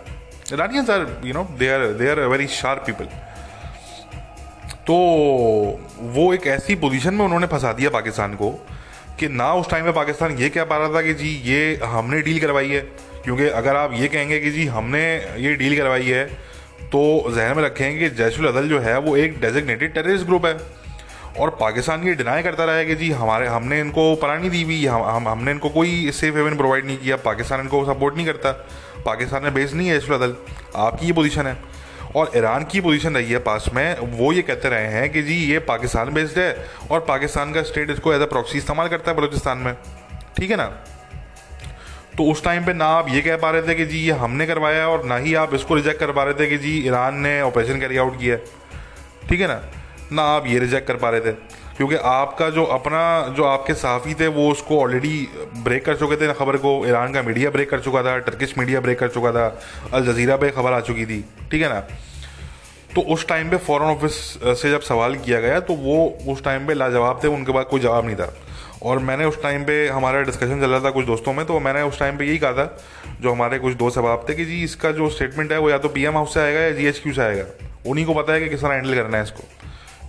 Iranians 0.53 0.89
are 0.89 1.05
you 1.25 1.33
know 1.33 1.43
they 1.59 1.67
are 1.69 1.85
they 1.99 2.09
are 2.09 2.19
very 2.29 2.47
sharp 2.47 2.83
people 2.87 3.05
तो 4.87 4.95
वो 6.15 6.33
एक 6.33 6.45
ऐसी 6.47 6.75
पोजीशन 6.75 7.13
में 7.13 7.23
उन्होंने 7.25 7.47
फंसा 7.47 7.71
दिया 7.73 7.89
पाकिस्तान 7.89 8.33
को 8.35 8.49
कि 9.19 9.27
ना 9.29 9.51
उस 9.53 9.69
टाइम 9.69 9.85
में 9.85 9.93
पाकिस्तान 9.93 10.37
ये 10.37 10.49
कह 10.49 10.63
पा 10.63 10.77
रहा 10.77 10.93
था 10.95 11.01
कि 11.01 11.13
जी 11.13 11.29
ये 11.45 11.79
हमने 11.85 12.21
डील 12.21 12.39
करवाई 12.39 12.69
है। 12.69 12.79
क्योंकि 13.23 13.47
अगर 13.49 13.75
आप 13.75 13.93
ये 13.93 14.07
कहेंगे 14.07 14.39
कि 14.39 14.51
जी 14.51 14.65
हमने 14.67 15.03
ये 15.39 15.55
डील 15.55 15.77
करवाई 15.77 16.05
है 16.05 16.23
तो 16.91 17.01
जहन 17.35 17.57
में 17.57 17.63
रखें 17.63 17.99
कि 17.99 18.09
जैशुल 18.15 18.47
अदल 18.47 18.69
जो 18.69 18.79
है 18.79 18.97
वो 18.99 19.17
एक 19.17 19.39
डेजिग्नेटेड 19.41 19.93
टेररिस्ट 19.93 20.25
ग्रुप 20.25 20.45
है। 20.45 20.57
और 21.39 21.49
पाकिस्तान 21.59 22.07
ये 22.07 22.13
डिनाई 22.15 22.43
करता 22.43 22.65
रहा 22.65 22.75
है 22.75 22.85
कि 22.85 22.95
जी 22.95 23.11
हमारे 23.13 23.47
हमने 23.47 23.79
इनको 23.79 24.03
परा 24.15 24.37
नहीं 24.37 24.49
दी 24.49 24.63
हुई 24.63 24.85
हम, 24.85 25.03
हम 25.03 25.27
हमने 25.27 25.51
इनको 25.51 25.69
कोई 25.69 26.11
सेफ़ 26.13 26.35
हेवन 26.35 26.55
प्रोवाइड 26.57 26.85
नहीं 26.85 26.97
किया 26.97 27.15
पाकिस्तान 27.25 27.61
इनको 27.61 27.85
सपोर्ट 27.85 28.15
नहीं 28.15 28.25
करता। 28.25 28.51
पाकिस्तान 29.05 29.43
में 29.43 29.53
बेस 29.53 29.73
नहीं 29.73 29.87
है 29.87 29.99
जैशुल 29.99 30.15
अदल 30.15 30.35
आपकी 30.75 31.05
ये 31.05 31.13
पोजीशन 31.13 31.47
है। 31.47 31.57
और 32.15 32.31
ईरान 32.37 32.63
की 32.63 32.81
पोजीशन 32.81 33.15
रही 33.15 33.31
है 33.31 33.39
पास 33.39 33.65
में। 33.73 33.99
वो 34.11 34.31
ये 34.33 34.41
कहते 34.41 34.69
रहे 34.69 34.87
हैं 34.87 35.09
कि 35.11 35.21
जी, 35.21 35.35
ये 35.45 35.59
पाकिस्तान 35.59 36.13
बेस्ड 36.13 36.39
है 36.39 36.65
और 36.91 36.99
पाकिस्तान 36.99 37.53
का 37.53 37.61
स्टेट 37.63 37.89
इसको 37.89 38.13
एज 38.13 38.21
अ 38.21 38.25
प्रॉक्सी 38.25 38.57
इस्तेमाल 38.57 38.87
करता 38.87 39.11
है 39.11 39.17
बलूचिस्तान 39.17 39.57
में। 39.57 39.73
ठीक 40.37 40.51
है 40.51 40.57
ना? 40.57 40.65
तो 42.17 42.23
उस 42.31 42.43
टाइम 42.43 42.65
पे 42.65 42.73
ना 42.73 42.85
आप 42.87 43.09
ये 43.09 43.21
कह 43.21 43.37
पा 43.37 43.49
रहे 43.51 43.61
थे 43.61 43.75
कि 43.75 43.85
जी, 43.85 43.97
ये 43.97 44.11
हमने 44.11 44.45
करवाया 44.45 44.87
और 44.89 45.03
ना 45.05 45.17
ही 45.17 45.33
आप 45.33 45.53
इसको 45.53 45.75
रिजेक्ट 45.75 45.99
कर 45.99 46.11
पा 46.11 46.23
रहे 46.23 46.33
थे 46.33 46.47
कि 46.47 46.57
जी, 46.57 46.77
ईरान 46.87 47.15
ने 47.15 47.41
ऑपरेशन 47.41 47.79
कैरी 47.79 47.97
आउट 47.97 48.19
किया 48.19 48.35
है। 48.35 48.43
ठीक 49.29 49.41
है 49.41 49.47
ना? 49.47 49.61
ना 50.11 50.21
आप 50.21 50.47
ये 50.47 50.59
रिजेक्ट 50.59 50.87
कर 50.87 50.95
पा 50.95 51.09
रहे 51.09 51.21
थे। 51.21 51.64
क्योंकि 51.77 51.95
आपका 52.05 52.49
जो 52.49 52.63
अपना 52.63 53.01
जो 53.37 53.43
आपके 53.43 53.73
सहाफ़ी 53.75 54.13
थे, 54.13 54.27
वो 54.27 54.49
उसको 54.51 54.79
ऑलरेडी 54.81 55.27
ब्रेक 55.57 55.85
कर 55.85 55.95
चुके 55.97 56.15
थे 56.17 56.33
खबर 56.33 56.57
को। 56.57 56.71
ईरान 56.87 57.13
का 57.13 57.21
मीडिया 57.23 57.49
ब्रेक 57.51 57.69
कर 57.69 57.79
चुका 57.79 58.03
था 58.03 58.17
टर्किश 58.21 58.57
मीडिया 58.57 58.81
ब्रेक 58.81 58.99
कर 58.99 59.07
चुका 59.09 59.31
था 59.31 59.47
अल 59.93 60.05
जजीरा 60.05 60.35
पे 60.37 60.49
खबर 60.51 60.73
आ 60.73 60.79
चुकी 60.81 61.05
थी, 61.05 61.21
ठीक 61.51 61.61
है 61.61 61.69
ना? 61.69 61.79
तो 62.95 63.01
उस 63.03 63.27
टाइम 63.27 63.49
पे 63.49 63.57
फॉरेन 63.59 63.89
ऑफ़िस 63.89 64.13
से 64.61 64.69
जब 64.71 64.81
सवाल 64.83 65.15
किया 65.17 65.39
गया 65.41 65.59
तो 65.61 65.73
वो 65.75 65.97
उस 66.27 66.43
टाइम 66.43 66.67
पे 66.67 66.73
लाजवाब 66.73 67.19
थे, 67.23 67.27
उनके 67.29 67.51
पास 67.51 67.65
कोई 67.69 67.79
जवाब 67.79 68.05
नहीं 68.05 68.15
था। 68.15 68.33
और 68.83 68.99
मैंने 69.01 69.25
उस 69.25 69.41
टाइम 69.43 69.63
पे 69.63 69.87
हमारा 69.89 70.21
डिस्कशन 70.21 70.61
चल 70.61 70.69
रहा 70.69 70.79
था 70.79 70.89
कुछ 70.91 71.05
दोस्तों 71.05 71.33
में 71.33 71.45
तो 71.45 71.59
मैंने 71.59 71.81
उस 71.81 71.99
टाइम 71.99 72.17
पे 72.17 72.25
यही 72.25 72.37
कहा 72.37 72.53
था, 72.53 72.77
जो 73.21 73.31
हमारे 73.31 73.59
कुछ 73.59 73.73
दोस्त 73.75 73.97
अहबाब 73.97 74.25
थे, 74.29 74.33
कि 74.33 74.45
जी, 74.45 74.63
इसका 74.63 74.91
जो 74.91 75.09
स्टेटमेंट 75.09 75.51
है, 75.51 75.59
वो 75.59 75.69
या 75.69 75.77
तो 75.77 75.89
पीएम 75.89 76.15
हाउस 76.15 76.33
से 76.33 76.39
आएगा 76.39 76.59
या 76.59 76.71
जीएचक्यू 76.71 77.13
से 77.13 77.21
आएगा। 77.21 77.45
उन्हीं 77.87 78.05
को 78.05 78.13
पता 78.13 78.33
है 78.33 78.39
कि 78.39 78.49
किस 78.49 78.61
तरह 78.61 78.73
हैंडल 78.73 78.95
करना 78.95 79.17
है 79.17 79.23
इसको। 79.23 79.43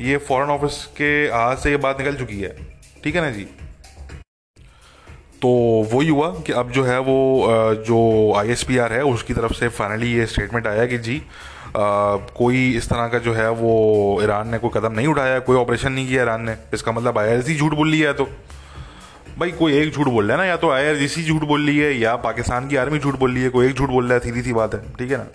ये 0.00 0.16
फॉरेन 0.18 0.50
ऑफ़िस 0.50 0.84
के 0.96 1.10
हाथ 1.26 1.56
से 1.56 1.70
ये 1.70 1.76
बात 1.76 2.00
निकल 2.00 2.16
चुकी 2.16 2.40
है। 2.40 2.56
ठीक 3.04 3.14
है 3.14 3.20
ना 3.20 3.30
जी? 3.30 3.46
तो 5.42 5.48
वही 5.92 6.08
हुआ 6.08 6.28
कि 6.46 6.52
अब 6.52 6.70
जो 6.70 6.84
है 6.84 6.98
वो 6.98 7.18
जो 7.86 7.98
आईएसपीआर 8.36 8.92
है 8.92 9.02
उसकी 9.04 9.34
तरफ़ 9.34 9.52
से 9.52 9.68
फाइनली 9.68 10.12
ये 10.12 10.26
स्टेटमेंट 10.26 10.66
आया 10.66 10.86
कि 10.86 10.98
जी 10.98 11.16
आ, 11.16 12.16
कोई 12.36 12.70
इस 12.76 12.88
तरह 12.88 13.08
का 13.08 13.18
जो 13.18 13.32
है 13.34 13.48
वो 13.52 14.20
ईरान 14.22 14.48
ने 14.48 14.58
कोई 14.58 14.70
कदम 14.74 14.92
नहीं 14.92 15.06
उठाया 15.06 15.38
कोई 15.38 15.56
ऑपरेशन 15.56 15.92
नहीं 15.92 16.06
किया 16.08 16.22
ईरान 16.22 16.42
ने। 16.42 16.56
इसका 16.74 16.92
मतलब 16.92 17.18
आई 17.18 17.54
झूठ 17.54 17.74
बोल 17.74 17.90
लिया 17.90 18.08
है 18.08 18.14
तो। 18.14 18.28
भाई 19.38 19.50
कोई 19.52 19.76
एक 19.78 19.92
झूठ 19.92 20.06
बोल 20.06 20.24
रहा 20.24 20.36
है 20.36 20.42
ना 20.42 20.48
या 20.48 20.56
तो 20.56 20.70
आई 20.70 21.06
झूठ 21.06 21.42
बोल 21.42 21.66
रही 21.66 21.78
है 21.78 21.92
या 21.98 22.14
पाकिस्तान 22.16 22.68
की 22.68 22.76
आर्मी 22.76 22.98
झूठ 22.98 23.18
बोल 23.18 23.34
रही 23.34 23.42
है 23.42 23.48
कोई 23.48 23.66
एक 23.66 23.74
झूठ 23.74 23.88
बोल 23.88 24.04
रहा 24.04 24.14
है 24.14 24.20
सीधी 24.20 24.42
सी 24.42 24.52
बात 24.52 24.74
है। 24.74 24.80
ठीक 24.98 25.10
है 25.10 25.16
ना? 25.16 25.26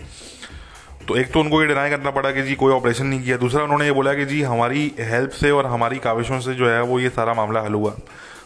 तो 1.08 1.16
एक 1.18 1.32
तो 1.32 1.40
उनको 1.40 1.62
ये 1.62 1.68
डिनाई 1.68 1.90
करना 1.90 2.12
पड़ा 2.12 2.32
कि 2.32 2.42
जी 2.42 2.56
कोई 2.56 2.74
ऑपरेशन 2.74 3.06
नहीं 3.06 3.24
किया। 3.24 3.38
दूसरा 3.38 3.64
उन्होंने 3.64 3.86
ये 3.86 3.92
बोला 3.92 4.14
कि 4.14 4.26
जी 4.26 4.42
हमारी 4.44 4.92
हेल्प 5.02 5.32
से 5.32 5.52
और 5.52 5.66
हमारी 5.66 5.98
काविशों 6.00 6.40
से 6.40 6.54
जो 6.54 6.70
है 6.70 6.82
वो 6.84 7.00
ये 7.00 7.10
सारा 7.12 7.34
मामला 7.34 7.62
हल 7.62 7.74
हुआ। 7.74 7.92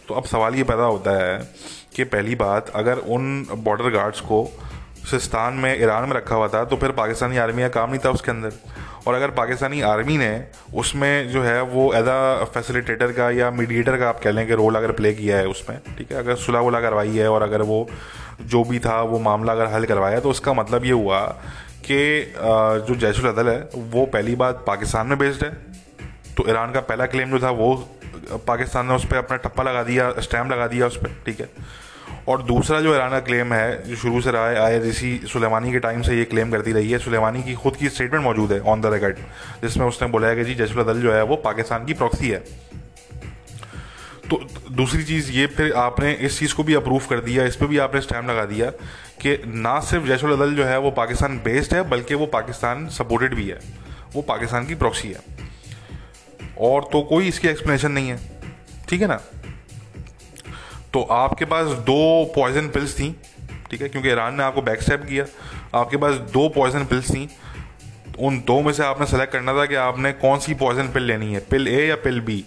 तो 0.08 0.14
अब 0.14 0.24
सवाल 0.26 0.56
ये 0.56 0.64
पैदा 0.64 0.84
होता 0.86 1.12
है 1.18 1.38
कि 1.96 2.04
पहली 2.06 2.36
बात, 2.36 2.70
अगर 2.76 2.98
उन 2.98 3.46
बॉर्डर 3.56 3.90
गार्ड्स 3.92 4.20
को 4.22 4.48
सिस्तान 5.12 5.54
में, 5.54 5.82
ईरान 5.82 6.08
में 6.10 6.16
रखा 6.16 6.36
हुआ 6.36 6.48
था 6.48 6.64
तो 6.66 6.76
फिर 6.76 6.92
पाकिस्तानी 6.94 7.38
आर्मी 7.38 7.62
का 7.62 7.68
काम 7.70 7.90
नहीं 7.90 8.00
था 8.06 8.10
उसके 8.10 8.32
अंदर। 8.32 8.52
और 9.08 9.14
अगर 9.14 9.30
पाकिस्तानी 9.32 9.82
आर्मी 9.84 10.18
ने 10.18 10.32
उसमें 10.76 11.30
जो 11.30 11.44
है 11.44 11.62
वो 11.64 11.92
एज 11.94 12.08
आ 12.10 12.44
फैसिलिटेटर 12.46 13.12
का 13.12 13.30
या 13.32 13.50
मीडिएटर 13.52 13.98
का 13.98 14.10
आप 14.10 14.20
कह 14.20 14.32
लें 14.32 14.46
कि 14.48 14.54
रोल 14.56 14.76
अगर 14.76 14.92
प्ले 14.92 15.14
किया 15.14 15.38
है 15.38 15.48
उसमें, 15.48 15.78
ठीक 15.98 16.12
है? 16.12 16.18
अगर 16.18 16.36
सुलह 16.38 16.60
वुलह 16.60 16.82
करवाई 16.82 17.18
है 17.18 17.28
और 17.30 17.42
अगर 17.44 17.62
वो 17.64 17.88
जो 18.44 18.64
भी 18.64 18.80
था 18.80 19.02
वो 19.04 19.20
मामला 19.22 19.54
अगर 19.54 19.68
हल 19.74 19.86
करवाया 19.86 20.20
तो 20.20 20.30
उसका 20.30 20.54
मतलब 20.54 20.86
ये 20.86 20.92
हुआ 20.94 21.20
कि 21.86 22.34
जो 22.88 22.96
जैशुल 22.98 23.26
अदल 23.28 23.50
है, 23.50 23.70
वो 23.76 24.06
पहली 24.08 24.36
बात 24.36 24.64
पाकिस्तान 24.68 25.08
में 25.08 25.18
बेस्ड 25.18 25.44
है। 25.44 25.52
तो 26.38 26.50
ईरान 26.50 26.72
का 26.72 26.80
पहला 26.82 27.06
क्लेम 27.06 27.32
जो 27.32 27.40
था, 27.40 27.50
वो 27.52 27.76
पाकिस्तान 28.48 28.88
ने 28.88 28.94
उस 28.94 29.06
पर 29.06 29.18
अपना 29.18 29.38
टप्पा 29.38 29.64
लगा 29.64 29.84
दिया 29.84 30.12
स्टैम्प 30.20 30.52
लगा 30.52 30.68
दिया 30.68 30.88
उस 30.88 30.98
पर 30.98 31.10
ठीक 31.26 31.40
है? 31.40 31.50
और 32.30 32.42
दूसरा 32.44 32.80
जो 32.82 32.94
ईरान 32.96 33.10
का 33.10 33.20
क्लेम 33.22 33.54
है, 33.54 33.84
जो 33.84 33.96
शुरू 33.96 34.22
से 34.22 34.32
रहा 34.32 34.48
है 34.50 34.60
आई 34.60 34.80
ऋषि 34.80 35.20
सुलेमानी 35.32 35.72
के 35.72 35.80
टाइम 35.80 36.02
से 36.02 36.18
ये 36.18 36.24
क्लेम 36.26 36.52
करती 36.52 36.72
रही 36.72 36.92
है। 36.92 37.00
सुलेमानी 37.00 37.44
की 37.44 37.54
खुद 37.56 37.76
की 37.76 37.90
स्टेटमेंट 37.90 38.24
मौजूद 38.24 38.52
है 38.54 38.60
ऑन 38.62 38.82
द 38.82 38.94
रिकॉर्ड 38.94 39.18
जिसमें 39.62 39.86
उसने 39.88 40.08
बोला 40.08 40.28
है 40.28 40.36
कि 40.36 40.44
जी 40.44 40.56
जैशुल 40.56 40.84
अदल 40.84 41.02
जो 41.02 41.14
है, 41.14 41.24
वो 41.24 41.36
पाकिस्तान 41.46 41.86
की 41.86 41.94
प्रॉक्सी 41.94 42.30
है। 42.30 42.44
तो 44.30 44.38
दूसरी 44.72 45.04
चीज़ 45.04 45.32
ये, 45.32 45.46
फिर 45.48 45.74
आपने 45.74 46.12
इस 46.14 46.40
चीज़ 46.40 46.54
को 46.56 46.64
भी 46.64 46.74
अप्रूव 46.74 47.02
कर 47.10 47.20
दिया, 47.20 47.46
इस 47.46 47.56
पर 47.56 47.66
भी 47.66 47.78
आपने 47.78 48.02
स्टैम्प 48.02 48.30
लगा 48.30 48.46
दिया 48.46 48.70
कि 49.22 49.38
ना 49.48 49.80
सिर्फ़ 49.80 50.06
जैशुल 50.06 50.32
अदल 50.34 50.56
जो 50.56 50.64
है 50.66 50.80
वो 50.80 50.92
पाकिस्तान 50.92 51.38
बेस्ड 51.38 51.74
है, 51.74 51.82
बल्कि 51.90 52.16
वो 52.16 52.26
पाकिस्तान 52.26 52.88
सपोर्टेड 52.90 53.34
भी 53.34 53.48
है, 53.48 53.60
वो 54.16 54.22
पाकिस्तान 54.22 54.66
की 54.66 54.76
प्रॉक्सी 54.76 55.12
है। 55.12 55.20
और 56.60 56.90
तो 56.92 57.02
कोई 57.02 57.28
इसकी 57.28 57.48
एक्सप्लेनेशन 57.48 57.92
नहीं 57.92 58.10
है, 58.10 58.20
ठीक 58.90 59.02
है 59.02 59.08
ना? 59.08 59.20
तो 60.94 61.02
आपके 61.02 61.46
पास 61.46 61.68
दो 61.68 62.34
पॉइजन 62.36 62.68
पिल्स 62.68 62.94
थी, 62.94 63.12
ठीक 63.72 63.82
है? 63.82 63.90
क्योंकि 63.90 64.10
ईरान 64.10 64.36
ने 64.36 64.44
आपको 64.44 64.62
बैक 64.62 64.82
स्टेप 64.82 65.06
किया। 65.06 65.26
आपके 65.76 65.98
पास 65.98 66.16
दो 66.34 66.48
पॉइजन 66.50 66.86
पिल्स 66.86 67.12
थी, 67.12 67.30
उन 68.20 68.38
दो 68.40 68.62
में 68.62 68.72
से 68.74 68.84
आपने 68.84 69.06
सेलेक्ट 69.06 69.34
करना 69.34 69.54
था 69.54 69.66
कि 69.66 69.76
आपने 69.76 70.12
कौन 70.12 70.40
सी 70.40 70.54
पॉइजन 70.54 70.92
पिल 70.92 71.04
लेनी 71.04 71.34
है 71.34 71.40
पिल 71.40 71.68
ए 71.68 71.86
या 71.88 71.96
पिल 71.96 72.20
बी 72.22 72.44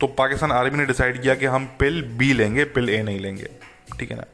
तो 0.00 0.06
पाकिस्तान 0.08 0.52
आर्मी 0.52 0.78
ने 0.78 0.86
डिसाइड 0.86 1.20
किया 1.22 1.34
कि 1.34 1.46
हम 1.46 1.64
पिल 1.78 2.02
बी 2.18 2.32
लेंगे, 2.32 2.64
पिल 2.66 2.90
ए 2.90 3.02
नहीं 3.02 3.20
लेंगे। 3.20 3.48
ठीक 3.98 4.10
है 4.10 4.16
ना? 4.16 4.24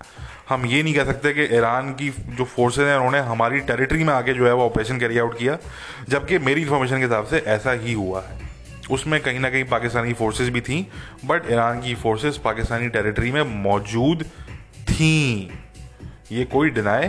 हम 0.48 0.66
ये 0.66 0.82
नहीं 0.82 0.94
कह 0.94 1.04
सकते 1.04 1.32
कि 1.32 1.44
ईरान 1.56 1.92
की 1.92 2.08
जो 2.30 2.44
फोर्सेज 2.44 2.86
हैं, 2.86 2.96
उन्होंने 2.96 3.18
हमारी 3.28 3.60
टेरिटरी 3.62 4.04
में 4.04 4.12
आके 4.14 4.32
जो 4.32 4.46
है 4.46 4.52
वो 4.52 4.64
ऑपरेशन 4.64 4.98
कैरी 4.98 5.18
आउट 5.18 5.38
किया, 5.38 5.58
जबकि 6.08 6.38
मेरी 6.38 6.62
इन्फॉर्मेशन 6.62 6.96
के 6.96 7.02
हिसाब 7.02 7.26
से 7.26 7.38
ऐसा 7.48 7.72
ही 7.74 7.92
हुआ 7.92 8.22
है। 8.22 8.44
उसमें 8.90 9.20
कहीं 9.20 9.40
ना 9.40 9.50
कहीं 9.50 9.64
पाकिस्तानी 9.64 10.12
फोर्सेज 10.12 10.48
भी 10.48 10.60
थी 10.60 10.86
बट 11.24 11.50
ईरान 11.50 11.80
की 11.80 11.94
फोर्सेज 11.96 12.38
पाकिस्तानी 12.38 12.88
टेरिटरी 12.88 13.32
में 13.32 13.42
मौजूद 13.62 14.24
थी। 14.90 15.50
ये 16.32 16.44
कोई 16.44 16.70
डिनाई 16.70 17.08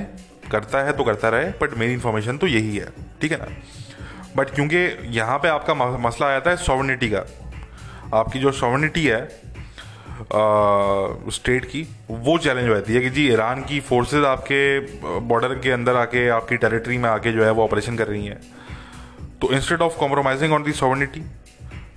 करता 0.52 0.84
है 0.86 0.98
तो 0.98 1.04
करता 1.04 1.30
रहे 1.30 1.50
बट 1.62 1.78
मेरी 1.78 1.94
इन्फॉर्मेशन 1.94 2.38
तो 2.38 2.48
यही 2.48 2.78
है। 2.78 2.88
ठीक 3.22 3.32
है 3.32 3.38
ना? 3.38 3.48
बट 4.36 4.50
क्योंकि 4.50 4.78
यहाँ 5.18 5.38
पे 5.38 5.48
आपका 5.48 5.74
मसला 6.00 6.28
आया 6.28 6.40
था 6.40 6.56
सॉवर्निटी 6.58 7.10
का। 7.10 7.26
आपकी 8.14 8.40
जो 8.40 8.52
सॉवर्निटी 8.54 9.06
है 9.06 9.26
स्टेट 11.32 11.66
की, 11.66 11.82
वो 12.10 12.38
चैलेंज 12.38 12.68
रहती 12.70 12.94
है 12.94 13.02
कि 13.02 13.10
जी 13.10 13.28
ईरान 13.28 13.62
की 13.64 13.80
फोर्सेस 13.80 14.24
आपके 14.26 15.20
बॉर्डर 15.22 15.54
के 15.60 15.72
अंदर 15.72 15.96
आके, 15.96 16.28
आपकी 16.30 16.58
टेरिटरी 16.58 16.98
में 16.98 17.10
आके 17.10 17.32
जो 17.32 17.44
है 17.46 17.52
वो 17.52 17.64
ऑपरेशन 17.64 17.96
कर 17.98 18.08
रही 18.08 18.26
हैं। 18.26 18.40
तो 19.42 19.52
instead 19.54 19.82
of 19.82 19.98
compromising 19.98 20.54
on 20.54 20.64
the 20.64 20.72
sovereignty 20.74 21.24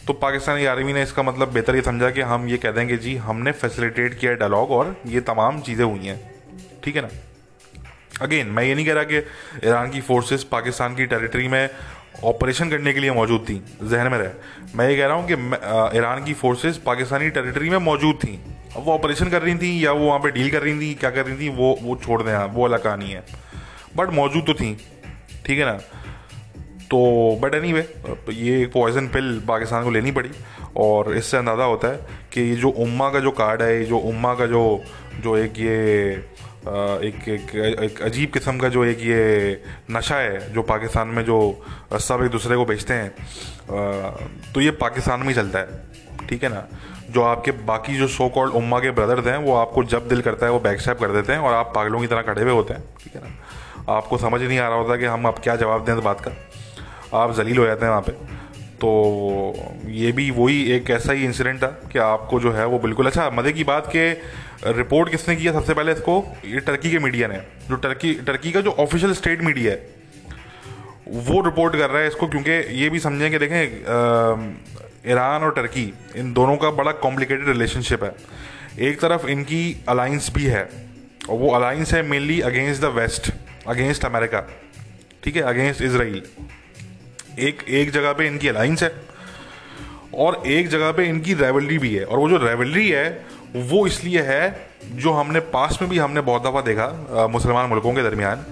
तो 0.07 0.13
पाकिस्तानी 0.13 0.65
आर्मी 0.67 0.93
ने 0.93 1.03
इसका 1.03 1.23
मतलब 1.23 1.53
बेहतर 1.53 1.77
ये 1.77 1.83
समझा 1.83 2.11
कि 2.11 2.21
हम 2.23 2.49
ये 2.49 2.57
कह 2.57 2.71
देंगे 2.71 2.97
जी, 2.97 3.17
हमने 3.17 3.53
फैसिलिटेट 3.53 4.19
किया 4.19 4.33
डायलॉग 4.35 4.71
और 4.71 4.97
ये 5.07 5.21
तमाम 5.23 5.61
चीज़ें 5.61 5.85
हुई 5.85 6.07
हैं। 6.07 6.21
ठीक 6.85 6.97
है 6.97 7.03
ना? 7.03 7.09
अगेन 8.23 8.47
मैं 8.47 8.65
ये 8.65 8.75
नहीं 8.75 8.87
कह 8.87 8.93
रहा 8.93 9.05
कि 9.05 9.17
ईरान 9.69 9.91
की 9.91 10.01
फोर्सेस 10.01 10.45
पाकिस्तान 10.45 10.95
की 10.95 11.07
टेरिटरी 11.07 11.49
में 11.49 11.69
ऑपरेशन 12.15 12.71
करने 12.71 12.93
के 12.93 13.01
लिए 13.01 13.11
मौजूद 13.13 13.45
थी, 13.49 13.55
जहन 13.83 14.11
में 14.13 14.19
रहे। 14.19 14.77
मैं 14.77 14.89
ये 14.89 14.97
कह 14.97 15.07
रहा 15.07 15.17
हूँ 15.17 15.27
कि 15.27 15.99
ईरान 15.99 16.25
की 16.25 16.35
फोर्सेस 16.35 16.77
पाकिस्तानी 16.87 17.31
टेरिटरी 17.31 17.71
में 17.71 17.79
मौजूद 17.81 18.17
थी। 18.17 18.39
अब 18.77 18.83
वो 18.85 18.93
ऑपरेशन 18.93 19.29
कर 19.31 19.43
रही 19.43 19.55
थी 19.57 19.85
या 19.85 19.93
वो 19.93 20.07
वहाँ 20.07 20.19
पे 20.21 20.31
डील 20.31 20.51
कर 20.51 20.63
रही 20.63 20.79
थी, 20.81 20.93
क्या 20.95 21.11
कर 21.11 21.27
रही 21.27 21.39
थी, 21.39 21.49
वो 21.51 21.79
वो 21.83 21.97
छोड़ 21.97 22.23
दें 22.23 22.37
वो 22.47 22.65
अलग 22.65 22.83
कहानी 22.83 23.11
है। 23.11 23.25
बट 23.97 24.11
मौजूद 24.15 24.47
तो 24.47 24.55
थी, 24.55 24.77
ठीक 25.47 25.59
है 25.59 25.65
ना? 25.65 25.79
तो 26.91 27.39
बट 27.43 27.55
एनी 27.55 27.73
वे 27.73 27.81
ये 28.31 28.65
पॉइजन 28.67 29.07
पिल 29.09 29.39
पाकिस्तान 29.49 29.85
को 29.85 29.91
लेनी 29.91 30.11
पड़ी 30.11 30.31
और 30.77 31.15
इससे 31.17 31.37
अंदाज़ा 31.37 31.65
होता 31.65 31.89
है 31.89 32.07
कि 32.33 32.41
ये 32.41 32.57
जो 32.57 32.71
उम्मा 32.79 33.11
का 33.11 33.21
जो 33.21 33.31
कार्ड 33.33 33.63
है, 33.63 33.79
ये 33.79 33.85
जो 33.85 33.99
उम्मा 33.99 34.35
का 34.35 34.47
जो 34.47 34.63
जो 35.23 35.37
एक 35.37 35.59
ये 35.59 36.15
एक 36.61 37.29
एक, 37.29 37.55
एक 37.81 38.01
अजीब 38.03 38.31
किस्म 38.31 38.59
का 38.59 38.69
जो 38.69 38.85
एक 38.85 38.99
ये 39.01 39.63
नशा 39.91 40.17
है 40.17 40.53
जो 40.55 40.63
पाकिस्तान 40.63 41.09
में 41.09 41.23
जो 41.25 41.39
सब 41.93 42.23
एक 42.25 42.31
दूसरे 42.31 42.57
को 42.57 42.65
बेचते 42.65 42.95
हैं। 42.95 43.11
तो 44.55 44.61
ये 44.61 44.71
पाकिस्तान 44.81 45.21
में 45.21 45.29
ही 45.29 45.35
चलता 45.35 45.59
है 45.59 46.27
ठीक 46.29 46.43
है 46.43 46.49
ना? 46.49 46.67
जो 47.11 47.23
आपके 47.23 47.51
बाकी 47.67 47.97
जो 47.97 48.09
सो 48.09 48.29
कॉल्ड 48.29 48.55
उम्मा 48.55 48.79
के 48.81 48.91
ब्रदर्स 48.91 49.27
हैं 49.27 49.37
वो 49.37 49.55
आपको 49.57 49.85
जब 49.85 50.09
दिल 50.09 50.21
करता 50.21 50.47
है 50.47 50.53
वो 50.53 50.61
बैक 50.61 50.81
स्टैप 50.81 50.99
कर 51.01 51.13
देते 51.13 51.33
हैं 51.33 51.41
और 51.41 51.55
आप 51.55 51.73
पागलों 51.77 52.01
की 52.01 52.07
तरह 52.07 52.23
खड़े 52.23 52.43
हुए 52.43 52.53
होते 52.53 52.75
हैं 52.75 52.83
ठीक 53.01 53.15
है 53.17 53.23
ना? 53.23 53.95
आपको 53.97 54.19
समझ 54.19 54.41
नहीं 54.43 54.59
आ 54.59 54.69
रहा 54.69 54.79
होता 54.79 54.97
कि 54.97 55.05
हम 55.05 55.27
आप 55.27 55.39
क्या 55.39 55.57
जवाब 55.57 55.85
दें 55.85 55.93
इस 55.95 56.05
बात 56.05 56.21
का। 56.21 56.31
आप 57.19 57.35
जलील 57.35 57.59
हो 57.59 57.67
जाते 57.67 57.85
हैं 57.85 57.91
वहाँ 57.91 58.03
पे। 58.03 58.13
तो 58.81 58.91
ये 59.89 60.11
भी 60.13 60.31
वही 60.31 60.63
एक 60.73 60.91
ऐसा 60.91 61.13
ही 61.13 61.25
इंसिडेंट 61.25 61.63
था 61.63 61.67
कि 61.93 61.99
आपको 62.01 62.41
जो 62.41 62.53
है 62.53 62.67
वो 62.67 62.79
बिल्कुल 62.79 63.07
अच्छा 63.07 63.29
मज़े 63.31 63.53
की 63.53 63.65
बात 63.65 63.87
के 63.87 64.11
रिपोर्ट 64.73 65.11
किसने 65.11 65.37
किया 65.37 65.53
सबसे 65.53 65.75
पहले 65.75 65.93
इसको? 65.93 66.17
ये 66.47 66.61
टर्की 66.61 66.91
के 66.91 66.99
मीडिया 66.99 67.29
ने। 67.29 67.39
जो 67.69 67.77
टर्की 67.79 68.13
टर्की 68.27 68.53
का 68.53 68.61
जो 68.61 68.71
ऑफिशियल 68.81 69.13
स्टेट 69.15 69.43
मीडिया 69.43 69.73
है, 69.73 69.89
वो 71.09 71.41
रिपोर्ट 71.41 71.77
कर 71.77 71.91
रहा 71.91 72.03
है 72.03 72.09
इसको 72.09 72.27
क्योंकि 72.29 72.51
ये 72.81 72.89
भी 72.91 72.99
समझें 73.01 73.31
कि 73.31 73.39
देखें 73.39 73.63
ईरान 75.11 75.43
और 75.43 75.53
टर्की 75.53 75.93
इन 76.17 76.33
दोनों 76.33 76.57
का 76.57 76.71
बड़ा 76.73 76.93
कॉम्प्लिकेटेड 77.05 77.49
रिलेशनशिप 77.49 78.05
है। 78.05 78.15
एक 78.81 79.01
तरफ़ 79.01 79.27
इनकी 79.29 79.63
अलाइंस 79.89 80.31
भी 80.35 80.45
है, 80.45 80.69
और 81.31 81.39
वो 81.39 81.51
अलाइंस 81.51 81.93
है 81.95 82.03
mainly 82.09 82.41
against 82.43 82.83
the 82.83 82.93
west 82.97 83.33
against 83.69 84.05
America 84.05 84.41
ठीक 85.25 85.37
है 85.37 85.43
अगेंस्ट 85.45 85.83
इसराइल 85.83 86.23
एक 87.39 87.63
एक 87.71 87.91
जगह 87.91 88.13
पे 88.13 88.27
इनकी 88.27 88.49
अलाइंस 88.49 88.83
है 88.83 88.93
और 90.17 90.43
एक 90.47 90.69
जगह 90.69 90.93
पे 90.93 91.05
इनकी 91.09 91.35
रेवलरी 91.35 91.79
भी 91.79 91.95
है। 91.95 92.05
और 92.05 92.19
वो 92.19 92.29
जो 92.29 92.37
रेवलरी 92.37 92.89
है, 92.89 93.27
वो 93.57 93.87
इसलिए 93.87 94.23
है 94.23 94.71
जो 94.95 95.13
हमने 95.13 95.41
पास 95.53 95.79
में 95.83 95.91
भी 95.91 95.99
हमने 95.99 96.21
बहुत 96.21 96.43
दफ़ा 96.43 96.61
देखा 96.61 97.29
मुसलमान 97.31 97.69
मुल्कों 97.69 97.95
के 97.95 98.03
दरमियान। 98.03 98.45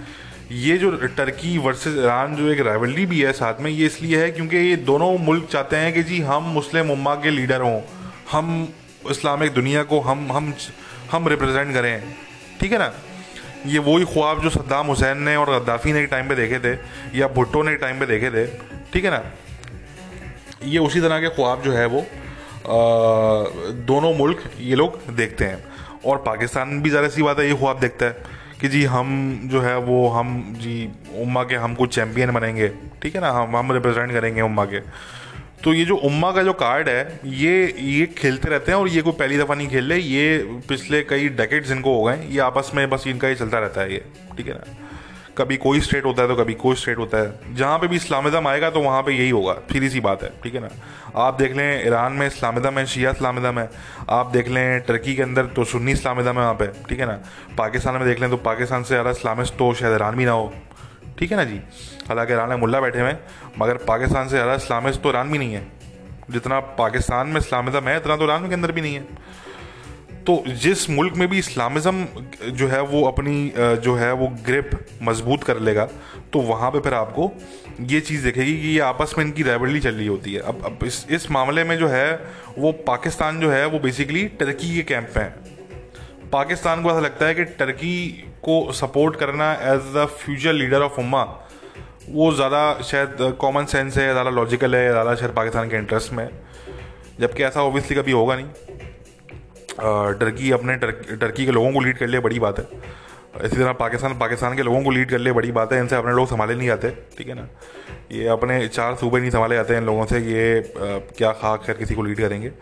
ये 0.53 0.77
जो 0.79 0.91
टर्की 0.91 1.57
वर्सेस 1.59 1.95
ईरान 1.97 2.37
जो 2.37 2.51
एक 2.51 2.61
राइवलरी 2.61 3.07
भी 3.07 3.21
है 3.21 3.33
साथ 3.33 3.61
में, 3.61 3.71
ये 3.71 3.87
इसलिए 3.87 4.23
है 4.23 4.31
क्योंकि 4.31 4.57
ये 4.57 4.77
दोनों 4.85 5.17
मुल्क 5.19 5.49
चाहते 5.53 5.77
हैं 5.77 5.93
कि 5.95 6.03
जी 6.03 6.21
हम 6.21 6.43
मुस्लिम 6.53 6.91
उम्मा 6.91 7.15
के 7.15 7.31
लीडर 7.31 7.61
हों। 7.61 7.81
हम 8.31 8.69
इस्लामिक 9.11 9.53
दुनिया 9.55 9.83
को 9.83 10.01
हम 10.01 10.33
हम 10.33 10.53
हम 11.13 11.29
रिप्रेजेंट 11.29 11.73
करें। 11.75 12.03
ठीक 12.61 12.73
है 12.73 12.79
ना? 12.79 12.93
ये 13.67 13.79
वही 13.79 14.05
ख्वाब 14.05 14.43
जो 14.43 14.51
सद्दाम 14.51 14.87
हुसैन 14.87 15.23
ने 15.23 15.37
और 15.37 15.51
गद्दाफ़ी 15.51 15.93
ने 15.93 16.01
एक 16.01 16.09
टाइम 16.11 16.29
पे 16.29 16.35
देखे 16.35 16.59
थे 16.59 16.73
या 17.19 17.29
भुट्टो 17.29 17.63
ने 17.63 17.73
एक 17.73 17.79
टाइम 17.81 17.99
पे 18.01 18.07
देखे 18.07 18.31
थे 18.31 18.47
ठीक 18.93 19.05
है 19.05 19.11
ना? 19.11 19.23
ये 20.65 20.79
उसी 20.79 21.01
तरह 21.01 21.21
के 21.21 21.29
ख्वाब 21.29 21.63
जो 21.63 21.73
है 21.73 21.87
वो 21.87 22.01
आ, 22.01 22.05
दोनों 23.89 24.15
मुल्क 24.15 24.43
ये 24.61 24.75
लोग 24.75 25.01
देखते 25.17 25.45
हैं। 25.45 25.65
और 26.07 26.17
पाकिस्तान 26.27 26.81
भी 26.83 26.91
ज़रा 26.91 27.09
सी 27.09 27.23
बात 27.23 27.39
है 27.39 27.49
ये 27.49 27.55
ख्वाब 27.57 27.81
देखता 27.81 28.07
है 28.07 28.17
कि 28.61 28.69
जी 28.69 28.85
हम 28.85 29.09
जो 29.45 29.61
है 29.61 29.77
वो 29.79 30.09
हम 30.09 30.33
जी 30.59 30.75
उम्मा 31.17 31.43
के 31.45 31.55
हम 31.55 31.75
कुछ 31.75 31.95
चैम्पियन 31.95 32.33
बनेंगे 32.33 32.69
ठीक 33.03 33.15
है 33.15 33.21
ना? 33.21 33.31
हम 33.31 33.57
हम 33.57 33.73
रिप्रेजेंट 33.73 34.13
करेंगे 34.13 34.41
उम्मा 34.43 34.65
के। 34.65 34.81
तो 35.65 35.73
ये 35.75 35.85
जो 35.85 35.97
उम्मा 35.99 36.31
का 36.33 36.43
जो 36.43 36.53
कार्ड 36.55 36.89
है, 36.89 37.21
ये 37.27 37.75
ये 37.79 38.07
खेलते 38.19 38.49
रहते 38.49 38.73
हैं 38.73 38.79
और 38.79 38.89
ये 38.89 39.03
कोई 39.03 39.13
पहली 39.15 39.39
दफ़ा 39.39 39.55
नहीं 39.55 39.69
खेल 39.69 39.91
रहे, 39.91 39.99
ये 40.01 40.61
पिछले 40.69 41.03
कई 41.05 41.29
डेकेट्स 41.31 41.71
इनको 41.71 41.97
हो 41.97 42.03
गए 42.05 42.27
ये 42.27 42.39
आपस 42.41 42.71
में 42.75 42.89
बस 42.91 43.07
इनका 43.07 43.29
ही 43.29 43.35
चलता 43.37 43.59
रहता 43.59 43.81
है 43.81 43.93
ये, 43.93 44.05
ठीक 44.37 44.47
है 44.47 44.55
ना? 44.55 44.77
कभी 45.37 45.57
कोई 45.57 45.81
स्टेट 45.81 46.05
होता 46.05 46.23
है 46.23 46.29
तो 46.29 46.35
कभी 46.37 46.55
कोई 46.57 46.77
स्टेट 46.77 46.99
होता 46.99 47.19
है। 47.19 47.55
जहाँ 47.57 47.79
पे 47.79 47.87
भी 47.89 47.97
इस्लामिज़म 47.97 48.47
आएगा 48.49 48.71
तो 48.71 48.81
वहाँ 48.81 49.03
पे 49.03 49.13
यही 49.13 49.29
होगा, 49.31 49.53
फिर 49.71 49.89
सी 49.89 50.01
बात 50.01 50.23
है, 50.23 50.31
ठीक 50.45 50.55
है 50.55 50.61
ना? 50.61 50.69
आप 51.17 51.35
देख 51.35 51.57
लें, 51.57 51.87
ईरान 51.87 52.13
में 52.13 52.27
इस्लामिज़म 52.27 52.79
है, 52.79 52.85
शिया 52.87 53.11
इस्लामिज़म 53.11 53.59
है। 53.59 53.69
आप 54.11 54.31
देख 54.33 54.49
लें 54.49 54.81
टर्की 54.87 55.15
के 55.17 55.23
अंदर 55.23 55.47
तो 55.57 55.65
सुन्नी 55.67 55.93
इस्लामिज़म 55.93 56.29
है 56.29 56.35
वहाँ 56.35 56.55
पे, 56.55 56.67
ठीक 56.89 57.01
है 57.01 57.07
ना? 57.07 57.19
पाकिस्तान 57.59 57.95
में 57.95 58.05
देख 58.05 58.21
लें 58.21 58.31
तो 58.31 58.37
पाकिस्तान 58.47 58.83
से 58.83 58.89
ज़्यादा 58.89 59.11
इस्लामिस्ट 59.11 59.55
तो 59.59 59.73
शायद 59.75 59.95
ईरान 59.95 60.17
भी 60.17 60.25
ना 60.25 60.33
हो। 60.33 60.53
ठीक 61.19 61.31
है 61.31 61.37
ना 61.37 61.45
जी? 61.45 61.61
हालाँकि 62.09 62.33
ईरान 62.33 62.49
में 62.49 62.57
मुल्ला 62.57 62.81
बैठे 62.81 63.01
हुए 63.01 63.15
मगर 63.59 63.77
पाकिस्तान 63.87 64.29
से 64.29 64.31
ज़्यादा 64.31 64.55
इस्लामिस्ट 64.55 65.03
तो 65.03 65.09
ईरान 65.09 65.31
भी 65.31 65.39
नहीं 65.39 65.55
है। 65.55 65.67
जितना 66.31 66.61
पाकिस्तान 66.79 67.29
में 67.29 67.41
इस्लामिज़म 67.41 67.89
है, 67.89 67.97
इतना 67.97 68.17
तो 68.17 68.25
ईरान 68.25 68.49
के 68.49 68.55
अंदर 68.55 68.73
भी 68.73 68.81
नहीं 68.81 68.95
है। 68.95 69.37
तो 70.27 70.43
जिस 70.57 70.89
मुल्क 70.91 71.15
में 71.17 71.29
भी 71.29 71.39
इस्लामिज़म 71.39 72.05
जो 72.53 72.67
है, 72.69 72.81
वो 72.83 73.03
अपनी 73.05 73.53
जो 73.57 73.95
है, 73.97 74.13
वो 74.13 74.27
ग्रिप 74.47 74.71
मज़बूत 75.03 75.45
कर 75.45 75.61
लेगा 75.61 75.89
तो 76.33 76.41
वहाँ 76.41 76.71
पे 76.71 76.81
फिर 76.81 76.95
आपको 76.95 77.31
ये 77.83 78.01
चीज़ 78.01 78.25
देखेगी 78.25 78.57
कि 78.61 78.69
ये 78.69 78.79
आपस 78.83 79.15
में 79.19 79.25
इनकी 79.25 79.43
रेवली 79.43 79.81
चल 79.81 79.95
रही 79.95 80.07
होती 80.07 80.35
है। 80.35 80.41
अब 80.43 80.63
अब 80.67 80.85
इस 80.85 81.07
इस 81.11 81.31
मामले 81.31 81.65
में 81.65 81.77
जो 81.79 81.89
है, 81.89 82.15
वो 82.59 82.73
पाकिस्तान 82.87 83.41
जो 83.41 83.51
है, 83.51 83.65
वो 83.67 83.79
बेसिकली 83.79 84.27
टर्की 84.41 84.75
के 84.77 84.83
कैंप 84.85 85.13
में 85.17 85.25
है। 85.25 85.31
पाकिस्तान 86.33 86.83
को 86.83 86.91
ऐसा 86.91 87.01
लगता 87.01 87.27
है 87.27 87.35
कि 87.35 87.45
टर्की 87.45 87.95
को 88.45 88.73
सपोर्ट 88.73 89.17
करना 89.17 89.53
as 89.73 89.93
the 89.95 90.07
future 90.17 90.53
leader 90.53 90.83
of 90.83 91.01
उम्मा 91.01 91.23
वो 92.11 92.33
ज़्यादा 92.35 92.61
शायद 92.83 93.17
कॉमन 93.41 93.65
सेंस 93.67 93.97
है, 93.99 94.11
ज़्यादा 94.13 94.31
लॉजिकल 94.31 94.75
है, 94.77 94.91
ज़्यादा 94.91 95.15
शायद 95.15 95.33
पाकिस्तान 95.33 95.69
के 95.71 95.77
इंटरेस्ट 95.77 96.13
में। 96.13 96.29
जबकि 97.21 97.43
ऐसा 97.45 97.63
ओबियसली 97.63 97.97
कभी 97.97 98.13
होगा 98.13 98.35
नहीं। 98.37 98.47
टर्की 100.19 100.51
अपने 100.51 100.77
टर्की 100.77 101.45
के 101.47 101.53
लोगों 101.53 101.73
को 101.73 101.81
लीड 101.81 101.99
कर 101.99 102.07
लिया, 102.07 102.21
बड़ी 102.21 102.39
बात 102.39 102.59
है। 102.59 102.67
इसी 103.35 103.57
तरह 103.57 103.73
पाकिस्तान 103.73 104.19
पाकिस्तान 104.19 104.57
के 104.57 104.63
लोगों 104.63 104.83
को 104.83 104.91
लीड 104.91 105.09
कर 105.11 105.19
लिया 105.19 105.35
बड़ी 105.35 105.51
बात 105.53 105.73
है 105.73 105.79
इनसे 105.81 105.97
अपने 105.97 106.13
लोग 106.13 106.29
संभाले 106.29 106.55
नहीं 106.55 106.67
जाते 106.69 106.91
ठीक 107.19 107.29
है 107.29 107.35
ना? 107.35 107.47
ये 108.13 108.27
अपने 108.29 108.67
चार 108.69 108.95
सूबे 108.97 109.21
नहीं 109.21 109.31
संभाले 109.31 109.55
जाते 109.57 109.75
हैं 109.75 109.81
इन 109.81 109.87
लोगों 109.87 110.07
से 110.07 110.19
ये 110.19 110.59
आ, 110.59 110.99
क्या 111.19 111.31
खाक 111.33 111.65
कर 111.67 111.73
किसी 111.73 111.95
को 111.95 112.03
लीड 112.03 112.19
करेंगे। 112.19 112.53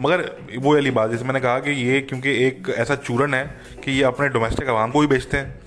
मगर 0.00 0.24
वो 0.58 0.74
वाली 0.74 0.90
बात 0.90 1.10
जैसे 1.10 1.24
मैंने 1.24 1.40
कहा 1.40 1.58
कि 1.58 1.70
ये 1.70 2.00
क्योंकि 2.00 2.34
एक 2.46 2.68
ऐसा 2.76 2.96
चूरन 2.96 3.34
है 3.34 3.44
कि 3.84 3.92
ये 3.92 4.02
अपने 4.04 4.28
डोमेस्टिक 4.28 4.68
आवाम 4.68 4.90
को 4.90 5.00
भी 5.00 5.06
बेचते 5.06 5.36
हैं 5.36 5.62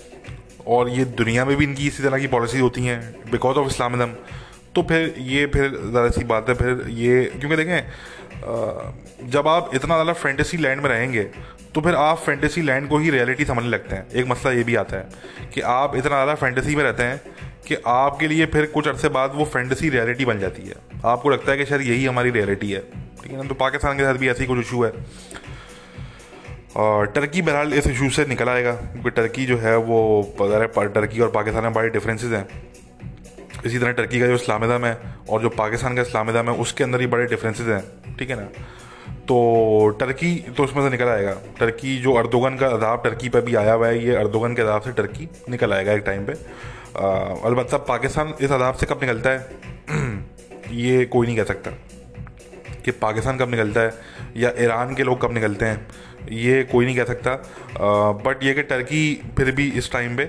और 0.68 0.90
ये 0.90 1.06
दुनिया 1.06 1.46
में 1.46 1.56
भी 1.58 1.66
इनकी 1.66 1.88
इसी 1.88 2.04
तरह 2.04 2.20
की 2.20 2.28
पॉलिसी 2.28 2.60
होती 2.60 2.86
हैं 2.86 3.00
बिकॉज़ 3.32 3.58
ऑफ़ 3.58 3.68
इस्लामिज़म 3.68 4.14
तो 4.76 4.82
फिर 4.84 5.14
ये 5.18 5.46
फिर 5.46 5.70
ज़्यादा 5.70 6.10
सी 6.10 6.24
बात 6.24 6.50
है 6.50 6.56
फिर 6.56 6.86
ये 6.90 7.24
क्योंकि 7.40 7.56
देखें 7.56 9.30
जब 9.32 9.48
आप 9.48 9.72
इतना 9.74 9.96
ज़्यादा 9.96 10.14
फैंटेसी 10.14 10.58
लैंड 10.58 10.82
में 10.82 10.90
रहेंगे 10.90 11.30
तो 11.78 11.82
फिर 11.82 11.96
आप 11.96 12.18
फैंटेसी 12.18 12.62
लैंड 12.62 12.88
को 12.90 12.98
ही 12.98 13.10
रियलिटी 13.10 13.46
समझने 13.46 13.70
लगते 13.70 13.96
हैं। 13.96 14.08
एक 14.10 14.28
मसला 14.28 14.52
ये 14.52 14.64
भी 14.64 14.76
आता 14.76 14.98
है 14.98 15.50
कि 15.54 15.62
आप 15.64 15.96
इतना 15.96 16.10
ज़्यादा 16.10 16.34
फैंटेसी 16.36 16.76
में 16.76 16.84
रहते 16.84 17.04
हैं 17.04 17.20
कि 17.68 17.76
आपके 17.88 18.28
लिए 18.28 18.46
फिर 18.46 18.66
कुछ 18.66 18.88
अर्से 18.88 19.10
बाद 19.10 19.32
वो 19.36 19.46
फैंटेसी 19.46 19.90
रियलिटी 19.90 20.26
बन 20.26 20.40
जाती 20.40 20.62
है। 20.64 20.76
आपको 21.06 21.30
लगता 21.30 21.52
है 21.52 21.58
कि 21.58 21.66
शायद 21.66 21.82
यही 21.82 22.06
हमारी 22.06 22.30
रियलिटी 22.30 22.72
है। 22.72 22.80
ठीक 23.22 23.32
है 23.32 23.38
ना? 23.38 23.44
तो 23.44 23.56
पाकिस्तान 23.56 23.98
के 23.98 24.04
साथ 24.04 24.14
भी 24.14 24.30
ऐसी 24.30 24.46
कुछ 24.46 24.60
इशू 24.60 24.84
है। 24.84 24.92
और 26.78 27.06
टर्की 27.10 27.42
बहरहाल 27.42 27.74
इस 27.74 27.88
इशू 27.88 28.10
से 28.10 28.26
निकल 28.26 28.50
आएगा, 28.50 28.72
क्योंकि 28.72 29.10
टर्की 29.12 29.46
जो 29.46 29.58
है 29.58 29.76
वो 29.84 30.00
टर्की 30.40 31.20
और 31.20 31.32
पाकिस्तान 31.32 31.64
में 31.64 31.74
बड़े 31.74 31.90
डिफरेंसेस 31.90 32.32
हैं। 32.32 32.48
इसी 33.66 33.78
तरह 33.78 33.92
टर्की 33.92 34.20
का 34.20 34.28
जो 34.28 34.36
इस्लामिज़म 34.36 34.86
है 34.86 34.98
और 35.30 35.42
जो 35.42 35.50
पाकिस्तान 35.62 35.96
का 35.96 36.02
इस्लामिज़म 36.02 36.50
है, 36.50 36.58
उसके 36.58 36.84
अंदर 36.84 37.02
ही 37.02 37.08
बड़े 37.08 37.26
डिफरेंसेस 37.28 37.68
हैं। 37.68 38.16
ठीक 38.18 38.30
है 38.30 38.36
ना? 38.36 38.50
तो 39.28 39.88
टर्की 40.00 40.36
तो 40.58 40.64
उसमें 40.64 40.84
से 40.84 40.90
निकल 40.90 41.08
आएगा। 41.08 41.32
टर्की 41.60 41.98
जो 42.02 42.14
अर्दोगन 42.14 42.56
का 42.58 42.68
अदाब 42.68 43.02
टर्की 43.04 43.30
पर 43.30 43.42
भी 43.42 43.56
आया 43.56 43.74
हुआ 43.74 43.88
है 43.88 44.04
ये 44.06 44.16
अर्दोगन 44.16 44.54
के 44.56 44.62
अदाब 44.62 44.82
से 44.82 44.92
टर्की 44.92 45.28
निकल 45.50 45.74
आएगा 45.74 45.94
एक 45.94 46.04
टाइम 46.06 46.26
पे। 46.26 46.34
अलबत् 47.48 47.74
पाकिस्तान 47.88 48.34
इस 48.42 48.52
अदाब 48.52 48.76
से 48.76 48.86
कब 48.86 49.00
निकलता 49.02 49.30
है? 49.30 49.50
ये 50.72 51.06
कोई 51.06 51.28
नहीं 51.28 51.36
कह 51.38 51.44
सकता 51.44 51.72
कि 52.86 52.92
पाकिस्तान 53.02 53.38
कब 53.38 53.50
निकलता 53.52 53.82
है 53.82 53.94
या 54.38 54.52
ईरान 54.60 54.94
के 54.96 55.04
लोग 55.04 55.22
कब 55.22 55.34
निकलते 55.34 55.66
हैं। 55.66 55.88
ये 56.32 56.64
कोई 56.64 56.86
नहीं 56.86 56.96
कह 56.96 57.04
सकता। 57.06 57.32
आ, 57.32 58.12
बट 58.24 58.44
ये 58.44 58.54
कि 58.54 58.64
टर्की 58.64 59.02
फिर 59.38 59.52
भी 59.52 59.68
इस 59.78 59.92
टाइम 59.92 60.16
पे 60.18 60.24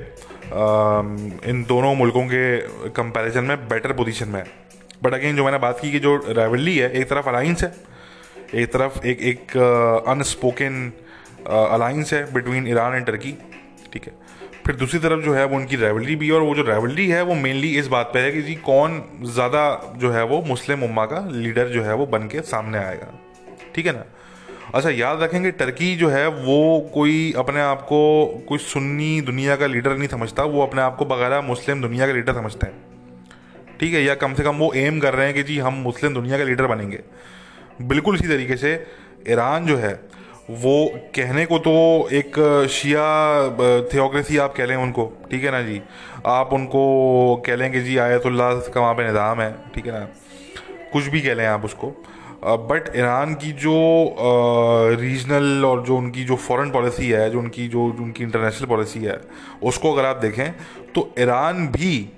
इन 1.51 1.65
दोनों 1.69 1.95
मुल्कों 1.95 2.25
के 2.27 2.91
कंपैरिजन 2.97 3.45
में 3.45 3.69
बेटर 3.69 3.93
पोजीशन 3.93 4.29
में 4.29 4.41
है। 4.41 4.47
बट 5.03 5.15
अगेन 5.15 5.37
जो 5.37 5.45
मैंने 5.45 5.59
बात 5.59 5.81
की 5.81 5.93
कि 5.93 5.99
जो 5.99 6.17
राइवलरी 6.29 6.77
है 6.79 6.91
एक 6.93 7.09
तरफ़ 7.11 7.29
अलाइंस 7.29 7.63
है 7.65 7.73
एक 8.51 8.73
तरफ़ 8.73 9.05
एक 9.07 9.21
एक 9.25 9.57
अनस्पोकन 10.09 10.91
अलाइंस 11.49 12.13
है 12.13 12.23
बिटवीन 12.33 12.67
ईरान 12.69 12.95
एंड 12.95 13.07
टर्की 13.07 13.33
ठीक 13.93 14.05
है। 14.05 14.13
फिर 14.67 14.77
दूसरी 14.77 14.99
तरफ़ 15.01 15.21
जो 15.21 15.35
है 15.35 15.45
वो 15.45 15.57
उनकी 15.57 15.77
रेवलरी 15.77 16.17
भी 16.17 16.27
है 16.29 16.33
और 16.33 16.43
वो 16.43 16.55
जो 16.55 16.63
राइवलरी 16.65 17.07
है 17.09 17.23
वो 17.23 17.35
मेनली 17.37 17.69
इस 17.79 17.87
बात 17.89 18.11
पे 18.15 18.21
है 18.21 18.33
कि 18.33 18.43
जी 18.43 18.55
कौन 18.65 19.03
ज़्यादा 19.25 19.61
जो 19.97 20.11
है 20.11 20.25
वो 20.25 20.41
मुस्लिम 20.45 20.83
उम्मा 20.85 21.05
का 21.07 21.27
लीडर 21.31 21.69
जो 21.69 21.83
है 21.83 21.95
वो 21.95 22.07
बन 22.09 22.27
के 22.29 22.41
सामने 22.45 22.79
आएगा, 22.79 23.13
ठीक 23.75 23.87
है 23.87 23.93
ना। 23.93 24.05
अच्छा 24.75 24.91
याद 24.91 25.23
रखेंगे 25.23 25.51
टर्की 25.53 25.95
जो 25.97 26.09
है 26.09 26.27
वो 26.29 26.59
कोई 26.95 27.33
अपने 27.39 27.61
आप 27.61 27.83
को 27.83 28.01
कोई 28.49 28.59
सुन्नी 28.61 29.21
दुनिया 29.23 29.57
का 29.57 29.67
लीडर 29.67 29.97
नहीं 29.97 30.09
समझता, 30.09 30.43
वो 30.45 30.63
अपने 30.63 30.83
आप 30.83 30.97
को 30.97 31.05
बगैर 31.07 31.41
मुस्लिम 31.43 31.83
दुनिया 31.83 32.07
का 32.07 32.13
लीडर 32.13 32.35
समझते 32.35 32.67
हैं, 32.67 32.75
ठीक 33.81 33.95
है। 33.95 34.03
या 34.05 34.15
कम 34.17 34.35
से 34.35 34.43
कम 34.43 34.57
वो 34.57 34.73
एम 34.77 35.01
कर 35.01 35.15
रहे 35.15 35.27
हैं 35.27 35.35
कि 35.35 35.43
जी 35.45 35.59
हम 35.61 35.75
मुस्लिम 35.83 36.15
दुनिया 36.15 36.39
का 36.39 36.45
लीडर 36.45 36.67
बनेंगे। 36.67 37.03
बिल्कुल 37.81 38.15
इसी 38.15 38.29
तरीके 38.29 38.57
से 38.57 38.73
ईरान 39.31 39.67
जो 39.67 39.77
है, 39.77 39.93
वो 40.51 40.87
कहने 41.15 41.45
को 41.47 41.59
तो 41.59 41.73
एक 42.13 42.35
शिया 42.71 43.07
थियोक्रेसी 43.93 44.37
आप 44.39 44.55
कह 44.57 44.67
लें 44.67 44.77
उनको, 44.77 45.13
ठीक 45.31 45.45
है 45.45 45.51
ना 45.51 45.63
जी? 45.63 45.81
आप 46.27 46.53
उनको 46.53 47.43
कह 47.47 47.57
लें 47.57 47.71
कि 47.73 47.81
जी 47.81 47.97
आयतुल्ला 47.99 48.53
का 48.55 48.81
वहाँ 48.81 48.95
पे 48.95 49.07
निज़ाम 49.07 49.41
है, 49.41 49.55
ठीक 49.75 49.87
है 49.87 49.93
ना? 49.93 50.07
कुछ 50.93 51.07
भी 51.07 51.21
कह 51.21 51.35
लें 51.35 51.47
आप 51.47 51.65
उसको। 51.65 51.95
बट 52.45 52.93
ईरान 52.97 53.35
की 53.35 53.53
जो 53.53 53.75
रीजनल 55.01 55.65
और 55.67 55.83
जो 55.87 55.97
उनकी 55.97 56.25
जो 56.25 56.37
फॉरेन 56.39 56.71
पॉलिसी 56.71 57.09
है, 57.11 57.31
जो 57.31 57.39
उनकी 57.39 57.67
जो 57.69 57.85
उनकी 57.85 58.25
इंटरनेशनल 58.25 58.69
पॉलिसी 58.69 59.01
है, 59.01 59.21
उसको 59.63 59.93
अगर 59.93 60.05
आप 60.07 60.17
देखें 60.17 60.53
तो 60.95 61.09
ईरान 61.19 61.67
भी 61.69 62.09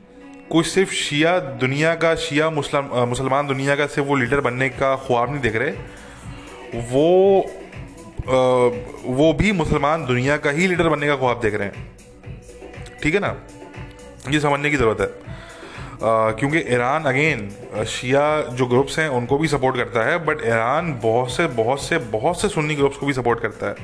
कोई 0.51 0.65
सिर्फ़ 0.65 0.93
शिया 0.93 1.39
दुनिया 1.59 1.95
का 1.95 2.15
शिया 2.17 2.49
मुसलम 2.51 2.89
मुसलमान 3.09 3.47
दुनिया 3.47 3.75
का 3.77 3.87
सिर्फ़ 3.87 4.09
वो 4.09 4.15
लीडर 4.17 4.41
बनने 4.41 4.69
का 4.69 4.95
ख्वाब 4.97 5.31
नहीं 5.31 5.41
देख 5.41 5.57
रहे? 5.57 5.71
वो 6.91 7.41
आ, 7.41 8.33
वो 9.07 9.33
भी 9.33 9.53
मुसलमान 9.53 10.05
दुनिया 10.07 10.37
का 10.37 10.51
ही 10.51 10.67
लीडर 10.67 10.89
बनने 10.89 11.07
का 11.07 11.17
ख्वाब 11.17 11.41
देख 11.41 11.55
रहे 11.55 11.69
हैं। 11.69 11.93
ठीक 13.03 13.15
है 13.15 13.21
ना? 13.21 13.35
ये 14.31 14.41
समझने 14.41 14.71
की 14.71 14.77
ज़रूरत 14.77 15.01
है। 15.01 15.11
क्योंकि 16.03 16.59
ईरान 16.75 17.05
अगेन 17.05 17.49
शिया 17.89 18.43
जो 18.53 18.67
ग्रुप्स 18.67 18.99
हैं 18.99 19.09
उनको 19.09 19.39
भी 19.39 19.49
सपोर्ट 19.49 19.77
करता 19.77 20.09
है 20.09 20.19
बट 20.25 20.47
ईरान 20.47 20.93
बहुत 21.03 21.31
से 21.31 21.47
बहुत 21.57 21.83
से 21.83 21.99
बहुत 21.99 22.41
से 22.41 22.49
सुन्नी 22.49 22.75
ग्रुप्स 22.75 22.97
को 22.97 23.07
भी 23.07 23.13
सपोर्ट 23.13 23.41
करता 23.41 23.67
है। 23.67 23.75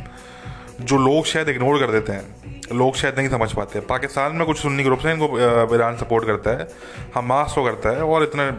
जो 0.81 0.97
लोग 0.99 1.27
शायद 1.27 1.49
इग्नोर 1.49 1.79
कर 1.81 1.93
देते 1.93 2.13
हैं 2.13 2.55
लोग 2.73 2.97
शायद 2.97 3.19
नहीं 3.19 3.29
समझ 3.29 3.53
पाते 3.53 3.81
पाकिस्तान 3.81 4.37
में 4.37 4.47
कुछ 4.47 4.59
सुन्नी 4.59 4.83
ग्रुप्स 4.83 5.05
हैं 5.07 5.15
इनको 5.15 5.75
ईरान 5.77 5.97
सपोर्ट 5.97 6.27
करता 6.27 6.51
है 6.51 6.69
हमास 7.15 7.53
को 7.55 7.65
करता 7.65 7.91
है 7.91 8.03
और 8.05 8.23
इतना 8.23 8.51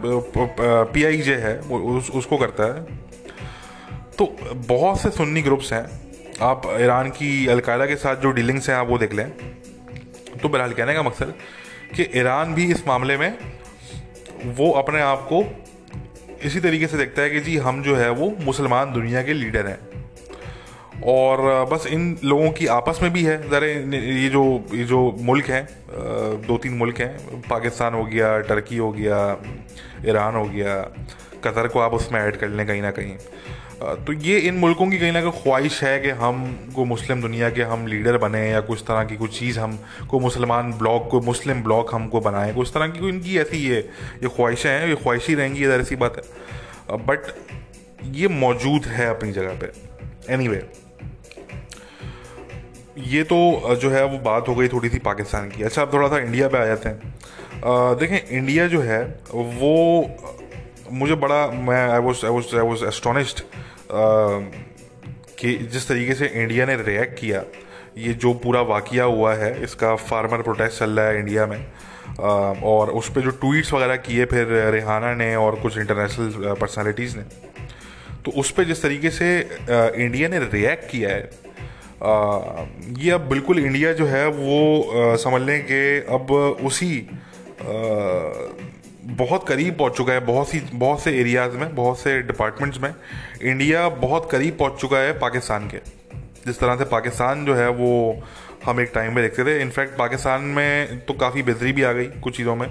पी 0.92 1.04
आई 1.04 1.20
जे 1.20 1.34
है 1.34 1.58
उस, 1.58 2.10
उसको 2.10 2.38
करता 2.38 2.64
है। 2.64 2.82
तो 4.18 4.36
बहुत 4.68 5.00
से 5.00 5.10
सुन्नी 5.10 5.42
ग्रुप्स 5.42 5.72
हैं 5.72 5.84
आप 6.42 6.62
ईरान 6.80 7.10
की 7.10 7.46
अलकायदा 7.46 7.86
के 7.86 7.96
साथ 7.96 8.16
जो 8.16 8.30
डीलिंग्स 8.30 8.68
हैं 8.70 8.76
आप 8.76 8.88
वो 8.88 8.98
देख 8.98 9.14
लें। 9.14 9.30
तो 9.30 10.48
बहरहाल 10.48 10.72
कहने 10.72 10.94
का 10.94 11.02
मकसद 11.02 11.34
कि 11.96 12.08
ईरान 12.16 12.54
भी 12.54 12.70
इस 12.72 12.86
मामले 12.88 13.16
में 13.16 13.38
वो 14.56 14.70
अपने 14.72 15.00
आप 15.00 15.28
को 15.32 15.44
इसी 16.44 16.60
तरीके 16.60 16.86
से 16.86 16.96
देखता 16.98 17.22
है 17.22 17.30
कि 17.30 17.40
जी 17.40 17.56
हम 17.58 17.82
जो 17.82 17.96
है 17.96 18.10
वो 18.10 18.32
मुसलमान 18.40 18.92
दुनिया 18.92 19.22
के 19.22 19.32
लीडर 19.32 19.66
हैं। 19.66 19.78
और 21.06 21.64
बस 21.64 21.86
इन 21.86 22.16
लोगों 22.24 22.50
की 22.50 22.66
आपस 22.66 22.98
में 23.02 23.12
भी 23.12 23.22
है। 23.24 23.36
ज़रा 23.48 23.66
ये 23.66 24.28
जो 24.28 24.42
ये 24.74 24.84
जो 24.84 25.00
मुल्क 25.20 25.46
हैं 25.46 25.66
दो 26.46 26.56
तीन 26.58 26.72
मुल्क 26.72 27.00
हैं 27.00 27.40
पाकिस्तान 27.40 27.94
हो 27.94 28.04
गया 28.04 28.38
टर्की 28.38 28.76
हो 28.76 28.90
गया 28.92 29.18
ईरान 30.06 30.34
हो 30.34 30.44
गया 30.44 30.74
कतर 31.44 31.68
को 31.68 31.80
आप 31.80 31.94
उसमें 31.94 32.20
ऐड 32.20 32.36
कर 32.36 32.48
लें 32.48 32.66
कहीं 32.66 32.82
ना 32.82 32.90
कहीं। 32.90 33.16
तो 34.04 34.12
ये 34.12 34.38
इन 34.38 34.54
मुल्कों 34.54 34.88
की 34.90 34.98
कहीं 34.98 35.12
ना 35.12 35.20
कहीं 35.20 35.42
ख्वाहिश 35.42 35.82
है 35.84 35.98
कि 36.00 36.10
हम 36.20 36.72
को 36.74 36.84
मुस्लिम 36.84 37.20
दुनिया 37.22 37.50
के 37.50 37.62
हम 37.62 37.86
लीडर 37.86 38.16
बने 38.18 38.40
या 38.50 38.60
कुछ 38.60 38.82
तरह 38.82 39.04
की 39.04 39.16
कुछ 39.16 39.38
चीज़ 39.38 39.58
हम 39.60 39.78
को 40.10 40.20
मुसलमान 40.20 40.72
ब्लॉक 40.72 41.08
को 41.10 41.20
मुस्लिम 41.20 41.62
ब्लॉक 41.62 41.94
हमको 41.94 42.20
बनाएँ। 42.20 42.54
कुछ 42.54 42.70
तरह 42.74 42.88
की 42.88 43.08
इनकी 43.08 43.38
ऐसी 43.38 43.58
ये 43.58 43.76
ये 44.22 44.28
ख्वाहिशें 44.28 44.70
हैं 44.70 44.88
ये 44.88 44.94
ख्वाहिश 44.94 45.30
रहेंगी 45.30 45.64
इधर 45.64 45.80
ऐसी 45.80 45.96
बात 45.96 46.16
है। 46.16 46.96
बट 47.06 47.32
ये 48.14 48.28
मौजूद 48.28 48.86
है 48.86 49.08
अपनी 49.10 49.32
जगह 49.32 49.60
पे। 49.60 49.72
एनी 50.34 50.48
anyway, 50.48 50.62
ये 53.06 53.22
तो 53.22 53.74
जो 53.74 53.90
है 53.90 54.04
वो 54.04 54.18
बात 54.18 54.48
हो 54.48 54.54
गई 54.54 54.68
थोड़ी 54.68 54.88
सी 54.88 54.98
पाकिस्तान 54.98 55.48
की। 55.50 55.62
अच्छा 55.62 55.82
अब 55.82 55.92
थोड़ा 55.92 56.08
सा 56.08 56.18
इंडिया 56.18 56.48
पे 56.48 56.58
आ 56.58 56.66
जाते 56.66 56.88
हैं। 56.88 56.98
देखें 57.98 58.36
इंडिया 58.36 58.66
जो 58.66 58.80
है 58.80 59.02
वो 59.34 59.74
मुझे 60.92 61.14
बड़ा 61.14 61.46
मैं 61.46 61.88
I 61.88 61.98
was 61.98 62.24
I 62.26 62.32
was 62.32 62.56
I 62.56 62.62
was 62.62 62.84
astonished 62.84 63.40
कि 65.38 65.56
जिस 65.72 65.88
तरीके 65.88 66.14
से 66.14 66.26
इंडिया 66.26 66.66
ने 66.66 66.76
रिएक्ट 66.76 67.18
किया 67.20 67.42
ये 67.98 68.12
जो 68.14 68.32
पूरा 68.34 68.60
वाक़ 68.62 68.94
हुआ 68.94 69.34
है 69.34 69.62
इसका 69.64 69.94
फार्मर 69.96 70.42
प्रोटेस्ट 70.42 70.78
चल 70.78 70.90
रहा 70.90 71.06
है 71.06 71.18
इंडिया 71.18 71.46
में। 71.46 71.58
uh, 71.58 72.62
और 72.64 72.90
उस 72.90 73.08
पर 73.08 73.20
जो 73.20 73.30
ट्वीट्स 73.30 73.72
वगैरह 73.72 73.96
किए 73.96 74.24
फिर 74.24 74.46
रेहाना 74.72 75.14
ने 75.14 75.34
और 75.36 75.60
कुछ 75.60 75.78
इंटरनेशनल 75.78 76.54
पर्सनालिटीज़ 76.60 77.16
ने। 77.16 77.22
तो 78.24 78.30
उस 78.30 78.50
पर 78.50 78.64
जिस 78.64 78.82
तरीके 78.82 79.10
से 79.10 79.38
इंडिया 79.70 80.28
ने 80.28 80.38
रिएक्ट 80.38 80.90
किया 80.90 81.10
है 81.10 81.22
आ, 81.22 81.47
ये 82.00 83.10
अब 83.10 83.28
बिल्कुल 83.28 83.58
इंडिया 83.58 83.92
जो 83.92 84.06
है 84.06 84.26
वो 84.28 85.16
समझ 85.18 85.40
लें 85.42 85.62
कि 85.62 86.06
अब 86.14 86.30
उसी 86.66 87.08
बहुत 89.12 89.46
करीब 89.48 89.76
पहुँच 89.78 89.96
चुका 89.96 90.12
है 90.12 90.20
बहुत 90.20 90.48
सी 90.48 90.60
बहुत 90.74 91.00
से 91.02 91.18
एरियाज़ 91.20 91.56
में 91.56 91.74
बहुत 91.74 91.98
से 91.98 92.20
डिपार्टमेंट्स 92.22 92.80
में। 92.80 92.94
इंडिया 93.42 93.88
बहुत 93.88 94.28
करीब 94.30 94.56
पहुँच 94.58 94.80
चुका 94.80 94.98
है 94.98 95.18
पाकिस्तान 95.18 95.68
के। 95.68 95.78
जिस 96.46 96.58
तरह 96.60 96.76
से 96.76 96.84
पाकिस्तान 96.84 97.44
जो 97.46 97.54
है 97.54 97.68
वो 97.70 98.22
हम 98.64 98.80
एक 98.80 98.90
टाइम 98.94 99.14
में 99.14 99.22
देखते 99.24 99.44
थे। 99.44 99.60
इनफैक्ट 99.62 99.98
पाकिस्तान 99.98 100.42
में 100.42 100.98
तो 101.06 101.14
काफ़ी 101.14 101.42
बेहतरी 101.42 101.72
भी 101.72 101.82
आ 101.82 101.92
गई 101.92 102.04
कुछ 102.22 102.36
चीज़ों 102.36 102.56
में। 102.56 102.68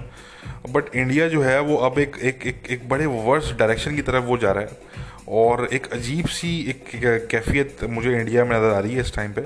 बट 0.72 0.94
इंडिया 0.96 1.28
जो 1.28 1.42
है 1.42 1.60
वो 1.60 1.76
अब 1.76 1.98
एक 1.98 2.16
एक 2.22 2.46
एक, 2.46 2.62
एक 2.70 2.88
बड़े 2.88 3.06
वर्स 3.06 3.52
डायरेक्शन 3.58 3.96
की 3.96 4.02
तरफ़ 4.02 4.24
वो 4.24 4.38
जा 4.38 4.52
रहा 4.52 4.62
है। 4.62 4.87
और 5.28 5.68
एक 5.72 5.86
अजीब 5.92 6.26
सी 6.26 6.50
एक 6.70 6.84
कैफियत 7.30 7.84
मुझे 7.90 8.18
इंडिया 8.20 8.44
में 8.44 8.56
नज़र 8.56 8.74
आ 8.74 8.78
रही 8.78 8.94
है 8.94 9.00
इस 9.00 9.14
टाइम 9.14 9.32
पे। 9.32 9.42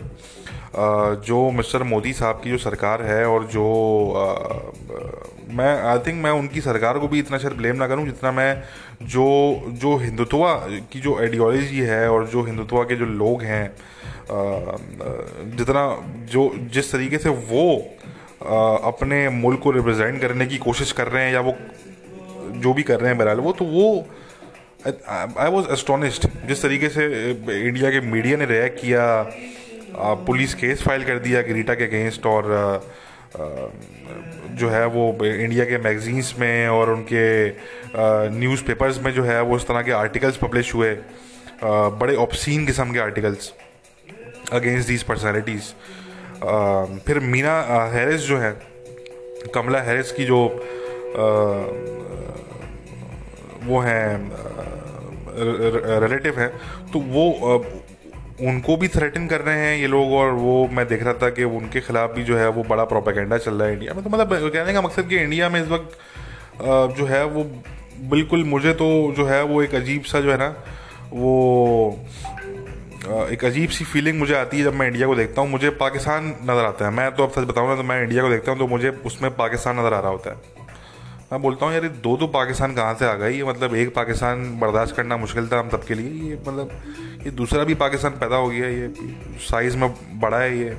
जो 1.26 1.50
मिस्टर 1.50 1.82
मोदी 1.82 2.12
साहब 2.12 2.40
की 2.44 2.50
जो 2.50 2.58
सरकार 2.58 3.02
है 3.02 3.24
और 3.26 3.46
जो 3.46 3.64
मैं 5.50 5.72
आई 5.82 5.98
थिंक 5.98 6.22
मैं 6.24 6.30
उनकी 6.30 6.60
सरकार 6.60 6.98
को 6.98 7.08
भी 7.08 7.18
इतना 7.18 7.38
शायद 7.38 7.54
ब्लेम 7.54 7.76
ना 7.76 7.86
करूँ 7.86 8.04
जितना 8.06 8.32
मैं 8.32 8.62
जो 9.12 9.26
जो 9.82 9.96
हिंदुत्वा 9.96 10.54
की 10.92 11.00
जो 11.00 11.18
आइडियोलॉजी 11.18 11.80
है 11.80 12.08
और 12.10 12.26
जो 12.26 12.42
हिंदुत्वा 12.44 12.84
के 12.84 12.96
जो 12.96 13.04
लोग 13.04 13.42
हैं 13.42 13.66
जितना 15.56 15.84
जो, 16.32 16.50
जिस 16.72 16.92
तरीके 16.92 17.18
से 17.18 17.28
वो 17.28 17.76
अपने 18.88 19.28
मुल्क 19.28 19.60
को 19.62 19.70
रिप्रेजेंट 19.70 20.20
करने 20.20 20.46
की 20.46 20.58
कोशिश 20.58 20.92
कर 20.92 21.08
रहे 21.08 21.24
हैं 21.24 21.32
या 21.32 21.40
वो 21.40 21.54
जो 22.56 22.72
भी 22.72 22.82
कर 22.82 23.00
रहे 23.00 23.08
हैं 23.08 23.18
बहरहाल, 23.18 23.40
वो 23.40 23.52
तो 23.52 23.64
वो 23.64 24.06
आई 24.86 25.50
वॉज़ 25.50 25.66
एस्टोनिस्ड 25.72 26.26
जिस 26.46 26.62
तरीके 26.62 26.88
से 26.88 27.04
इंडिया 27.30 27.90
के 27.90 28.00
मीडिया 28.00 28.36
ने 28.36 28.46
रिएक्ट 28.46 28.80
किया 28.80 29.04
पुलिस 30.26 30.54
केस 30.54 30.82
फ़ाइल 30.82 31.04
कर 31.04 31.18
दिया 31.18 31.42
गिरीटा 31.42 31.74
के 31.74 31.84
अगेंस्ट 31.84 32.26
और 32.26 32.48
जो 34.60 34.68
है 34.68 34.86
वो 34.86 35.04
इंडिया 35.24 35.64
के 35.64 35.78
मैगजीन्स 35.78 36.34
में 36.38 36.68
और 36.68 36.90
उनके 36.90 37.24
न्यूज़पेपर्स 38.38 38.98
में 39.02 39.12
जो 39.12 39.24
है 39.24 39.40
वो 39.42 39.56
इस 39.56 39.66
तरह 39.68 39.82
के 39.82 39.92
आर्टिकल्स 39.92 40.36
पब्लिश 40.36 40.74
हुए। 40.74 40.96
बड़े 41.64 42.16
ऑप्सीन 42.16 42.66
किस्म 42.66 42.92
के 42.92 42.98
आर्टिकल्स 42.98 43.52
अगेंस्ट 44.52 44.88
दीज 44.88 45.02
पर्सनैलिटीज़ 45.02 45.72
फिर 47.06 47.18
मीना 47.18 47.60
हैरिस 47.92 48.20
जो 48.20 48.38
है, 48.38 48.52
कमला 49.54 49.80
हैरिस 49.80 50.12
की 50.12 50.24
जो 50.24 50.42
वो 53.64 53.80
हैं 53.80 54.08
रिलेटिव 55.34 56.38
हैं 56.40 56.50
तो 56.92 56.98
वो 57.10 57.24
उनको 58.42 58.76
भी 58.76 58.88
थ्रेटन 58.88 59.26
कर 59.26 59.40
रहे 59.40 59.58
हैं 59.58 59.76
ये 59.78 59.86
लोग 59.86 60.12
और 60.12 60.30
वो 60.34 60.68
मैं 60.72 60.86
देख 60.88 61.02
रहा 61.02 61.12
था 61.14 61.28
कि 61.30 61.44
उनके 61.56 61.80
खिलाफ 61.80 62.14
भी 62.14 62.22
जो 62.24 62.36
है 62.36 62.48
वो 62.50 62.62
बड़ा 62.64 62.84
प्रोपेगेंडा 62.86 63.38
चल 63.38 63.54
रहा 63.54 63.68
है 63.68 63.74
इंडिया 63.74 63.94
में। 63.94 64.02
तो 64.04 64.10
मतलब 64.10 64.28
कहने 64.48 64.72
का 64.72 64.82
मकसद 64.82 65.08
कि 65.08 65.16
इंडिया 65.18 65.48
में 65.48 65.60
इस 65.62 65.68
वक्त 65.68 65.98
जो 66.98 67.06
है 67.06 67.24
वो 67.26 67.44
बिल्कुल 68.10 68.44
मुझे 68.44 68.72
तो 68.74 68.88
जो 69.16 69.26
है 69.26 69.42
वो 69.44 69.62
एक 69.62 69.74
अजीब 69.74 70.02
सा 70.04 70.20
जो 70.20 70.30
है 70.30 70.36
ना, 70.38 70.48
वो 71.12 71.98
एक 73.26 73.44
अजीब 73.44 73.70
सी 73.70 73.84
फीलिंग 73.84 74.18
मुझे 74.18 74.34
आती 74.34 74.58
है 74.58 74.64
जब 74.64 74.74
मैं 74.74 74.86
इंडिया 74.86 75.06
को 75.06 75.14
देखता 75.14 75.40
हूँ। 75.40 75.50
मुझे 75.50 75.70
पाकिस्तान 75.78 76.26
नज़र 76.42 76.64
आता 76.64 76.84
है। 76.84 76.90
मैं 76.92 77.10
तो 77.16 77.24
अब 77.24 77.30
सच 77.32 77.48
बताऊँ 77.48 77.68
ना 77.68 77.76
तो 77.76 77.82
मैं 77.82 78.02
इंडिया 78.02 78.22
को 78.22 78.30
देखता 78.30 78.52
हूँ 78.52 78.58
तो 78.58 78.66
मुझे 78.68 78.90
उसमें 79.06 79.30
पाकिस्तान 79.36 79.78
नज़र 79.80 79.94
आ 79.94 80.00
रहा 80.00 80.10
होता 80.10 80.30
है। 80.30 80.51
मैं 81.32 81.40
बोलता 81.42 81.66
हूँ 81.66 81.72
यार 81.74 81.86
दो 82.04 82.16
दो 82.16 82.26
पाकिस्तान 82.28 82.74
कहाँ 82.74 82.94
से 82.94 83.04
आ 83.06 83.12
गए? 83.14 83.30
ये 83.32 83.44
मतलब 83.44 83.74
एक 83.74 83.94
पाकिस्तान 83.94 84.58
बर्दाश्त 84.60 84.94
करना 84.96 85.16
मुश्किल 85.16 85.46
था 85.48 85.58
हम 85.58 85.68
सबके 85.70 85.94
लिए। 85.94 86.28
ये 86.28 86.34
मतलब 86.46 86.70
ये 87.24 87.30
दूसरा 87.30 87.64
भी 87.64 87.74
पाकिस्तान 87.74 88.12
पैदा 88.20 88.36
हो 88.36 88.48
गया 88.48 88.68
ये 88.68 88.88
साइज़ 89.40 89.76
में 89.76 89.88
बड़ा 90.20 90.38
है 90.38 90.58
ये। 90.58 90.70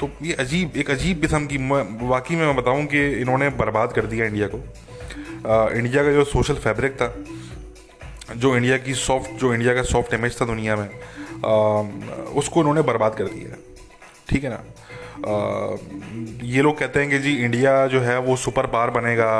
तो 0.00 0.08
ये 0.22 0.32
अजीब 0.40 0.76
एक 0.76 0.90
अजीब 0.90 1.20
किस्म 1.20 1.46
की 1.46 1.58
वाकई 2.06 2.36
में 2.36 2.46
मैं 2.46 2.56
बताऊँ 2.56 2.86
कि 2.86 3.06
इन्होंने 3.20 3.48
बर्बाद 3.60 3.92
कर 3.92 4.06
दिया 4.06 4.26
इंडिया 4.26 4.48
को। 4.48 4.58
आ, 4.58 5.68
इंडिया 5.76 6.04
का 6.04 6.12
जो 6.12 6.24
सोशल 6.24 6.54
फैब्रिक 6.64 6.94
था 7.02 7.14
जो 8.36 8.56
इंडिया 8.56 8.78
की 8.78 8.94
सॉफ्ट 8.96 9.40
जो 9.40 9.52
इंडिया 9.54 9.74
का 9.74 9.82
सॉफ्ट 9.92 10.14
इमेज 10.14 10.40
था 10.40 10.46
दुनिया 10.46 10.76
में 10.76 10.88
आ, 10.88 11.52
उसको 12.40 12.60
इन्होंने 12.60 12.82
बर्बाद 12.88 13.14
कर 13.14 13.28
दिया। 13.28 13.56
ठीक 14.30 14.44
है 14.44 14.50
ना? 14.50 14.64
ये 15.20 16.62
लोग 16.62 16.78
कहते 16.78 17.00
हैं 17.00 17.10
कि 17.10 17.18
जी 17.18 17.34
इंडिया 17.36 17.86
जो 17.86 18.00
है 18.00 18.18
वो 18.18 18.36
सुपर 18.36 18.66
पावर 18.66 18.90
बनेगा 18.90 19.32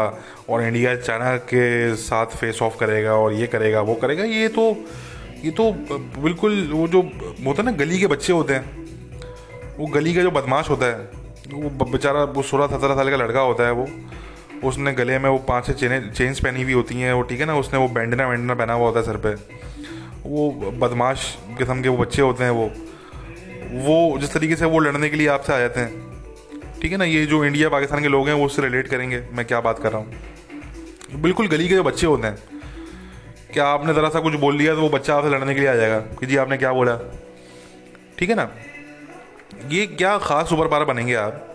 और 0.49 0.62
इंडिया 0.62 0.95
चाइना 0.97 1.37
के 1.37 1.95
साथ 1.97 2.37
फेस 2.37 2.62
ऑफ़ 2.62 2.76
करेगा 2.78 3.14
और 3.14 3.33
ये 3.33 3.47
करेगा, 3.47 3.81
वो 3.81 3.95
करेगा। 3.95 4.24
ये 4.24 4.49
तो 4.49 4.76
ये 5.45 5.51
तो 5.51 5.70
बिल्कुल 6.22 6.68
वो 6.72 6.87
जो 6.89 7.01
होता 7.01 7.62
है 7.62 7.64
ना, 7.64 7.72
गली 7.72 7.99
के 7.99 8.07
बच्चे 8.07 8.33
होते 8.33 8.55
हैं। 8.55 8.64
वो 9.78 9.87
गली 9.87 10.14
का 10.14 10.22
जो 10.22 10.31
बदमाश 10.31 10.70
होता 10.70 10.87
है, 10.87 11.09
वो 11.53 11.85
बेचारा, 11.85 12.24
वो 12.24 12.43
सोलह 12.43 12.66
सत्रह 12.66 12.95
साल 12.95 13.11
का 13.11 13.16
लड़का 13.16 13.41
होता 13.41 13.66
है 13.66 13.72
वो। 13.72 13.89
उसने 14.64 14.93
गले 14.93 15.18
में 15.18 15.28
वो 15.31 15.39
पाँच 15.39 15.66
छः 15.66 15.72
चेन 15.72 16.11
चेन्स 16.11 16.41
पहनी 16.41 16.62
हुई 16.62 16.72
होती 16.72 16.95
हैं, 16.95 17.12
वो 17.12 17.22
ठीक 17.22 17.41
है 17.41 17.47
ना, 17.47 17.57
उसने 17.57 17.78
वो 17.78 17.89
बैंडना 17.89 18.28
वैंडना 18.28 18.55
पहना 18.55 18.72
हुआ 18.72 18.87
होता 18.87 19.01
है 19.01 19.07
सर 19.07 19.16
पे। 19.16 19.35
वो 20.28 20.51
बदमाश 20.78 21.37
किस्म 21.59 21.83
के 21.83 21.89
वो 21.89 21.97
बच्चे 21.97 22.22
होते 22.22 22.45
हैं 22.45 22.51
वो। 22.51 22.70
वो 23.72 24.18
जिस 24.18 24.32
तरीके 24.32 24.56
से 24.56 24.64
वो 24.64 24.78
लड़ने 24.78 25.08
के 25.10 25.16
लिए 25.16 25.28
आपसे 25.28 25.52
आ 25.52 25.58
जाते 25.58 25.80
हैं 25.80 26.08
ठीक 26.80 26.92
है 26.92 26.98
ना? 26.98 27.04
ये 27.04 27.24
जो 27.26 27.44
इंडिया 27.44 27.68
पाकिस्तान 27.68 28.02
के 28.02 28.08
लोग 28.08 28.28
हैं 28.28 28.34
वो 28.34 28.46
उससे 28.46 28.62
रिलेट 28.62 28.88
करेंगे। 28.88 29.22
मैं 29.32 29.44
क्या 29.46 29.60
बात 29.60 29.78
कर 29.78 29.92
रहा 29.92 30.00
हूँ? 30.00 31.20
बिल्कुल 31.22 31.48
गली 31.48 31.68
के 31.68 31.74
जो 31.74 31.82
बच्चे 31.82 32.06
होते 32.06 32.26
हैं 32.26 32.38
क्या 33.52 33.66
आपने 33.66 33.94
ज़रा 33.94 34.08
सा 34.08 34.20
कुछ 34.20 34.34
बोल 34.34 34.58
दिया 34.58 34.74
तो 34.74 34.80
वो 34.80 34.88
बच्चा 34.88 35.14
आपसे 35.16 35.30
लड़ने 35.30 35.54
के 35.54 35.60
लिए 35.60 35.68
आ 35.68 35.74
जाएगा? 35.74 35.98
कि 36.00 36.26
जी 36.26 36.36
आपने 36.36 36.56
क्या 36.56 36.72
बोला? 36.72 36.96
ठीक 38.18 38.30
है 38.30 38.34
ना? 38.36 38.48
ये 39.70 39.86
क्या 39.86 40.16
ख़ास 40.18 40.48
सुपर 40.48 40.68
पावर 40.68 40.84
बनेंगे 40.84 41.14
आप? 41.14 41.46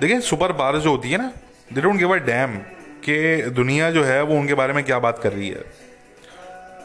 देखिए 0.00 0.20
सुपर 0.20 0.52
पावर 0.52 0.78
जो 0.78 0.90
होती 0.90 1.10
है 1.10 1.18
ना 1.18 1.32
they 1.72 1.80
don't 1.80 1.96
give 1.96 2.14
a 2.14 2.18
damn 2.26 2.56
कि 3.04 3.42
दुनिया 3.50 3.90
जो 3.90 4.04
है 4.04 4.22
वो 4.22 4.34
उनके 4.34 4.54
बारे 4.54 4.72
में 4.72 4.84
क्या 4.84 4.98
बात 4.98 5.18
कर 5.18 5.32
रही 5.32 5.48
है। 5.48 5.64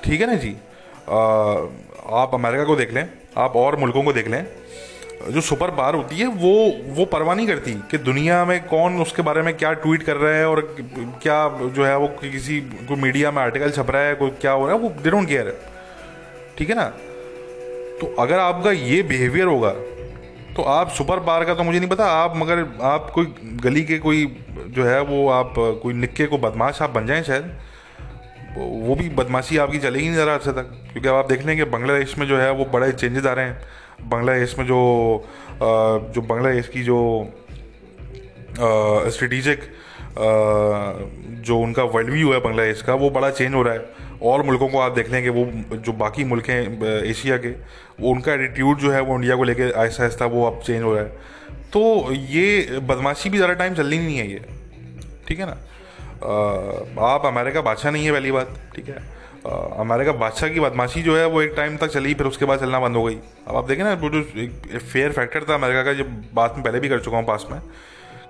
ठीक 0.03 0.21
है 0.21 0.27
ना 0.27 0.35
जी? 0.35 0.55
आ, 1.09 1.17
आप 2.21 2.31
अमेरिका 2.33 2.63
को 2.63 2.75
देख 2.75 2.93
लें। 2.93 3.07
आप 3.37 3.55
और 3.55 3.75
मुल्कों 3.75 4.03
को 4.03 4.13
देख 4.13 4.27
लें, 4.27 4.45
जो 5.29 5.41
सुपर 5.41 5.71
पावर 5.71 5.95
होती 5.95 6.15
है, 6.15 6.25
वो 6.27 6.53
वो 6.95 7.05
परवाह 7.05 7.35
नहीं 7.35 7.47
करती 7.47 7.73
कि 7.91 7.97
दुनिया 7.99 8.43
में 8.45 8.59
कौन 8.67 8.99
उसके 9.01 9.21
बारे 9.21 9.41
में 9.41 9.55
क्या 9.57 9.71
ट्वीट 9.75 10.03
कर 10.03 10.15
रहा 10.15 10.33
है 10.33 10.47
और 10.47 10.61
क्या 11.23 11.47
जो 11.59 11.85
है 11.85 11.97
वो 11.97 12.07
किसी 12.21 12.59
को 12.87 12.95
मीडिया 12.97 13.31
में 13.31 13.41
आर्टिकल 13.43 13.71
छप 13.71 13.89
रहा 13.89 14.01
है, 14.01 14.15
कोई 14.15 14.29
क्या 14.41 14.51
हो 14.51 14.65
रहा 14.67 14.75
है, 14.75 14.81
वो 14.81 14.89
दे 15.01 15.09
डोंट 15.09 15.27
केयर 15.27 15.57
ठीक 16.57 16.69
है 16.69 16.75
ना? 16.75 16.85
तो 17.93 18.15
अगर 18.19 18.39
आपका 18.39 18.71
ये 18.71 19.01
बिहेवियर 19.03 19.47
होगा 19.47 19.71
तो 20.55 20.63
आप 20.69 20.89
सुपर 20.91 21.19
पावर 21.19 21.45
का 21.45 21.53
तो 21.53 21.63
मुझे 21.63 21.79
नहीं 21.79 21.89
पता, 21.89 22.05
आप 22.05 22.33
मगर 22.37 22.65
आप 22.83 23.09
कोई 23.15 23.33
गली 23.63 23.83
के 23.83 23.97
कोई 23.99 24.25
जो 24.69 24.83
है 24.85 24.99
वो 25.03 25.27
आप 25.31 25.53
कोई 25.83 25.93
निक्के 25.95 26.25
को 26.25 26.37
बदमाश 26.37 26.81
आप 26.81 26.89
बन 26.89 27.07
जाएँ 27.07 27.23
शायद। 27.23 27.51
वो 28.55 28.95
भी 28.95 29.09
बदमाशी 29.11 29.57
आपकी 29.57 29.79
चलेगी 29.79 30.07
नहीं 30.07 30.15
ज़रा 30.15 30.33
अच्छे 30.35 30.51
तक। 30.51 30.69
क्योंकि 30.91 31.07
अब 31.07 31.15
आप 31.15 31.29
देख 31.29 31.45
लेंगे 31.45 31.63
बांग्लादेश 31.67 32.17
में 32.17 32.27
जो 32.27 32.37
है 32.37 32.51
वो 32.53 32.65
बड़े 32.73 32.91
चेंजेस 32.91 33.25
आ 33.25 33.33
रहे 33.33 33.45
हैं। 33.45 34.09
बांग्लादेश 34.09 34.57
में 34.59 34.65
जो 34.65 34.79
जो 35.61 36.21
बांग्लादेश 36.21 36.67
की 36.67 36.83
जो 36.83 36.99
स्ट्रेटिजिक 39.09 39.61
जो 41.41 41.59
उनका 41.59 41.83
वर्ल्ड 41.85 42.09
व्यू 42.09 42.31
है 42.33 42.39
बांग्लादेश 42.39 42.81
का, 42.81 42.93
वो 42.93 43.09
बड़ा 43.09 43.29
चेंज 43.31 43.53
हो 43.53 43.61
रहा 43.63 43.73
है। 43.73 44.01
और 44.23 44.43
मुल्कों 44.45 44.67
को 44.69 44.79
आप 44.79 44.91
देख 44.91 45.09
लेंगे 45.11 45.29
वो, 45.29 45.45
जो 45.75 45.91
बाकी 45.93 46.23
मुल्क 46.23 46.49
हैं 46.49 46.83
एशिया 47.03 47.37
के, 47.37 47.49
वो 47.99 48.11
उनका 48.11 48.33
एटीट्यूड 48.33 48.79
जो 48.79 48.91
है 48.91 49.01
वो 49.01 49.15
इंडिया 49.15 49.35
को 49.35 49.43
लेकर 49.43 49.71
आहिस्ता 49.73 50.03
आहिस्ता 50.03 50.25
वो 50.25 50.45
अब 50.45 50.61
चेंज 50.61 50.83
हो 50.83 50.93
रहा 50.93 51.03
है। 51.03 51.09
तो 51.73 52.11
ये 52.11 52.79
बदमाशी 52.81 53.29
भी 53.29 53.37
ज़्यादा 53.37 53.53
टाइम 53.53 53.73
चलनी 53.75 53.97
नहीं 53.97 54.17
है 54.17 54.31
ये। 54.31 54.41
ठीक 55.27 55.39
है 55.39 55.45
ना? 55.45 55.57
आप 56.23 57.25
अमेरिका 57.25 57.61
बादशाह 57.61 57.91
नहीं 57.91 58.05
है 58.05 58.11
पहली 58.11 58.31
बात, 58.31 58.55
ठीक 58.75 58.89
है? 58.89 58.95
अमेरिका 59.79 60.11
बादशाह 60.19 60.49
की 60.49 60.59
बदमाशी 60.59 61.01
जो 61.03 61.15
है 61.17 61.25
वो 61.27 61.41
एक 61.41 61.53
टाइम 61.55 61.77
तक 61.77 61.87
चली, 61.89 62.13
फिर 62.13 62.27
उसके 62.27 62.45
बाद 62.45 62.59
चलना 62.59 62.79
बंद 62.79 62.95
हो 62.95 63.03
गई। 63.03 63.17
अब 63.47 63.55
आप 63.55 63.67
देखें 63.67 63.83
ना, 63.83 63.93
वो 63.93 64.09
जो 64.09 64.19
एक 64.19 64.77
फेयर 64.83 65.11
फैक्टर 65.11 65.43
था 65.49 65.55
अमेरिका 65.55 65.83
का 65.83 65.93
जो 65.93 66.03
बात 66.33 66.53
में 66.55 66.63
पहले 66.63 66.79
भी 66.79 66.89
कर 66.89 66.99
चुका 66.99 67.17
हूँ 67.17 67.25
पास 67.27 67.45
में, 67.51 67.59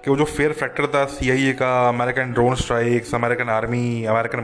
कि 0.03 0.09
वो 0.09 0.15
जो 0.17 0.25
फेयर 0.25 0.53
फैक्टर 0.53 0.87
था 0.95 1.03
सी 1.11 1.29
आई 1.31 1.49
ए 1.49 1.53
का 1.53 1.71
American 1.89 2.31
drone 2.33 2.55
strikes 2.55 3.13
American 3.15 3.49
army 3.51 4.03
American 4.05 4.39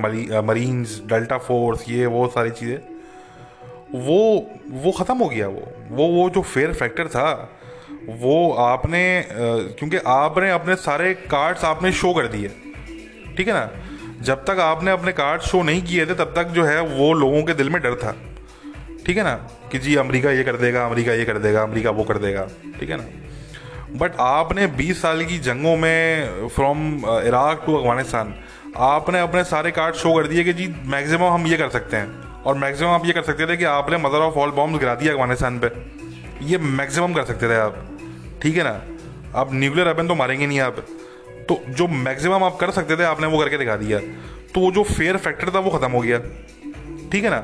marines 0.46 1.02
Delta 1.08 1.38
Force 1.40 1.90
ये, 1.90 2.06
वो 2.08 2.28
सारी 2.28 2.52
चीज़ें, 2.52 2.78
वो 3.96 4.22
वो 4.74 4.92
ख़त्म 4.94 5.18
हो 5.18 5.28
गया 5.30 5.48
वो। 5.50 5.68
वो 5.92 6.08
वो 6.10 6.30
जो 6.30 6.42
फेयर 6.44 6.74
फैक्टर 6.76 7.08
था, 7.10 7.30
वो 8.12 8.52
आपने 8.62 9.04
क्योंकि 9.30 9.98
आपने 10.08 10.50
अपने 10.52 10.76
सारे 10.78 11.14
कार्ड्स 11.28 11.66
आपने 11.66 11.92
शो 11.94 12.14
कर 12.14 12.28
दिए। 12.30 12.52
ठीक 13.40 13.48
है 13.48 13.54
ना? 13.54 13.70
जब 14.22 14.44
तक 14.46 14.60
आपने 14.60 14.92
अपने 14.92 15.12
कार्ड 15.12 15.42
शो 15.42 15.64
नहीं 15.64 15.82
किए 15.82 16.06
थे, 16.06 16.14
तब 16.14 16.34
तक 16.36 16.44
जो 16.44 16.64
है 16.64 16.82
वो 16.82 17.14
लोगों 17.14 17.44
के 17.44 17.54
दिल 17.54 17.70
में 17.70 17.82
डर 17.82 17.96
था। 17.96 18.16
ठीक 19.06 19.18
है 19.18 19.24
ना? 19.24 19.34
कि 19.72 19.80
जी 19.80 19.96
अमेरिका 19.96 20.32
ये 20.32 20.44
कर 20.44 20.56
देगा, 20.56 20.86
अमेरिका 20.86 21.14
ये 21.14 21.26
कर 21.26 21.38
देगा, 21.38 21.62
अमेरिका 21.64 21.90
वो 21.90 22.04
कर 22.04 22.18
देगा। 22.18 22.48
ठीक 22.80 22.90
है 22.90 22.98
ना? 22.98 23.04
बट 23.98 24.12
आपने 24.20 24.68
20 24.68 25.02
साल 25.02 25.26
की 25.26 25.38
जंगों 25.38 25.78
में 25.78 26.48
फ्रॉम 26.48 26.96
इराक 27.00 27.64
टू 27.66 27.76
अफ़गानिस्तान 27.76 28.36
आपने 28.78 29.20
अपने 29.20 29.44
सारे 29.44 29.72
कार्ड 29.72 29.96
शो 29.96 30.14
कर 30.16 30.28
दिए 30.28 30.44
कि 30.44 30.54
जी 30.54 30.76
मैक्सिमम 30.86 31.24
हम 31.24 31.48
ये 31.48 31.58
कर 31.58 31.70
सकते 31.70 31.98
हैं। 31.98 32.44
और 32.44 32.56
मैक्सिमम 32.56 32.90
आप 32.90 33.06
ये 33.06 33.14
कर 33.14 33.22
सकते 33.22 33.48
थे 33.48 33.58
कि 33.58 33.64
आपने 33.64 33.98
मदर 33.98 34.18
ऑफ़ 34.18 34.36
ऑल 34.36 34.52
बॉम्ब 34.52 34.80
गिरा 34.80 34.96
दिया 34.96 35.14
अफ़गानिस्तान 35.14 35.60
पे। 35.60 35.72
ये 36.46 36.58
मैक्सिमम 36.58 37.14
कर 37.14 37.24
सकते 37.24 37.50
थे 37.50 37.56
आप। 37.56 37.86
ठीक 38.44 38.58
है 38.58 38.64
ना? 38.64 38.82
आप 39.40 39.54
न्यूक्लियर 39.54 39.88
वेपन 39.88 40.08
तो 40.08 40.16
मारेंगे 40.16 40.48
नहीं 40.48 40.60
आप। 40.60 40.86
तो 41.50 41.62
जो 41.70 41.88
मैक्सिमम 41.88 42.44
आप 42.44 42.58
कर 42.60 42.72
सकते 42.72 42.96
थे, 42.98 43.04
आपने 43.06 43.28
वो 43.28 43.40
करके 43.40 43.58
दिखा 43.58 43.76
दिया। 43.78 44.00
तो 44.54 44.62
वो 44.62 44.72
जो 44.72 44.84
फेयर 44.86 45.18
फैक्टर 45.18 45.54
था, 45.56 45.60
वो 45.60 45.72
ख़त्म 45.72 45.92
हो 45.92 46.02
गया। 46.02 46.20
ठीक 47.12 47.24
है 47.24 47.30
ना? 47.30 47.40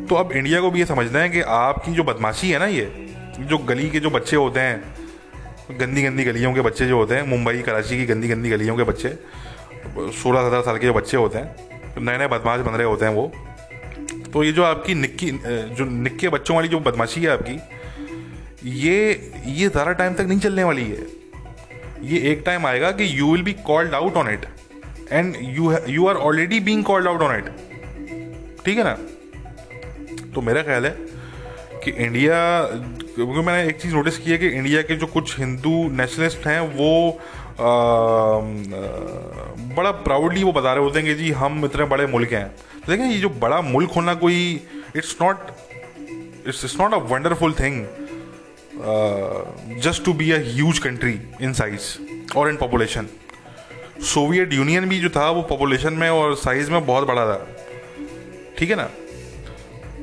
तो 0.00 0.14
अब 0.14 0.32
इंडिया 0.32 0.60
को 0.60 0.70
भी 0.70 0.78
ये 0.78 0.86
समझना 0.86 1.18
है 1.18 1.28
कि 1.28 1.40
आपकी 1.40 1.92
जो 1.92 2.04
बदमाशी 2.04 2.50
है 2.50 2.58
ना 2.58 2.66
ये, 2.66 2.84
जो 3.40 3.58
गली 3.58 3.88
के 3.90 4.00
जो 4.00 4.10
बच्चे 4.10 4.36
होते 4.36 4.60
हैं 4.60 5.78
गंदी 5.80 6.02
गंदी 6.02 6.24
गलियों 6.24 6.52
के 6.54 6.60
बच्चे 6.60 6.86
जो 6.86 6.96
होते 6.96 7.14
हैं, 7.14 7.22
मुंबई 7.28 7.62
कराची 7.62 7.96
की 7.96 8.06
गंदी 8.06 8.28
गंदी 8.28 8.50
गलियों 8.50 8.76
के 8.76 8.82
बच्चे 8.84 9.08
सोलह 10.14 10.42
सत्रह 10.42 10.60
साल 10.60 10.78
के 10.78 10.86
जो 10.86 10.94
बच्चे 10.94 11.16
होते 11.16 11.38
हैं 11.38 12.00
नए 12.00 12.18
नए 12.18 12.26
बदमाश 12.28 12.60
बन 12.60 12.72
रहे 12.72 12.86
होते 12.86 13.04
हैं 13.04 13.12
वो। 13.14 13.30
तो 14.32 14.44
ये 14.44 14.52
जो 14.52 14.62
आपकी 14.64 14.94
निक्की, 14.94 15.30
जो 15.72 15.84
निक्के 15.84 16.28
बच्चों 16.28 16.56
वाली 16.56 16.68
जो 16.68 16.80
बदमाशी 16.80 17.20
है 17.20 17.30
आपकी, 17.30 17.58
ये 18.80 19.32
ये 19.46 19.68
ज़्यादा 19.68 19.92
टाइम 19.92 20.14
तक 20.14 20.22
नहीं 20.22 20.38
चलने 20.40 20.64
वाली 20.64 20.84
है। 20.84 21.06
ये 22.02 22.18
एक 22.30 22.42
टाइम 22.46 22.66
आएगा 22.66 22.90
कि 22.90 23.18
you 23.18 23.32
will 23.32 23.42
be 23.42 23.52
called 23.66 23.94
out 23.94 24.16
on 24.16 24.30
it 24.30 24.46
and 25.12 25.36
you 25.40 25.74
you 25.88 26.06
are 26.06 26.16
already 26.16 26.60
being 26.60 26.84
called 26.84 27.08
out 27.08 27.22
on 27.22 27.36
it 27.36 27.44
ठीक 28.64 28.78
है 28.78 28.84
ना? 28.84 28.98
तो 30.34 30.40
मेरा 30.40 30.62
ख्याल 30.62 30.86
है 30.86 30.90
कि 31.84 31.90
इंडिया 31.90 32.38
क्योंकि 33.14 33.40
मैंने 33.40 33.68
एक 33.68 33.80
चीज़ 33.80 33.94
नोटिस 33.94 34.18
की 34.18 34.30
है 34.30 34.38
कि 34.38 34.48
इंडिया 34.48 34.82
के 34.82 34.94
जो 34.94 35.06
कुछ 35.06 35.38
हिंदू 35.38 35.88
नेशनलिस्ट 35.90 36.46
हैं 36.46 36.60
वो 36.60 36.90
आ, 37.10 37.62
बड़ा 39.76 39.90
प्राउडली 39.90 40.42
वो 40.44 40.52
बता 40.52 40.72
रहे 40.72 40.84
होते 40.84 40.98
हैं 40.98 41.08
कि 41.08 41.14
जी 41.22 41.30
हम 41.32 41.64
इतने 41.64 41.84
बड़े 41.84 42.06
मुल्क 42.06 42.32
हैं। 42.32 42.48
तो 42.48 42.92
देखें 42.92 43.04
ये 43.04 43.18
जो 43.18 43.28
बड़ा 43.28 43.60
मुल्क 43.60 43.90
होना 43.90 44.14
कोई 44.14 44.36
it's 44.96 45.16
not 45.22 45.36
it's 46.46 46.64
it's 46.64 46.76
not 46.80 46.94
a 46.94 46.98
wonderful 47.12 47.52
thing 47.52 47.84
just 48.78 50.04
to 50.04 50.12
be 50.12 50.30
as 50.30 50.78
country 50.78 51.18
in 51.40 51.52
size 51.52 52.36
और 52.36 52.48
इन 52.48 52.56
पॉपुलेशन 52.56 53.06
सोवियत 54.04 54.52
यूनियन 54.52 54.88
भी 54.88 55.00
जो 55.00 55.08
था 55.08 55.30
वो 55.30 55.42
पॉपुलेशन 55.42 55.92
में 55.92 56.08
और 56.10 56.34
साइज़ 56.36 56.70
में 56.70 56.86
बहुत 56.86 57.06
बड़ा 57.06 57.24
था। 57.26 57.46
ठीक 58.58 58.70
है 58.70 58.76
ना? 58.76 58.84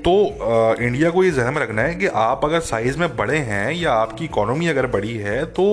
तो 0.05 0.13
आ, 0.28 0.84
इंडिया 0.84 1.09
को 1.09 1.23
ये 1.23 1.32
जहन 1.32 1.53
में 1.53 1.61
रखना 1.61 1.82
है 1.82 1.95
कि 1.95 2.07
आप 2.07 2.41
अगर 2.43 2.59
साइज़ 2.59 2.97
में 2.99 3.15
बड़े 3.17 3.38
हैं 3.38 3.71
या 3.73 3.93
आपकी 3.93 4.26
इकोनॉमी 4.26 4.67
अगर 4.67 4.88
बड़ी 4.88 5.15
है 5.17 5.45
तो 5.45 5.65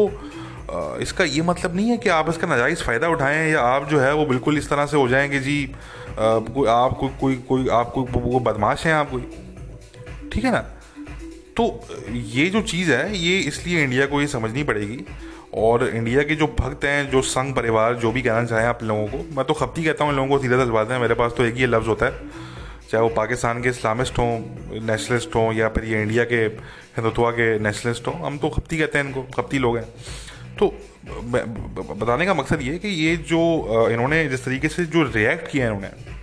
आ, 0.71 0.97
इसका 0.99 1.25
ये 1.25 1.43
मतलब 1.43 1.77
नहीं 1.77 1.91
है 1.91 1.97
कि 1.97 2.09
आप 2.09 2.29
इसका 2.29 2.47
नाजायज़ 2.47 2.83
फ़ायदा 2.83 3.09
उठाएँ 3.09 3.51
या 3.53 3.61
आप 3.61 3.89
जो 3.89 4.01
है 4.01 4.15
वो 4.15 4.27
बिल्कुल 4.27 4.59
इस 4.59 4.71
तरह 4.71 4.87
से 4.87 4.97
हो 4.97 5.09
जाएँ 5.09 5.29
कि 5.31 5.39
जी 5.39 5.65
आ, 5.67 6.39
कोई 6.39 6.69
आप 6.69 6.97
कोई 6.99 7.11
कोई 7.21 7.35
कोई 7.49 7.69
आप 7.69 7.93
कोई 7.99 8.41
बदमाश 8.41 8.87
हैं 8.87 8.95
आप 8.95 9.11
कोई। 9.11 9.23
ठीक 10.33 10.45
है 10.45 10.53
ना? 10.53 10.65
तो 11.57 11.65
ये 12.11 12.47
जो 12.47 12.63
चीज़ 12.63 12.93
है, 12.93 13.17
ये 13.17 13.39
इसलिए 13.39 13.83
इंडिया 13.85 14.07
को 14.07 14.21
ये 14.21 14.27
समझनी 14.27 14.63
पड़ेगी। 14.63 15.05
और 15.55 15.87
इंडिया 15.89 16.23
के 16.23 16.35
जो 16.35 16.47
भक्त 16.61 16.85
हैं, 16.85 17.11
जो 17.11 17.23
संघ 17.23 17.55
परिवार, 17.57 17.95
जो 17.95 18.13
भी 18.13 18.23
कहना 18.23 18.45
चाहें 18.45 18.67
आप 18.67 18.83
लोगों 18.83 19.07
को, 19.07 19.19
मैं 19.37 19.45
तो 19.45 19.55
खपती 19.55 19.85
कहता 19.85 20.05
हूँ 20.05 20.13
इन 20.13 20.17
लोगों 20.17 20.29
को 20.29 20.43
सीधा 20.43 20.65
बात 20.65 20.91
है। 20.91 21.01
मेरे 21.01 21.15
पास 21.15 21.35
तो 21.37 21.45
एक 21.45 21.55
ही 21.55 21.67
लफ्ज़ 21.67 21.89
होता 21.89 22.07
है। 22.07 22.13
चाहे 22.91 23.03
वो 23.03 23.09
पाकिस्तान 23.09 23.63
के 23.63 23.69
इस्लामिस्ट 23.69 24.19
हों, 24.19 24.39
नेशनलिस्ट 24.87 25.35
हों, 25.35 25.53
या 25.53 25.69
फिर 25.69 25.85
ये 25.85 26.03
इंडिया 26.03 26.25
के, 26.25 26.41
हिंदुत्वा 26.97 27.31
के 27.31 27.59
नेशनलिस्ट 27.59 28.07
हों, 28.07 28.15
हम 28.15 28.39
तो 28.39 28.49
खपती 28.49 28.79
कहते 28.79 28.99
हैं 28.99 29.05
इनको, 29.07 29.23
खपती 29.37 29.59
लोग 29.59 29.77
हैं। 29.77 29.85
तो 30.59 30.67
बताने 31.95 32.27
का 32.27 32.35
मकसद 32.35 32.63
ये 32.63 32.73
है 32.73 32.79
कि 32.79 32.89
ये 32.89 33.17
जो 33.17 33.89
इन्होंने 33.91 34.29
जिस 34.29 34.45
तरीके 34.45 34.69
से 34.69 34.85
जो 34.87 35.03
रिएक्ट 35.03 35.51
किया 35.51 35.67
है 35.67 35.73
इन्होंने 35.73 36.22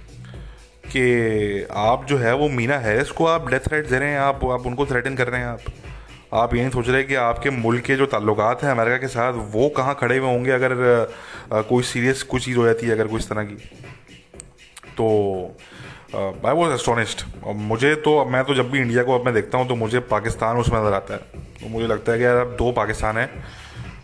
कि 0.89 1.67
आप 1.79 2.05
जो 2.05 2.17
है 2.17 2.33
वो 2.35 2.47
मीना 2.49 2.77
हैरिस 2.79 3.11
को 3.11 3.25
आप 3.27 3.49
डेथ 3.49 3.59
थ्रेट 3.59 3.87
दे 3.87 3.99
रहे 3.99 4.09
हैं, 4.09 4.19
आप 4.19 4.45
आप 4.45 4.65
उनको 4.67 4.85
थ्रेटन 4.85 5.15
कर 5.15 5.27
रहे 5.27 5.41
हैं 5.41 5.47
आप। 5.47 5.59
आप 6.33 6.53
ये 6.55 6.61
नहीं 6.61 6.71
सोच 6.71 6.89
रहे 6.89 7.03
कि 7.03 7.15
आपके 7.17 7.49
मुल्क 7.51 7.83
के 7.83 7.95
जो 7.95 8.05
ताल्लुकात 8.07 8.63
हैं 8.63 8.71
अमेरिका 8.71 8.97
के 8.97 9.07
साथ, 9.07 9.33
वो 9.33 9.69
कहाँ 9.77 9.95
खड़े 9.99 10.17
हुए 10.17 10.27
होंगे 10.27 10.51
अगर 10.51 10.73
कोई 11.69 11.83
सीरियस 11.85 12.23
कोई 12.23 12.39
चीज़ 12.39 12.57
हो 12.57 12.65
जाती 12.65 12.85
है 12.85 12.93
अगर 12.93 13.07
कोई 13.07 13.19
इस 13.19 13.29
तरह 13.29 13.43
की? 13.43 13.55
तो 14.97 15.05
आई 16.15 16.53
वॉज़ 16.53 16.73
एस्टोनिस्ड 16.73 17.21
मुझे 17.45 17.93
तो 17.97 18.23
मैं 18.25 18.43
तो 18.43 18.53
जब 18.55 18.69
भी 18.71 18.79
इंडिया 18.79 19.03
को 19.03 19.17
अब 19.19 19.25
मैं 19.25 19.33
देखता 19.33 19.57
हूँ 19.57 19.67
तो 19.67 19.75
मुझे 19.75 19.99
पाकिस्तान 20.09 20.57
उसमें 20.57 20.79
नज़र 20.79 20.93
आता 20.93 21.13
है। 21.13 21.19
तो 21.61 21.69
मुझे 21.69 21.87
लगता 21.87 22.11
है 22.11 22.17
कि 22.17 22.23
यार 22.25 22.37
अब 22.37 22.55
दो 22.59 22.71
पाकिस्तान 22.73 23.17
है। 23.17 23.29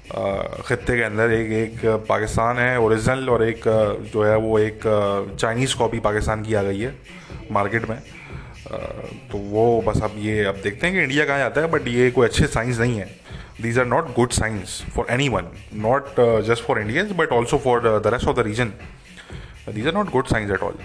ख़त्े 0.07 0.95
के 0.97 1.03
अंदर 1.03 1.31
एक 1.33 1.51
एक 1.53 1.85
पाकिस्तान 2.09 2.57
है, 2.57 2.79
ओरिजिनल, 2.79 3.29
और 3.29 3.43
एक 3.43 3.63
जो 4.13 4.23
है 4.23 4.35
वो 4.37 4.57
एक 4.59 4.81
चाइनीज़ 5.39 5.75
कॉपी 5.77 5.99
पाकिस्तान 6.01 6.43
की 6.43 6.53
आ 6.53 6.61
गई 6.63 6.79
है 6.79 6.95
मार्केट 7.51 7.89
में। 7.89 7.99
तो 9.31 9.37
वो 9.49 9.81
बस 9.87 10.01
अब 10.03 10.13
ये, 10.17 10.43
अब 10.43 10.55
देखते 10.63 10.87
हैं 10.87 10.95
कि 10.95 11.01
इंडिया 11.01 11.25
कहाँ 11.25 11.37
जाता 11.37 11.61
है, 11.61 11.67
बट 11.67 11.87
ये 11.87 12.09
कोई 12.11 12.27
अच्छे 12.27 12.47
साइंस 12.47 12.79
नहीं 12.79 12.97
है। 12.97 13.05
These 13.61 13.79
are 13.79 13.85
not 13.85 14.13
good 14.15 14.31
science 14.31 14.81
for 14.95 15.07
anyone 15.29 15.47
not 15.81 16.15
just 16.47 16.63
for 16.63 16.79
Indians 16.79 17.11
but 17.17 17.31
also 17.33 17.57
for 17.57 17.81
the 17.99 18.13
rest 18.13 18.27
of 18.27 18.37
the 18.37 18.45
region 18.47 18.71
these 19.69 19.87
are 19.87 19.93
not 19.93 20.11
good 20.11 20.27
science 20.27 20.51
at 20.51 20.63
all 20.63 20.77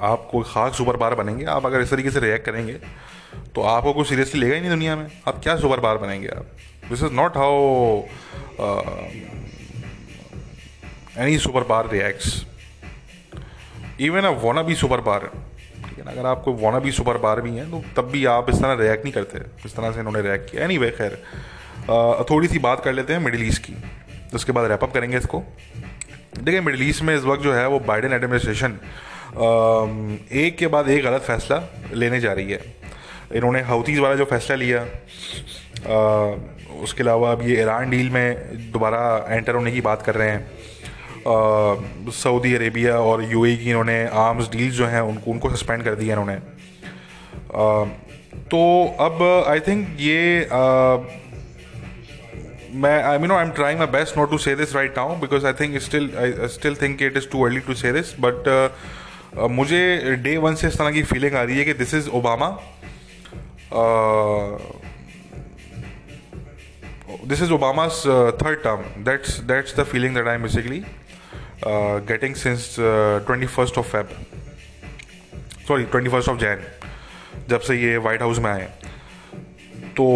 आप 0.00 0.28
कोई 0.30 0.44
खास 0.46 0.76
सुपर 0.76 0.96
पावर 0.96 1.14
बनेंगे, 1.14 1.44
आप 1.46 1.66
अगर 1.66 1.80
इस 1.80 1.90
तरीके 1.90 2.10
से 2.10 2.20
रिएक्ट 2.20 2.46
करेंगे 2.46 2.72
तो 3.54 3.62
आपको 3.64 3.92
कोई 3.92 4.04
सीरियसली 4.04 4.40
लेगा 4.40 4.54
ही 4.54 4.60
नहीं 4.60 4.70
दुनिया 4.70 4.96
में। 4.96 5.06
आप 5.28 5.40
क्या 5.42 5.56
सुपर 5.56 5.80
पावर 5.80 5.98
बनेंगे 5.98 6.28
आप? 6.28 6.46
This 6.88 7.02
is 7.02 7.12
not 7.12 7.34
how 7.34 8.08
uh, 8.58 9.04
any 11.16 11.36
superpower 11.36 11.90
reacts. 11.90 12.46
Even 13.98 14.24
a 14.24 14.32
wannabe 14.34 14.74
superpower. 14.76 15.30
ठीक 15.78 15.98
है 15.98 16.04
ना 16.04 16.10
अगर 16.10 16.26
आप 16.26 16.42
कोई 16.44 16.54
वाना 16.62 16.78
भी 16.78 16.92
सुपर 16.92 17.16
पावर 17.18 17.40
भी 17.40 17.50
हैं 17.50 17.70
तो 17.70 17.82
तब 17.96 18.08
भी 18.10 18.24
आप 18.26 18.50
इस 18.50 18.56
तरह 18.56 18.74
रिएक्ट 18.80 19.04
नहीं 19.04 19.12
करते 19.12 19.38
इस 19.66 19.76
तरह 19.76 19.92
से 19.92 19.98
इन्होंने 20.00 20.20
रिएक्ट 20.22 20.50
किया 20.50 20.64
एनी 20.64 20.76
anyway, 20.76 20.90
खैर 20.98 22.24
थोड़ी 22.30 22.48
सी 22.48 22.58
बात 22.58 22.84
कर 22.84 22.92
लेते 22.92 23.12
हैं 23.12 23.20
मिडिल 23.20 23.46
ईस्ट 23.46 23.62
की 23.64 23.74
उसके 24.34 24.52
बाद 24.52 24.70
रैपअप 24.70 24.92
करेंगे 24.94 25.16
इसको 25.16 25.42
देखिए 26.38 26.60
मिडिल 26.60 26.88
ईस्ट 26.88 27.02
में 27.02 27.14
इस 27.16 27.22
वक्त 27.24 27.42
जो 27.42 27.52
है 27.54 27.66
वो 27.68 27.78
बाइडेन 27.86 28.12
एडमिनिस्ट्रेशन 28.12 28.78
एक 30.42 30.56
के 30.58 30.66
बाद 30.66 30.88
एक 30.88 31.02
गलत 31.04 31.22
फैसला 31.22 31.62
लेने 31.94 32.20
जा 32.20 32.32
रही 32.32 32.52
है 32.52 32.60
इन्होंने 33.34 33.60
हाउथीज़ 33.70 34.00
वाला 34.00 34.14
जो 34.14 34.24
फैसला 34.24 34.56
लिया 34.56 34.86
उसके 36.82 37.02
अलावा 37.02 37.30
अब 37.32 37.42
ये 37.42 37.60
ईरान 37.62 37.90
डील 37.90 38.10
में 38.10 38.70
दोबारा 38.72 39.00
एंटर 39.28 39.54
होने 39.54 39.72
की 39.72 39.80
बात 39.80 40.02
कर 40.02 40.14
रहे 40.14 40.28
हैं। 40.30 42.10
सऊदी 42.14 42.54
अरेबिया 42.54 42.98
और 43.00 43.22
यूएई 43.32 43.56
की 43.56 43.70
इन्होंने 43.70 44.04
आर्म्स 44.22 44.50
डील्स 44.50 44.74
जो 44.74 44.86
हैं, 44.86 45.00
उनको 45.00 45.30
उनको 45.30 45.50
सस्पेंड 45.50 45.84
कर 45.84 45.94
दिया 45.94 46.14
इन्होंने। 46.14 46.36
तो 48.52 48.60
अब 49.00 49.22
आई 49.48 49.60
थिंक 49.60 49.96
ये 50.00 50.48
मैं 52.74 53.02
I 53.02 53.18
mean 53.18 53.32
I 53.32 53.44
am 53.44 53.50
trying 53.50 53.78
my 53.78 53.86
best 53.86 54.16
not 54.18 54.30
to 54.30 54.38
say 54.38 54.54
this 54.54 54.74
right 54.76 54.98
now 54.98 55.16
because 55.16 55.46
I 55.46 55.52
think 55.52 55.78
still 55.82 56.10
I 56.18 56.48
still 56.48 56.74
think 56.82 57.02
it 57.02 57.16
is 57.16 57.28
too 57.28 57.44
early 57.44 57.60
to 57.60 57.74
say 57.74 57.92
this 57.92 58.14
but 58.20 58.70
मुझे 59.50 60.16
डे 60.22 60.36
वन 60.36 60.54
से 60.54 60.66
इस 60.66 60.78
तरह 60.78 60.90
की 60.90 61.02
feeling 61.02 61.34
आ 61.34 61.42
रही 61.42 61.58
है 61.58 61.64
कि 61.64 61.72
this 61.74 61.94
is 61.94 62.08
Obama 62.10 62.48
this 67.24 67.40
is 67.40 67.50
Obama's 67.50 68.04
uh, 68.06 68.32
third 68.32 68.62
term. 68.62 68.84
That's 68.98 69.38
that's 69.40 69.72
the 69.72 69.84
feeling 69.84 70.12
that 70.14 70.28
I'm 70.28 70.42
basically 70.42 70.84
uh, 71.62 72.00
getting 72.00 72.34
since 72.34 72.78
uh, 72.78 73.22
21st 73.26 73.78
of 73.78 73.90
Feb. 73.90 74.08
Sorry, 75.66 75.86
21st 75.86 76.28
of 76.28 76.38
Jan. 76.38 76.60
जब 77.48 77.60
से 77.60 77.74
ये 77.76 77.96
वाइट 78.04 78.22
हाउस 78.22 78.38
में 78.38 78.50
आए 78.50 78.64
तो 79.96 80.06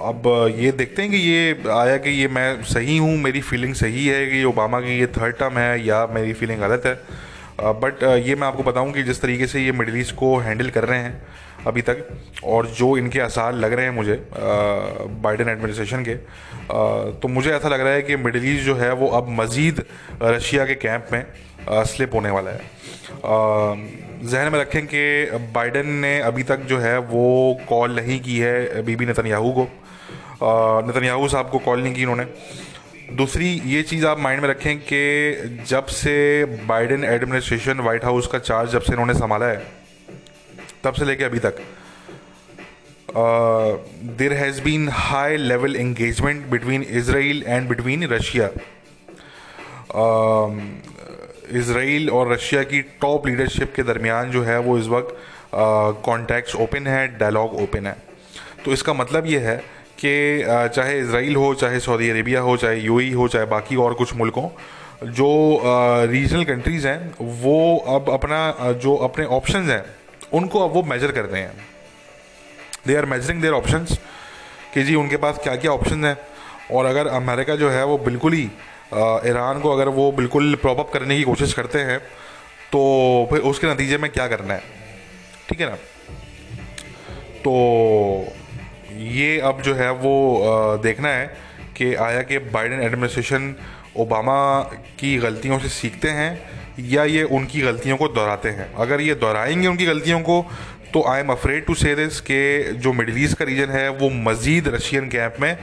अब 0.00 0.22
ये 0.58 0.70
देखते 0.72 1.02
हैं 1.02 1.10
कि 1.10 1.16
ये 1.16 1.68
आया 1.70 1.96
कि 2.04 2.10
ये 2.10 2.28
मैं 2.28 2.62
सही 2.64 2.96
हूँ 2.98 3.16
मेरी 3.22 3.40
फीलिंग 3.40 3.74
सही 3.74 4.06
है 4.06 4.26
कि 4.30 4.42
ओबामा 4.44 4.80
की 4.80 4.98
ये 4.98 5.06
थर्ड 5.16 5.36
टर्म 5.38 5.58
है 5.58 5.84
या 5.86 6.06
मेरी 6.14 6.32
फीलिंग 6.40 6.60
गलत 6.60 6.86
है 6.86 7.72
बट 7.82 8.02
ये 8.26 8.34
मैं 8.34 8.46
आपको 8.48 8.62
बताऊँ 8.62 8.92
कि 8.92 9.02
जिस 9.02 9.20
तरीके 9.22 9.46
से 9.46 9.64
ये 9.64 9.72
मिडल 9.72 10.00
ईस्ट 10.00 10.14
को 10.16 10.36
हैंडल 10.46 10.70
कर 10.76 10.84
रहे 10.84 10.98
हैं 10.98 11.22
अभी 11.66 11.82
तक। 11.82 12.06
और 12.44 12.66
जो 12.78 12.96
इनके 12.98 13.20
आसार 13.20 13.54
लग 13.54 13.72
रहे 13.72 13.84
हैं 13.84 13.92
मुझे 13.92 14.14
बाइडन 15.22 15.48
एडमिनिस्ट्रेशन 15.48 16.04
के 16.04 16.14
आ, 16.14 16.76
तो 17.12 17.28
मुझे 17.28 17.50
ऐसा 17.50 17.68
लग 17.68 17.80
रहा 17.80 17.92
है 17.92 18.02
कि 18.02 18.16
मिडल 18.16 18.44
ईस्ट 18.48 18.64
जो 18.64 18.74
है 18.74 18.92
वो 18.94 19.08
अब 19.16 19.28
मज़ीद 19.30 19.84
रशिया 20.22 20.64
के 20.66 20.74
कैंप 20.76 21.08
में 21.12 21.24
स्लिप 21.86 22.14
होने 22.14 22.30
वाला 22.30 22.50
है। 22.50 22.60
जहन 24.24 24.52
में 24.52 24.58
रखें 24.60 24.86
कि 24.86 25.02
बाइडन 25.54 25.86
ने 26.00 26.18
अभी 26.22 26.42
तक 26.42 26.60
जो 26.64 26.78
है 26.78 26.98
वो 26.98 27.24
कॉल 27.68 27.96
नहीं 27.96 28.20
की 28.20 28.38
है 28.38 28.82
बीबी 28.82 29.06
नतनयाहू 29.06 29.52
को। 29.52 29.68
नतनयाहू 30.88 31.28
साहब 31.28 31.50
को 31.50 31.58
कॉल 31.60 31.82
नहीं 31.82 31.94
की 31.94 32.02
इन्होंने 32.02 32.26
दूसरी 33.12 33.48
ये 33.66 33.82
चीज़ 33.82 34.06
आप 34.06 34.20
माइंड 34.20 34.42
में 34.42 34.48
रखें 34.48 34.78
कि 34.82 35.64
जब 35.68 35.86
से 35.92 36.44
बाइडन 36.66 37.04
एडमिनिस्ट्रेशन 37.04 37.80
वाइट 37.80 38.04
हाउस 38.04 38.26
का 38.26 38.38
चार्ज 38.40 38.70
जब 38.70 38.82
से 38.82 38.92
इन्होंने 38.92 39.14
संभाला 39.14 39.46
है 39.46 39.62
तब 40.84 40.94
से 40.94 41.04
लेके 41.04 41.24
अभी 41.24 41.38
तक। 41.38 41.56
There 44.18 44.32
has 44.32 44.62
been 44.62 44.88
high 44.92 45.36
level 45.36 45.76
engagement 45.76 46.46
between 46.50 46.82
Israel 46.82 47.42
and 47.46 47.68
between 47.68 48.04
Russia 48.08 48.48
Israel 51.52 52.10
और 52.10 52.32
रशिया 52.32 52.62
की 52.62 52.80
टॉप 53.00 53.26
लीडरशिप 53.26 53.72
के 53.76 53.82
दरमियान 53.82 54.30
जो 54.30 54.42
है 54.42 54.58
वो 54.60 54.78
इस 54.78 54.86
वक्त 54.88 55.16
कॉन्टैक्ट्स 56.04 56.54
ओपन 56.56 56.86
है 56.86 57.06
डायलॉग 57.18 57.54
ओपन 57.62 57.86
है। 57.86 57.96
तो 58.64 58.72
इसका 58.72 58.92
मतलब 58.94 59.26
ये 59.26 59.38
है 59.40 59.56
कि 59.98 60.42
चाहे 60.74 60.98
इसराइल 61.00 61.36
हो, 61.36 61.54
चाहे 61.54 61.80
सऊदी 61.80 62.08
अरेबिया 62.10 62.40
हो, 62.40 62.56
चाहे 62.56 62.80
यूएई 62.80 63.12
हो, 63.12 63.28
चाहे 63.28 63.46
बाकी 63.46 63.76
और 63.76 63.94
कुछ 63.94 64.14
मुल्कों, 64.14 64.48
जो 65.04 65.60
रीजनल 66.10 66.44
कंट्रीज़ 66.44 66.86
हैं, 66.88 67.14
वो 67.42 67.76
अब 67.96 68.10
अपना 68.12 68.72
जो 68.82 68.96
अपने 69.08 69.24
ऑप्शंस 69.36 69.68
हैं 69.70 69.84
उनको 70.34 70.68
अब 70.68 70.74
वो 70.74 70.82
मेजर 70.82 71.12
कर 71.12 71.24
रहे 71.24 71.42
हैं। 71.42 71.66
They 72.86 72.96
are 72.96 73.06
measuring 73.06 73.40
their 73.42 73.52
options 73.52 73.98
कि 74.74 74.82
जी 74.82 74.94
उनके 74.94 75.16
पास 75.16 75.38
क्या 75.42 75.56
क्या 75.56 75.72
ऑप्शन 75.72 76.04
हैं। 76.04 76.16
और 76.72 76.84
अगर 76.86 77.06
अमेरिका 77.06 77.56
जो 77.56 77.70
है 77.70 77.84
वो 77.84 77.98
बिल्कुल 77.98 78.32
ही 78.32 78.44
ईरान 79.28 79.60
को 79.60 79.70
अगर 79.70 79.88
वो 79.88 80.10
बिल्कुल 80.12 80.54
प्रॉप 80.54 80.90
करने 80.92 81.16
की 81.16 81.22
कोशिश 81.22 81.52
करते 81.52 81.78
हैं 81.80 81.98
तो 82.72 82.80
फिर 83.30 83.40
उसके 83.40 83.66
नतीजे 83.66 83.98
में 83.98 84.10
क्या 84.10 84.26
करना 84.28 84.54
है? 84.54 84.62
ठीक 85.48 85.60
है 85.60 85.66
ना? 85.66 85.76
तो 87.44 87.52
ये 88.92 89.38
अब 89.40 89.60
जो 89.62 89.74
है 89.74 89.90
वो 89.92 90.78
देखना 90.82 91.08
है 91.08 91.26
कि 91.76 91.94
आया 91.94 92.22
कि 92.22 92.38
बाइडेन 92.38 92.82
एडमिनिस्ट्रेशन 92.82 93.54
ओबामा 93.96 94.36
की 94.98 95.16
गलतियों 95.18 95.58
से 95.58 95.68
सीखते 95.68 96.10
हैं 96.10 96.30
या 96.78 97.04
ये 97.04 97.22
उनकी 97.22 97.60
गलतियों 97.60 97.96
को 97.96 98.08
दोहराते 98.08 98.48
हैं। 98.48 98.72
अगर 98.74 99.00
ये 99.00 99.14
दोहराएँगे 99.16 99.66
उनकी 99.66 99.86
गलतियों 99.86 100.20
को 100.20 100.44
तो 100.94 101.02
I 101.08 101.20
am 101.20 101.28
afraid 101.28 101.64
to 101.66 101.74
say 101.74 101.94
this 101.94 102.20
के 102.20 102.72
जो 102.74 102.92
मिडल 102.92 103.18
ईस्ट 103.18 103.36
का 103.38 103.44
रीजन 103.44 103.70
है, 103.70 103.88
वो 103.90 104.10
मज़ीद 104.10 104.68
रशियन 104.68 105.08
कैंप 105.08 105.36
में 105.40 105.56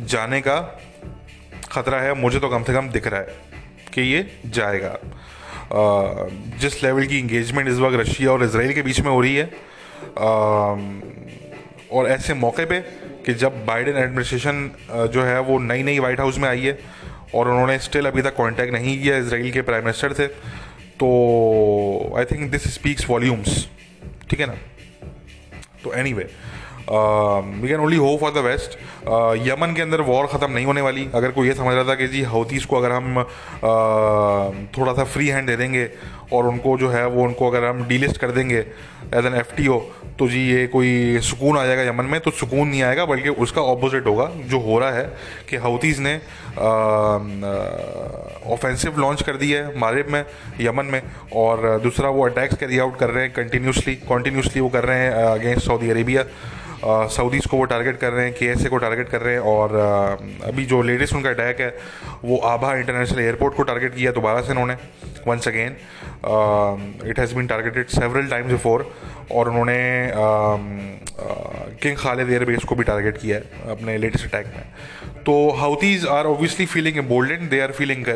जाने 0.00 0.40
का 0.40 0.60
ख़तरा 1.72 2.00
है। 2.00 2.14
मुझे 2.14 2.38
तो 2.38 2.48
कम 2.48 2.62
से 2.62 2.72
कम 2.72 2.88
दिख 2.88 3.06
रहा 3.06 3.20
है 3.20 3.26
कि 3.94 4.02
ये 4.02 4.26
जाएगा। 4.48 4.98
जिस 6.60 6.82
लेवल 6.82 7.06
की 7.06 7.18
इंगेजमेंट 7.18 7.68
इस 7.68 7.78
वक्त 7.78 7.96
रशिया 7.98 8.30
और 8.32 8.44
इसराइल 8.44 8.72
के 8.72 8.82
बीच 8.82 9.00
में 9.00 9.10
हो 9.10 9.20
रही 9.20 9.34
है 9.34 9.50
और 11.92 12.08
ऐसे 12.08 12.34
मौके 12.34 12.64
पे 12.64 12.80
कि 13.26 13.34
जब 13.34 13.64
बाइडेन 13.66 13.96
एडमिनिस्ट्रेशन 13.96 14.70
जो 15.12 15.22
है, 15.22 15.40
वो 15.40 15.58
नई 15.58 15.82
नई 15.82 15.98
वाइट 15.98 16.20
हाउस 16.20 16.38
में 16.38 16.48
आई 16.48 16.60
है 16.60 16.78
और 17.34 17.48
उन्होंने 17.48 17.78
स्टिल 17.78 18.06
अभी 18.06 18.22
तक 18.22 18.36
कांटेक्ट 18.36 18.72
नहीं 18.72 19.00
किया 19.02 19.16
इसराइल 19.18 19.50
के 19.52 19.62
प्राइम 19.62 19.84
मिनिस्टर 19.84 20.12
से। 20.12 20.26
तो 21.00 21.08
I 22.18 22.24
think 22.24 22.50
this 22.50 22.72
speaks 22.74 23.08
volumes 23.10 23.66
ठीक 24.30 24.40
है 24.40 24.46
ना? 24.46 24.56
तो 25.84 25.92
anyway 26.12 26.30
we 26.90 27.68
can 27.68 27.80
only 27.80 27.96
hope 27.96 28.20
for 28.20 28.30
the 28.32 28.44
best 28.44 28.78
Yemen 29.48 29.74
के 29.76 29.82
अंदर 29.82 30.00
वॉर 30.02 30.26
ख़त्म 30.26 30.50
नहीं 30.52 30.66
होने 30.66 30.80
वाली। 30.80 31.08
अगर 31.14 31.30
कोई 31.30 31.48
ये 31.48 31.54
समझ 31.54 31.74
रहा 31.74 31.84
था 31.84 31.94
कि 31.94 32.06
जी 32.08 32.22
हौतीस 32.24 32.64
को 32.64 32.76
अगर 32.76 32.92
हम 32.92 33.14
uh, 33.14 34.78
थोड़ा 34.78 34.92
सा 34.92 35.04
फ्री 35.04 35.28
हैंड 35.28 35.46
दे 35.46 35.56
देंगे 35.56 35.88
और 36.32 36.46
उनको 36.46 36.76
जो 36.78 36.88
है 36.90 37.06
वो 37.06 37.22
उनको 37.24 37.50
अगर 37.50 37.64
हम 37.64 37.84
डीलिस्ट 37.88 38.16
कर 38.16 38.30
देंगे 38.30 38.58
as 38.58 39.26
an 39.26 39.34
F 39.34 39.54
T 39.56 39.66
O 39.68 39.78
तो 40.18 40.28
जी 40.28 40.40
ये 40.40 40.66
कोई 40.66 41.20
सुकून 41.22 41.58
आ 41.58 41.64
जाएगा 41.66 41.82
यमन 41.82 42.04
में। 42.04 42.20
तो 42.20 42.30
सुकून 42.30 42.68
नहीं 42.68 42.82
आएगा 42.82 43.04
बल्कि 43.04 43.28
उसका 43.44 43.62
ऑपोजिट 43.62 44.06
होगा 44.06 44.30
जो 44.46 44.58
हो 44.60 44.78
रहा 44.78 44.90
है 44.92 45.04
कि 45.50 45.56
हौतीज़ 45.66 46.00
ने 46.02 46.20
ऑफेंसिव 48.52 48.98
लॉन्च 48.98 49.22
कर 49.22 49.36
दी 49.36 49.50
है 49.52 49.78
मारिब 49.78 50.08
में, 50.08 50.24
यमन 50.60 50.86
में, 50.86 51.02
और 51.32 51.78
दूसरा 51.80 52.08
वो 52.10 52.24
अटैक्स 52.26 52.56
कैरी 52.56 52.78
आउट 52.78 52.98
कर 52.98 53.10
रहे 53.10 53.24
हैं 53.24 53.32
कंटिन्यूसली 53.34 53.94
कॉन्टीन्यूसली 54.08 54.60
वो 54.60 54.68
कर 54.68 54.84
रहे 54.84 54.98
हैं 54.98 55.10
अगेंस्ट 55.10 55.66
सऊदी 55.66 55.90
अरेबिया 55.90 56.24
सऊदीज़ 56.84 57.46
को 57.48 57.56
वो 57.56 57.64
टारगेट 57.64 57.96
कर 57.98 58.12
रहे 58.12 58.24
हैं 58.24 58.34
के 58.34 58.68
को 58.68 58.76
टारगेट 58.78 59.08
कर 59.08 59.20
रहे 59.20 59.34
हैं, 59.34 59.40
और 59.42 59.72
अभी 60.44 60.64
जो 60.66 60.82
लेटेस्ट 60.82 61.14
उनका 61.14 61.30
अटैक 61.30 61.60
है, 61.60 61.74
वो 62.24 62.36
आभा 62.46 62.74
इंटरनेशनल 62.74 63.20
एयरपोर्ट 63.20 63.54
को 63.54 63.62
टारगेट 63.62 63.94
किया 63.94 64.12
दोबारा 64.12 64.40
से 64.40 64.50
उन्होंने 64.50 64.74
once 65.26 65.48
again 65.48 65.76
it 67.10 67.18
has 67.20 67.34
been 67.34 67.46
targeted 67.46 67.86
several 67.88 68.26
times 68.26 68.50
before 68.50 68.90
और 69.32 69.48
उन्होंने 69.48 69.78
किंग 71.82 71.96
खालिद 71.96 72.30
एयरबेस 72.30 72.64
को 72.64 72.74
भी 72.74 72.84
टारगेट 72.84 73.18
किया 73.18 73.36
है 73.36 73.70
अपने 73.70 73.98
लेटेस्ट 73.98 74.26
अटैक 74.26 74.46
में। 74.56 74.64
तो 75.28 75.50
Houthis 75.52 76.04
are 76.08 76.26
obviously 76.26 76.64
feeling 76.66 76.98
emboldened 76.98 77.42
they 77.50 77.58
are 77.60 77.72
feeling 77.72 78.06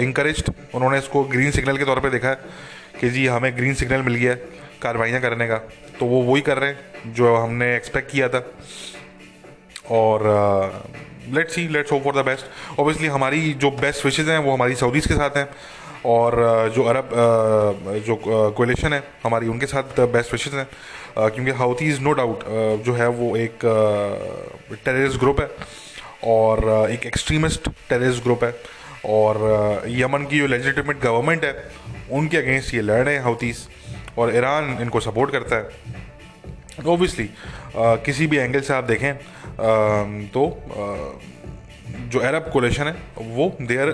encourage 0.00 0.42
उन्होंने 0.74 0.98
इसको 0.98 1.22
ग्रीन 1.30 1.50
सिग्नल 1.50 1.76
के 1.76 1.84
तौर 1.84 2.00
पे 2.00 2.10
देखा 2.10 2.28
है 2.28 2.38
कि 3.00 3.08
जी 3.10 3.26
हमें 3.26 3.56
ग्रीन 3.56 3.74
सिग्नल 3.74 4.02
मिल 4.02 4.14
गया 4.14 4.30
है 4.30 4.36
कार्रवाइयाँ 4.82 5.20
करने 5.20 5.48
का। 5.48 5.56
तो 5.98 6.06
वो 6.06 6.20
वही 6.22 6.42
कर 6.48 6.58
रहे 6.58 6.70
हैं 6.70 7.12
जो 7.14 7.34
हमने 7.36 7.74
एक्सपेक्ट 7.76 8.10
किया 8.10 8.28
था। 8.28 8.44
और 9.90 10.26
let's 11.30 11.54
see 11.54 11.66
let's 11.68 11.92
hope 11.92 12.04
for 12.04 12.22
the 12.22 12.24
best 12.26 12.78
obviously 12.78 13.08
हमारी 13.08 13.52
जो 13.54 13.70
बेस्ट 13.82 14.04
विशेज 14.04 14.28
हैं, 14.28 14.38
वो 14.38 14.54
हमारी 14.54 14.74
सऊदीज़ 14.76 15.08
के 15.08 15.14
साथ 15.14 15.36
हैं। 15.36 15.48
और 16.06 16.70
जो 16.76 16.84
अरब 16.84 17.10
जो 18.06 18.16
कोलेशन 18.56 18.92
है, 18.92 19.02
हमारी 19.24 19.48
उनके 19.48 19.66
साथ 19.66 20.00
बेस्ट 20.14 20.32
विशेज 20.32 20.54
हैं। 20.54 20.68
क्योंकि 21.18 21.50
हाउथीज़ 21.58 22.00
नो 22.00 22.12
डाउट 22.22 22.44
जो 22.86 22.94
है 22.94 23.08
वो 23.20 23.34
एक 23.36 23.58
टेररिस्ट 24.84 25.18
ग्रुप 25.18 25.40
है। 25.40 25.50
और 26.24 26.88
एक 26.90 27.06
एक्सट्रीमिस्ट 27.06 27.68
टेररिस्ट 27.88 28.22
ग्रुप 28.22 28.44
है 28.44 28.54
और 29.06 29.84
यमन 29.88 30.24
की 30.24 30.38
जो 30.38 30.46
लेजिटिमेट 30.46 31.00
गवर्नमेंट 31.00 31.44
है 31.44 31.70
उनके 32.10 32.36
अगेंस्ट 32.36 32.74
ये 32.74 32.80
लड़ 32.80 33.02
रहे 33.04 33.14
हैं 33.14 33.22
हाउथीज़ 33.22 33.58
और 34.18 34.34
ईरान 34.36 34.76
इनको 34.80 35.00
सपोर्ट 35.00 35.30
करता 35.32 35.56
है। 35.56 35.68
ओबियसली 36.86 37.28
किसी 37.76 38.26
भी 38.26 38.36
एंगल 38.36 38.60
से 38.60 38.74
आप 38.74 38.84
देखें 38.84 39.10
आ, 39.10 39.16
तो 40.28 40.46
आ, 40.46 40.86
जो 42.08 42.18
अरब 42.18 42.50
कोलेशन 42.52 42.84
है 42.84 42.96
वो 43.28 43.56
they 43.62 43.76
are 43.76 43.90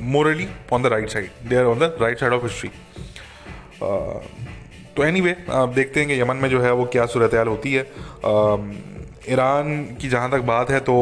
morally 0.00 0.48
on 0.72 0.82
the 0.82 0.86
right 0.86 1.08
side 1.08 1.48
they 1.48 1.56
are 1.56 1.64
on 1.64 1.78
the 1.78 1.96
right 2.00 2.20
side 2.20 2.32
of 2.32 2.42
history 2.42 2.70
तो 4.96 5.04
एनी 5.04 5.20
वे 5.20 5.36
आप 5.50 5.68
देखते 5.68 6.00
हैं 6.00 6.08
कि 6.08 6.20
यमन 6.20 6.36
में 6.36 6.48
जो 6.48 6.60
है 6.62 6.72
वो 6.72 6.84
क्या 6.84 7.06
सूरत 7.06 7.34
होती 7.48 7.72
है। 7.72 7.82
ईरान 9.28 9.84
की 10.00 10.08
जहाँ 10.08 10.30
तक 10.30 10.40
बात 10.46 10.70
है 10.70 10.80
तो 10.80 10.94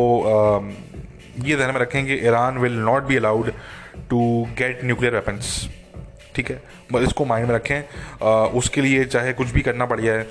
ये 1.44 1.56
ध्यान 1.56 1.72
में 1.74 1.80
रखें 1.80 2.04
कि 2.06 2.14
Iran 2.26 2.58
will 2.58 2.78
not 2.78 3.02
be 3.02 3.16
allowed 3.16 3.52
to 4.10 4.20
get 4.58 4.84
nuclear 4.84 5.14
weapons 5.14 5.68
ठीक 6.34 6.50
है? 6.50 6.62
बस 6.92 7.02
इसको 7.02 7.24
माइंड 7.24 7.48
में 7.48 7.54
रखें। 7.54 7.82
आ, 8.22 8.44
उसके 8.58 8.80
लिए 8.80 9.04
चाहे 9.04 9.32
कुछ 9.32 9.50
भी 9.50 9.60
करना 9.60 9.86
पड़ 9.86 10.00
जाए 10.00 10.26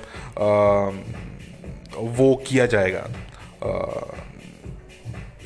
वो 2.16 2.34
किया 2.46 2.66
जाएगा। 2.66 3.06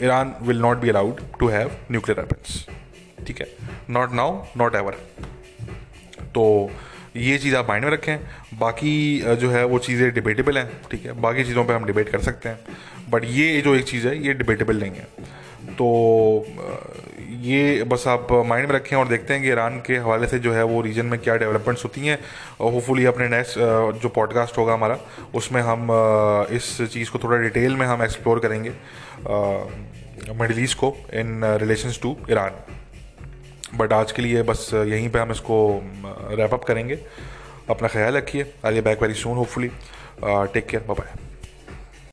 Iran 0.02 0.34
will 0.42 0.60
not 0.60 0.76
be 0.78 0.88
allowed 0.88 1.20
to 1.40 1.48
have 1.48 1.70
nuclear 1.90 2.20
weapons 2.20 2.66
ठीक 3.26 3.40
है? 3.40 3.46
नॉट 3.90 4.12
नाउ 4.12 4.44
नॉट 4.56 4.74
एवर 4.74 4.92
तो 6.34 6.70
ये 7.16 7.36
चीज़ 7.38 7.54
आप 7.56 7.68
माइंड 7.68 7.84
में 7.84 7.90
रखें। 7.92 8.16
बाकी 8.58 9.20
जो 9.36 9.50
है 9.50 9.64
वो 9.64 9.78
चीज़ें 9.78 10.12
डिबेटेबल 10.14 10.58
हैं, 10.58 10.70
ठीक 10.90 11.04
है? 11.06 11.12
बाकी 11.20 11.44
चीज़ों 11.44 11.64
पे 11.64 11.72
हम 11.72 11.84
डिबेट 11.84 12.08
कर 12.08 12.20
सकते 12.20 12.48
हैं। 12.48 13.10
बट 13.10 13.24
ये, 13.24 13.60
जो 13.60 13.74
एक 13.74 13.84
चीज़ 13.84 14.06
है, 14.08 14.16
ये 14.26 14.34
डिबेटेबल 14.34 14.80
नहीं 14.80 14.92
है। 14.92 15.06
तो 15.72 16.46
ये 17.42 17.82
बस 17.84 18.04
आप 18.08 18.32
माइंड 18.46 18.68
में 18.68 18.74
रखें 18.74 18.96
और 18.96 19.08
देखते 19.08 19.34
हैं 19.34 19.42
कि 19.42 19.48
ईरान 19.48 19.78
के 19.86 19.96
हवाले 19.96 20.26
से 20.26 20.38
जो 20.38 20.52
है 20.52 20.62
वो 20.64 20.80
रीजन 20.82 21.06
में 21.06 21.18
क्या 21.20 21.36
डेवलपमेंट्स 21.36 21.84
होती 21.84 22.06
हैं। 22.06 22.18
और 22.60 22.72
होपफुली 22.72 23.04
अपने 23.04 23.28
नेक्स्ट 23.28 23.58
जो 24.02 24.08
पॉडकास्ट 24.08 24.58
होगा 24.58 24.74
हमारा, 24.74 24.98
उसमें 25.34 25.60
हम 25.62 25.88
इस 26.52 26.76
चीज़ 26.92 27.10
को 27.10 27.18
थोड़ा 27.18 27.38
डिटेल 27.38 27.76
में 27.76 27.86
हम 27.86 28.02
एक्सप्लोर 28.02 28.38
करेंगे 28.38 28.72
मिडल 30.32 30.62
ईस्ट 30.62 30.78
को 30.78 30.96
in 31.14 31.40
relations 31.60 32.00
to 32.02 32.16
Iran 32.30 32.83
but 33.76 33.92
आज 33.92 34.12
के 34.12 34.22
लिए 34.22 34.42
बस 34.42 34.70
यहीं 34.74 35.08
पे 35.10 35.18
हम 35.18 35.30
इसको 35.30 35.56
रैप 36.30 36.54
अप 36.54 36.64
करेंगे। 36.64 36.98
अपना 37.70 37.88
ख्याल 37.88 38.16
रखिए। 38.16 38.52
I 38.66 38.80
back 38.80 39.02
very 39.02 39.14
soon 39.14 39.36
hopefully 39.36 39.68
take 40.24 40.66
care 40.66 40.84
bye 40.90 41.33